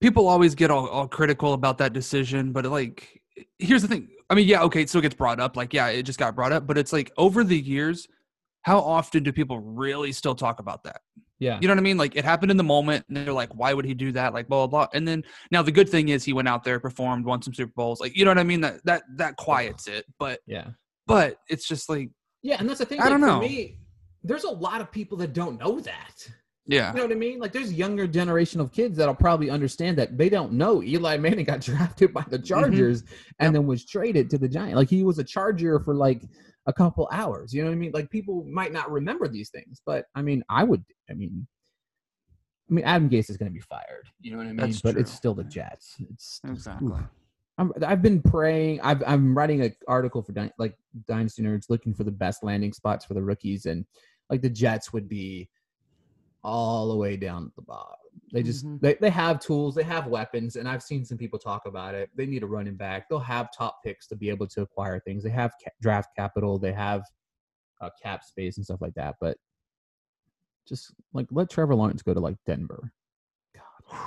people 0.00 0.28
always 0.28 0.54
get 0.54 0.70
all, 0.70 0.88
all 0.88 1.08
critical 1.08 1.52
about 1.52 1.78
that 1.78 1.92
decision, 1.92 2.52
but 2.52 2.64
like, 2.66 3.22
here's 3.58 3.82
the 3.82 3.88
thing. 3.88 4.08
I 4.30 4.34
mean, 4.34 4.48
yeah, 4.48 4.62
okay, 4.62 4.82
it 4.82 4.88
still 4.88 5.00
gets 5.00 5.14
brought 5.14 5.40
up. 5.40 5.56
Like, 5.56 5.72
yeah, 5.72 5.88
it 5.88 6.02
just 6.04 6.18
got 6.18 6.34
brought 6.34 6.52
up, 6.52 6.66
but 6.66 6.78
it's 6.78 6.92
like 6.92 7.10
over 7.16 7.44
the 7.44 7.58
years, 7.58 8.08
how 8.62 8.78
often 8.78 9.22
do 9.22 9.32
people 9.32 9.58
really 9.60 10.12
still 10.12 10.34
talk 10.34 10.60
about 10.60 10.84
that? 10.84 11.00
Yeah. 11.38 11.58
You 11.60 11.68
know 11.68 11.74
what 11.74 11.80
I 11.80 11.82
mean? 11.82 11.98
Like, 11.98 12.16
it 12.16 12.24
happened 12.24 12.50
in 12.50 12.56
the 12.56 12.64
moment, 12.64 13.04
and 13.08 13.16
they're 13.16 13.32
like, 13.32 13.54
why 13.54 13.74
would 13.74 13.84
he 13.84 13.92
do 13.92 14.12
that? 14.12 14.32
Like, 14.32 14.48
blah 14.48 14.66
blah 14.66 14.86
blah. 14.86 14.96
And 14.96 15.06
then 15.06 15.24
now 15.50 15.62
the 15.62 15.72
good 15.72 15.88
thing 15.88 16.08
is 16.08 16.24
he 16.24 16.32
went 16.32 16.48
out 16.48 16.64
there, 16.64 16.80
performed, 16.80 17.26
won 17.26 17.42
some 17.42 17.52
Super 17.52 17.72
Bowls. 17.76 18.00
Like, 18.00 18.16
you 18.16 18.24
know 18.24 18.30
what 18.30 18.38
I 18.38 18.44
mean? 18.44 18.60
That 18.62 18.84
that 18.84 19.02
that 19.16 19.36
quiets 19.36 19.86
it. 19.88 20.06
But 20.18 20.40
Yeah. 20.46 20.68
but 21.06 21.36
it's 21.48 21.66
just 21.68 21.88
like, 21.88 22.10
Yeah, 22.42 22.56
and 22.58 22.68
that's 22.68 22.78
the 22.78 22.86
thing. 22.86 23.00
I 23.00 23.08
don't 23.08 23.20
know. 23.20 23.40
For 23.40 23.46
me, 23.46 23.80
there's 24.22 24.44
a 24.44 24.50
lot 24.50 24.80
of 24.80 24.90
people 24.90 25.18
that 25.18 25.34
don't 25.34 25.58
know 25.58 25.80
that. 25.80 26.28
Yeah, 26.66 26.92
You 26.92 26.96
know 26.96 27.02
what 27.04 27.12
I 27.12 27.16
mean? 27.16 27.40
Like, 27.40 27.52
there's 27.52 27.72
younger 27.72 28.06
generation 28.06 28.60
of 28.60 28.72
kids 28.72 28.96
that'll 28.96 29.14
probably 29.14 29.50
understand 29.50 29.98
that 29.98 30.16
they 30.16 30.30
don't 30.30 30.52
know 30.52 30.82
Eli 30.82 31.18
Manning 31.18 31.44
got 31.44 31.60
drafted 31.62 32.14
by 32.14 32.24
the 32.28 32.38
mm-hmm. 32.38 32.46
Chargers 32.46 33.04
and 33.38 33.54
then 33.54 33.66
was 33.66 33.84
traded 33.84 34.30
to 34.30 34.38
the 34.38 34.48
Giants. 34.48 34.76
Like, 34.76 34.88
he 34.88 35.04
was 35.04 35.18
a 35.18 35.24
Charger 35.24 35.78
for 35.80 35.94
like 35.94 36.22
a 36.66 36.72
couple 36.72 37.08
hours. 37.12 37.52
You 37.52 37.62
know 37.62 37.68
what 37.68 37.74
I 37.74 37.78
mean? 37.78 37.92
Like, 37.92 38.10
people 38.10 38.46
might 38.48 38.72
not 38.72 38.90
remember 38.90 39.28
these 39.28 39.50
things, 39.50 39.82
but 39.84 40.06
I 40.14 40.22
mean, 40.22 40.42
I 40.48 40.64
would. 40.64 40.82
I 41.10 41.14
mean, 41.14 41.46
I 42.70 42.74
mean, 42.74 42.84
Adam 42.86 43.10
Gase 43.10 43.28
is 43.28 43.36
going 43.36 43.50
to 43.50 43.54
be 43.54 43.60
fired. 43.60 44.08
You 44.20 44.32
know 44.32 44.38
what 44.38 44.44
I 44.46 44.48
mean? 44.48 44.56
That's 44.56 44.80
but 44.80 44.96
it's 44.96 45.12
still 45.12 45.34
the 45.34 45.44
Jets. 45.44 45.96
It's 46.10 46.40
exactly. 46.48 46.96
I'm, 47.58 47.72
I've 47.86 48.02
been 48.02 48.22
praying. 48.22 48.80
I've, 48.80 49.02
I'm 49.06 49.36
writing 49.36 49.60
an 49.60 49.76
article 49.86 50.22
for 50.22 50.32
like 50.58 50.76
Dynasty 51.06 51.42
Nerds, 51.42 51.68
looking 51.68 51.94
for 51.94 52.04
the 52.04 52.10
best 52.10 52.42
landing 52.42 52.72
spots 52.72 53.04
for 53.04 53.12
the 53.12 53.22
rookies, 53.22 53.66
and 53.66 53.84
like 54.30 54.40
the 54.40 54.48
Jets 54.48 54.92
would 54.94 55.08
be 55.08 55.50
all 56.44 56.88
the 56.88 56.96
way 56.96 57.16
down 57.16 57.46
at 57.46 57.54
the 57.56 57.62
bottom. 57.62 57.96
They 58.32 58.42
just 58.42 58.64
Mhm. 58.66 58.80
they, 58.80 58.94
they 58.94 59.10
have 59.10 59.40
tools, 59.40 59.74
they 59.74 59.82
have 59.82 60.06
weapons, 60.06 60.56
and 60.56 60.68
I've 60.68 60.82
seen 60.82 61.04
some 61.04 61.16
people 61.18 61.38
talk 61.38 61.66
about 61.66 61.94
it. 61.94 62.10
They 62.14 62.26
need 62.26 62.42
a 62.42 62.46
running 62.46 62.76
back. 62.76 63.08
They'll 63.08 63.18
have 63.18 63.48
top 63.56 63.78
picks 63.84 64.06
to 64.08 64.16
be 64.16 64.28
able 64.28 64.46
to 64.48 64.62
acquire 64.62 65.00
things. 65.00 65.22
They 65.24 65.30
have 65.30 65.52
ca- 65.62 65.70
draft 65.80 66.14
capital. 66.14 66.58
They 66.58 66.72
have 66.72 67.02
uh, 67.80 67.90
cap 68.02 68.22
space 68.24 68.56
and 68.56 68.64
stuff 68.64 68.80
like 68.80 68.94
that. 68.94 69.16
But 69.20 69.36
just 70.66 70.92
like 71.12 71.26
let 71.30 71.50
Trevor 71.50 71.74
Lawrence 71.74 72.02
go 72.02 72.14
to 72.14 72.20
like 72.20 72.36
Denver. 72.46 72.92
God. 73.54 73.98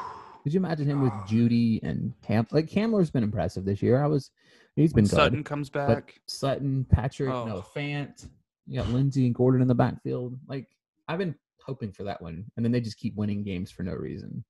Could 0.44 0.54
you 0.54 0.60
imagine 0.60 0.88
him 0.88 1.02
with 1.02 1.12
Jeudy 1.28 1.80
and 1.84 2.14
Cam? 2.22 2.48
Like 2.52 2.70
Hamler's 2.70 3.12
been 3.12 3.24
impressive 3.24 3.66
this 3.66 3.82
year. 3.82 4.02
I 4.02 4.08
was, 4.08 4.32
he's 4.76 4.94
been 4.94 5.04
good. 5.06 5.12
Sutton 5.16 5.44
comes 5.44 5.70
back. 5.70 6.20
Sutton, 6.26 6.86
Patrick, 6.90 7.30
Oh. 7.30 7.46
no 7.46 7.62
Fant. 7.62 8.28
You 8.66 8.80
got 8.82 8.90
Lindsay 8.90 9.26
and 9.26 9.36
Gordon 9.36 9.62
in 9.62 9.68
the 9.68 9.76
backfield. 9.76 10.38
Like 10.48 10.68
I've 11.08 11.20
been 11.20 11.36
hoping 11.68 11.92
for 11.92 12.04
that 12.04 12.22
one, 12.22 12.46
and 12.56 12.66
then 12.66 12.72
they 12.72 12.82
just 12.82 12.98
keep 12.98 13.16
winning 13.16 13.44
games 13.44 13.70
for 13.70 13.84
no 13.84 13.94
reason. 13.94 14.44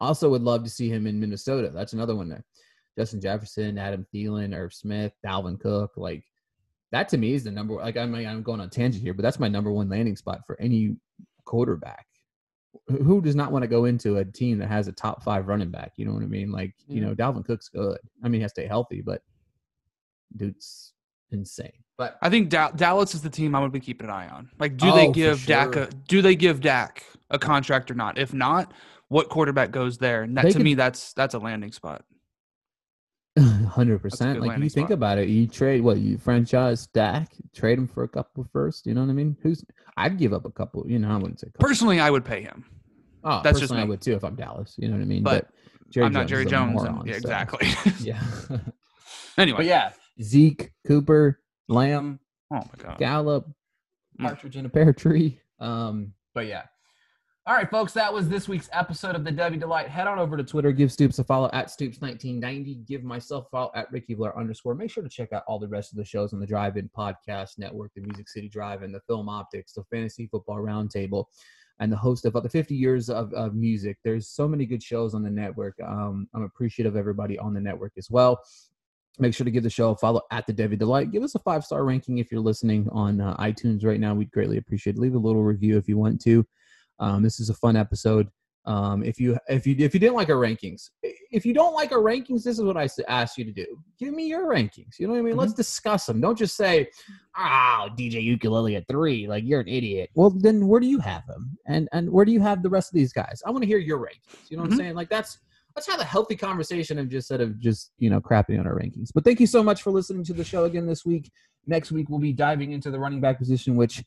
Also, 0.00 0.28
would 0.28 0.42
love 0.42 0.64
to 0.64 0.70
see 0.70 0.90
him 0.90 1.06
in 1.06 1.18
Minnesota. 1.18 1.70
That's 1.72 1.94
another 1.94 2.14
one. 2.14 2.28
there. 2.28 2.44
Justin 2.98 3.20
Jefferson, 3.20 3.78
Adam 3.78 4.06
Thielen, 4.14 4.56
Irv 4.56 4.72
Smith, 4.72 5.12
Dalvin 5.24 5.60
Cook. 5.60 5.92
Like 5.96 6.24
that 6.92 7.08
to 7.10 7.18
me 7.18 7.34
is 7.34 7.44
the 7.44 7.50
number. 7.50 7.74
Like 7.74 7.96
I 7.96 8.06
mean, 8.06 8.26
I'm 8.26 8.42
going 8.42 8.60
on 8.60 8.70
tangent 8.70 9.02
here, 9.02 9.14
but 9.14 9.22
that's 9.22 9.40
my 9.40 9.48
number 9.48 9.70
one 9.70 9.88
landing 9.88 10.16
spot 10.16 10.40
for 10.46 10.60
any 10.60 10.96
quarterback. 11.44 12.06
Who- 12.88 13.04
Who 13.04 13.20
does 13.20 13.36
not 13.36 13.52
want 13.52 13.62
to 13.62 13.68
go 13.68 13.84
into 13.84 14.18
a 14.18 14.24
team 14.24 14.58
that 14.58 14.68
has 14.68 14.88
a 14.88 14.92
top 14.92 15.22
five 15.22 15.48
running 15.48 15.70
back? 15.70 15.92
You 15.96 16.06
know 16.06 16.12
what 16.12 16.22
I 16.22 16.26
mean? 16.26 16.50
Like 16.52 16.74
you 16.88 17.00
mm-hmm. 17.00 17.10
know, 17.10 17.14
Dalvin 17.14 17.44
Cook's 17.44 17.68
good. 17.68 17.98
I 18.22 18.28
mean, 18.28 18.40
he 18.40 18.42
has 18.42 18.52
to 18.54 18.62
stay 18.62 18.68
healthy, 18.68 19.02
but 19.02 19.22
dude's 20.36 20.94
insane. 21.30 21.72
But 21.98 22.18
I 22.20 22.28
think 22.28 22.50
Da- 22.50 22.72
Dallas 22.72 23.14
is 23.14 23.22
the 23.22 23.30
team 23.30 23.54
I'm 23.54 23.62
going 23.62 23.70
to 23.70 23.78
be 23.78 23.80
keeping 23.84 24.06
an 24.08 24.12
eye 24.14 24.28
on. 24.28 24.50
Like, 24.58 24.76
do 24.76 24.92
they 24.92 25.04
Oh, 25.04 25.06
for 25.08 25.12
give 25.14 25.46
Dak 25.46 25.76
a 25.76 25.88
do 26.08 26.20
they 26.22 26.36
give 26.36 26.60
Dak 26.60 27.04
a 27.30 27.38
contract 27.38 27.90
or 27.90 27.94
not? 27.94 28.18
If 28.18 28.34
not, 28.34 28.72
what 29.08 29.28
quarterback 29.30 29.70
goes 29.70 29.96
there? 29.98 30.22
And 30.22 30.36
that 30.36 30.42
They 30.44 30.50
to 30.50 30.58
could- 30.58 30.64
me, 30.64 30.74
that's 30.74 31.12
that's 31.14 31.34
a 31.34 31.38
landing 31.38 31.72
spot. 31.72 32.04
Hundred 33.68 33.98
percent. 34.00 34.40
Like 34.40 34.58
you 34.58 34.70
think 34.70 34.88
spot. 34.88 34.92
about 34.92 35.18
it, 35.18 35.28
you 35.28 35.46
trade 35.46 35.82
what 35.82 35.98
you 35.98 36.16
franchise 36.16 36.86
Dak, 36.86 37.28
trade 37.54 37.78
him 37.78 37.86
for 37.86 38.02
a 38.04 38.08
couple 38.08 38.46
first. 38.50 38.86
You 38.86 38.94
know 38.94 39.02
what 39.02 39.10
I 39.10 39.12
mean? 39.12 39.36
Who's? 39.42 39.62
I'd 39.98 40.16
give 40.16 40.32
up 40.32 40.46
a 40.46 40.50
couple. 40.50 40.84
You 40.88 40.98
know, 40.98 41.10
I 41.10 41.16
wouldn't 41.16 41.40
say. 41.40 41.48
Couple. 41.48 41.66
Personally, 41.68 42.00
I 42.00 42.08
would 42.10 42.24
pay 42.24 42.40
him. 42.40 42.64
Oh, 43.24 43.40
that's 43.42 43.58
just 43.58 43.70
personally, 43.72 43.82
I 43.82 43.84
would 43.86 44.00
too 44.00 44.14
if 44.14 44.24
I'm 44.24 44.36
Dallas. 44.36 44.74
You 44.78 44.88
know 44.88 44.94
what 44.94 45.02
I 45.02 45.06
mean? 45.06 45.22
But 45.22 45.48
I'm 45.96 46.12
not 46.12 46.24
is 46.24 46.30
Jerry 46.30 46.44
a 46.44 46.48
Jones. 46.48 46.82
and- 46.82 46.94
moron, 46.94 47.06
yeah, 47.06 47.12
so- 47.12 47.18
exactly. 47.18 47.68
Yeah. 48.00 48.22
anyway. 49.36 49.58
but 49.58 49.66
yeah, 49.66 49.92
Zeke, 50.22 50.72
Cooper, 50.86 51.38
Lamb, 51.68 52.20
Oh 52.52 52.56
my 52.56 52.64
god. 52.78 52.98
Gallup, 52.98 53.48
Mm. 54.20 54.24
partridge 54.28 54.56
in 54.56 54.64
a 54.66 54.68
pear 54.68 54.92
tree. 54.92 55.40
Um, 55.60 56.14
but 56.34 56.46
yeah. 56.46 56.62
All 57.46 57.54
right, 57.54 57.70
folks, 57.70 57.92
that 57.92 58.12
was 58.12 58.28
this 58.28 58.48
week's 58.48 58.68
episode 58.72 59.14
of 59.14 59.22
the 59.24 59.30
Devy 59.30 59.60
Delight. 59.60 59.88
Head 59.88 60.08
on 60.08 60.18
over 60.18 60.36
to 60.36 60.42
Twitter, 60.42 60.72
give 60.72 60.90
Stoops 60.90 61.18
a 61.20 61.24
follow 61.24 61.48
at 61.52 61.68
Stoops1990, 61.68 62.84
give 62.86 63.04
myself 63.04 63.46
a 63.46 63.50
follow 63.50 63.70
at 63.74 63.90
Ricky 63.92 64.14
Blair 64.14 64.36
underscore. 64.36 64.74
Make 64.74 64.90
sure 64.90 65.02
to 65.04 65.08
check 65.08 65.32
out 65.32 65.44
all 65.46 65.58
the 65.60 65.68
rest 65.68 65.92
of 65.92 65.98
the 65.98 66.04
shows 66.04 66.32
on 66.32 66.40
the 66.40 66.46
Drive 66.46 66.76
In 66.76 66.88
Podcast 66.88 67.58
Network, 67.58 67.92
the 67.94 68.00
Music 68.00 68.28
City 68.28 68.48
Drive 68.48 68.82
In, 68.82 68.90
the 68.90 69.00
Film 69.06 69.28
Optics, 69.28 69.74
the 69.74 69.84
Fantasy 69.84 70.26
Football 70.26 70.56
Roundtable, 70.58 71.26
and 71.78 71.92
the 71.92 71.96
host 71.96 72.24
of 72.24 72.32
the 72.32 72.48
50 72.48 72.74
years 72.74 73.08
of, 73.10 73.32
of 73.34 73.54
music. 73.54 73.98
There's 74.02 74.28
so 74.28 74.48
many 74.48 74.66
good 74.66 74.82
shows 74.82 75.14
on 75.14 75.22
the 75.22 75.30
network. 75.30 75.74
Um, 75.86 76.28
I'm 76.34 76.42
appreciative 76.42 76.94
of 76.94 76.98
everybody 76.98 77.38
on 77.38 77.54
the 77.54 77.60
network 77.60 77.92
as 77.96 78.10
well. 78.10 78.40
Make 79.18 79.34
sure 79.34 79.44
to 79.46 79.50
give 79.50 79.62
the 79.62 79.70
show 79.70 79.90
a 79.90 79.96
follow 79.96 80.20
at 80.30 80.46
the 80.46 80.52
Devy 80.52 80.78
Delight. 80.78 81.10
Give 81.10 81.22
us 81.22 81.34
a 81.34 81.38
five 81.38 81.64
star 81.64 81.84
ranking 81.84 82.18
if 82.18 82.30
you're 82.30 82.40
listening 82.40 82.86
on 82.92 83.20
uh, 83.20 83.36
iTunes 83.38 83.84
right 83.84 83.98
now. 84.00 84.14
We'd 84.14 84.30
greatly 84.30 84.58
appreciate 84.58 84.96
it. 84.96 85.00
Leave 85.00 85.14
a 85.14 85.18
little 85.18 85.42
review 85.42 85.78
if 85.78 85.88
you 85.88 85.96
want 85.96 86.20
to. 86.22 86.46
Um, 86.98 87.22
this 87.22 87.40
is 87.40 87.48
a 87.48 87.54
fun 87.54 87.76
episode. 87.76 88.28
Um, 88.66 89.04
if 89.04 89.20
you 89.20 89.38
if 89.48 89.64
you 89.64 89.76
if 89.78 89.94
you 89.94 90.00
didn't 90.00 90.16
like 90.16 90.28
our 90.28 90.36
rankings, 90.36 90.90
if 91.30 91.46
you 91.46 91.54
don't 91.54 91.72
like 91.72 91.92
our 91.92 92.00
rankings, 92.00 92.42
this 92.42 92.58
is 92.58 92.62
what 92.62 92.76
I 92.76 92.88
ask 93.06 93.38
you 93.38 93.44
to 93.44 93.52
do. 93.52 93.64
Give 93.96 94.12
me 94.12 94.26
your 94.26 94.46
rankings. 94.52 94.98
You 94.98 95.06
know 95.06 95.12
what 95.12 95.20
I 95.20 95.22
mean? 95.22 95.36
Let's 95.36 95.52
discuss 95.52 96.04
them. 96.06 96.20
Don't 96.20 96.36
just 96.36 96.56
say, 96.56 96.88
"Ah, 97.36 97.88
DJ 97.96 98.36
Uiagalelei 98.36 98.76
at 98.76 98.88
three. 98.88 99.28
Like 99.28 99.44
you're 99.46 99.60
an 99.60 99.68
idiot." 99.68 100.10
Well, 100.14 100.30
then 100.30 100.66
where 100.66 100.80
do 100.80 100.88
you 100.88 100.98
have 100.98 101.24
them? 101.28 101.56
And 101.66 101.88
and 101.92 102.10
where 102.10 102.24
do 102.24 102.32
you 102.32 102.40
have 102.40 102.62
the 102.64 102.68
rest 102.68 102.90
of 102.90 102.94
these 102.94 103.12
guys? 103.12 103.40
I 103.46 103.50
want 103.52 103.62
to 103.62 103.68
hear 103.68 103.78
your 103.78 103.98
rankings. 103.98 104.50
You 104.50 104.56
know 104.56 104.64
what 104.64 104.70
Mhm. 104.70 104.74
I'm 104.74 104.78
saying? 104.78 104.94
Like 104.94 105.10
that's 105.10 105.38
let's 105.76 105.86
have 105.86 106.00
a 106.00 106.04
healthy 106.04 106.34
conversation 106.34 106.98
and 106.98 107.10
just 107.10 107.30
instead 107.30 107.40
of 107.46 107.60
just 107.60 107.92
you 107.98 108.10
know 108.10 108.20
crapping 108.20 108.58
on 108.58 108.66
our 108.66 108.74
rankings. 108.74 109.10
But 109.14 109.24
thank 109.24 109.38
you 109.38 109.46
so 109.46 109.62
much 109.62 109.82
for 109.82 109.90
listening 109.90 110.24
to 110.24 110.32
the 110.32 110.42
show 110.44 110.64
again 110.64 110.86
this 110.86 111.04
week. 111.04 111.30
Next 111.66 111.92
week 111.92 112.08
we'll 112.08 112.18
be 112.18 112.32
diving 112.32 112.72
into 112.72 112.90
the 112.90 112.98
running 112.98 113.20
back 113.20 113.38
position, 113.38 113.76
which 113.76 114.02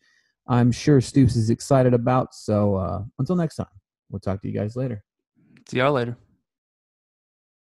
I'm 0.48 0.72
sure 0.72 1.00
Stoops 1.00 1.36
is 1.36 1.50
excited 1.50 1.94
about. 1.94 2.34
So 2.34 2.76
uh, 2.76 3.04
until 3.20 3.36
next 3.36 3.56
time, 3.56 3.68
we'll 4.10 4.20
talk 4.20 4.42
to 4.42 4.48
you 4.48 4.58
guys 4.58 4.76
later. 4.76 5.04
See 5.70 5.78
y'all 5.78 5.94
later. 5.94 6.18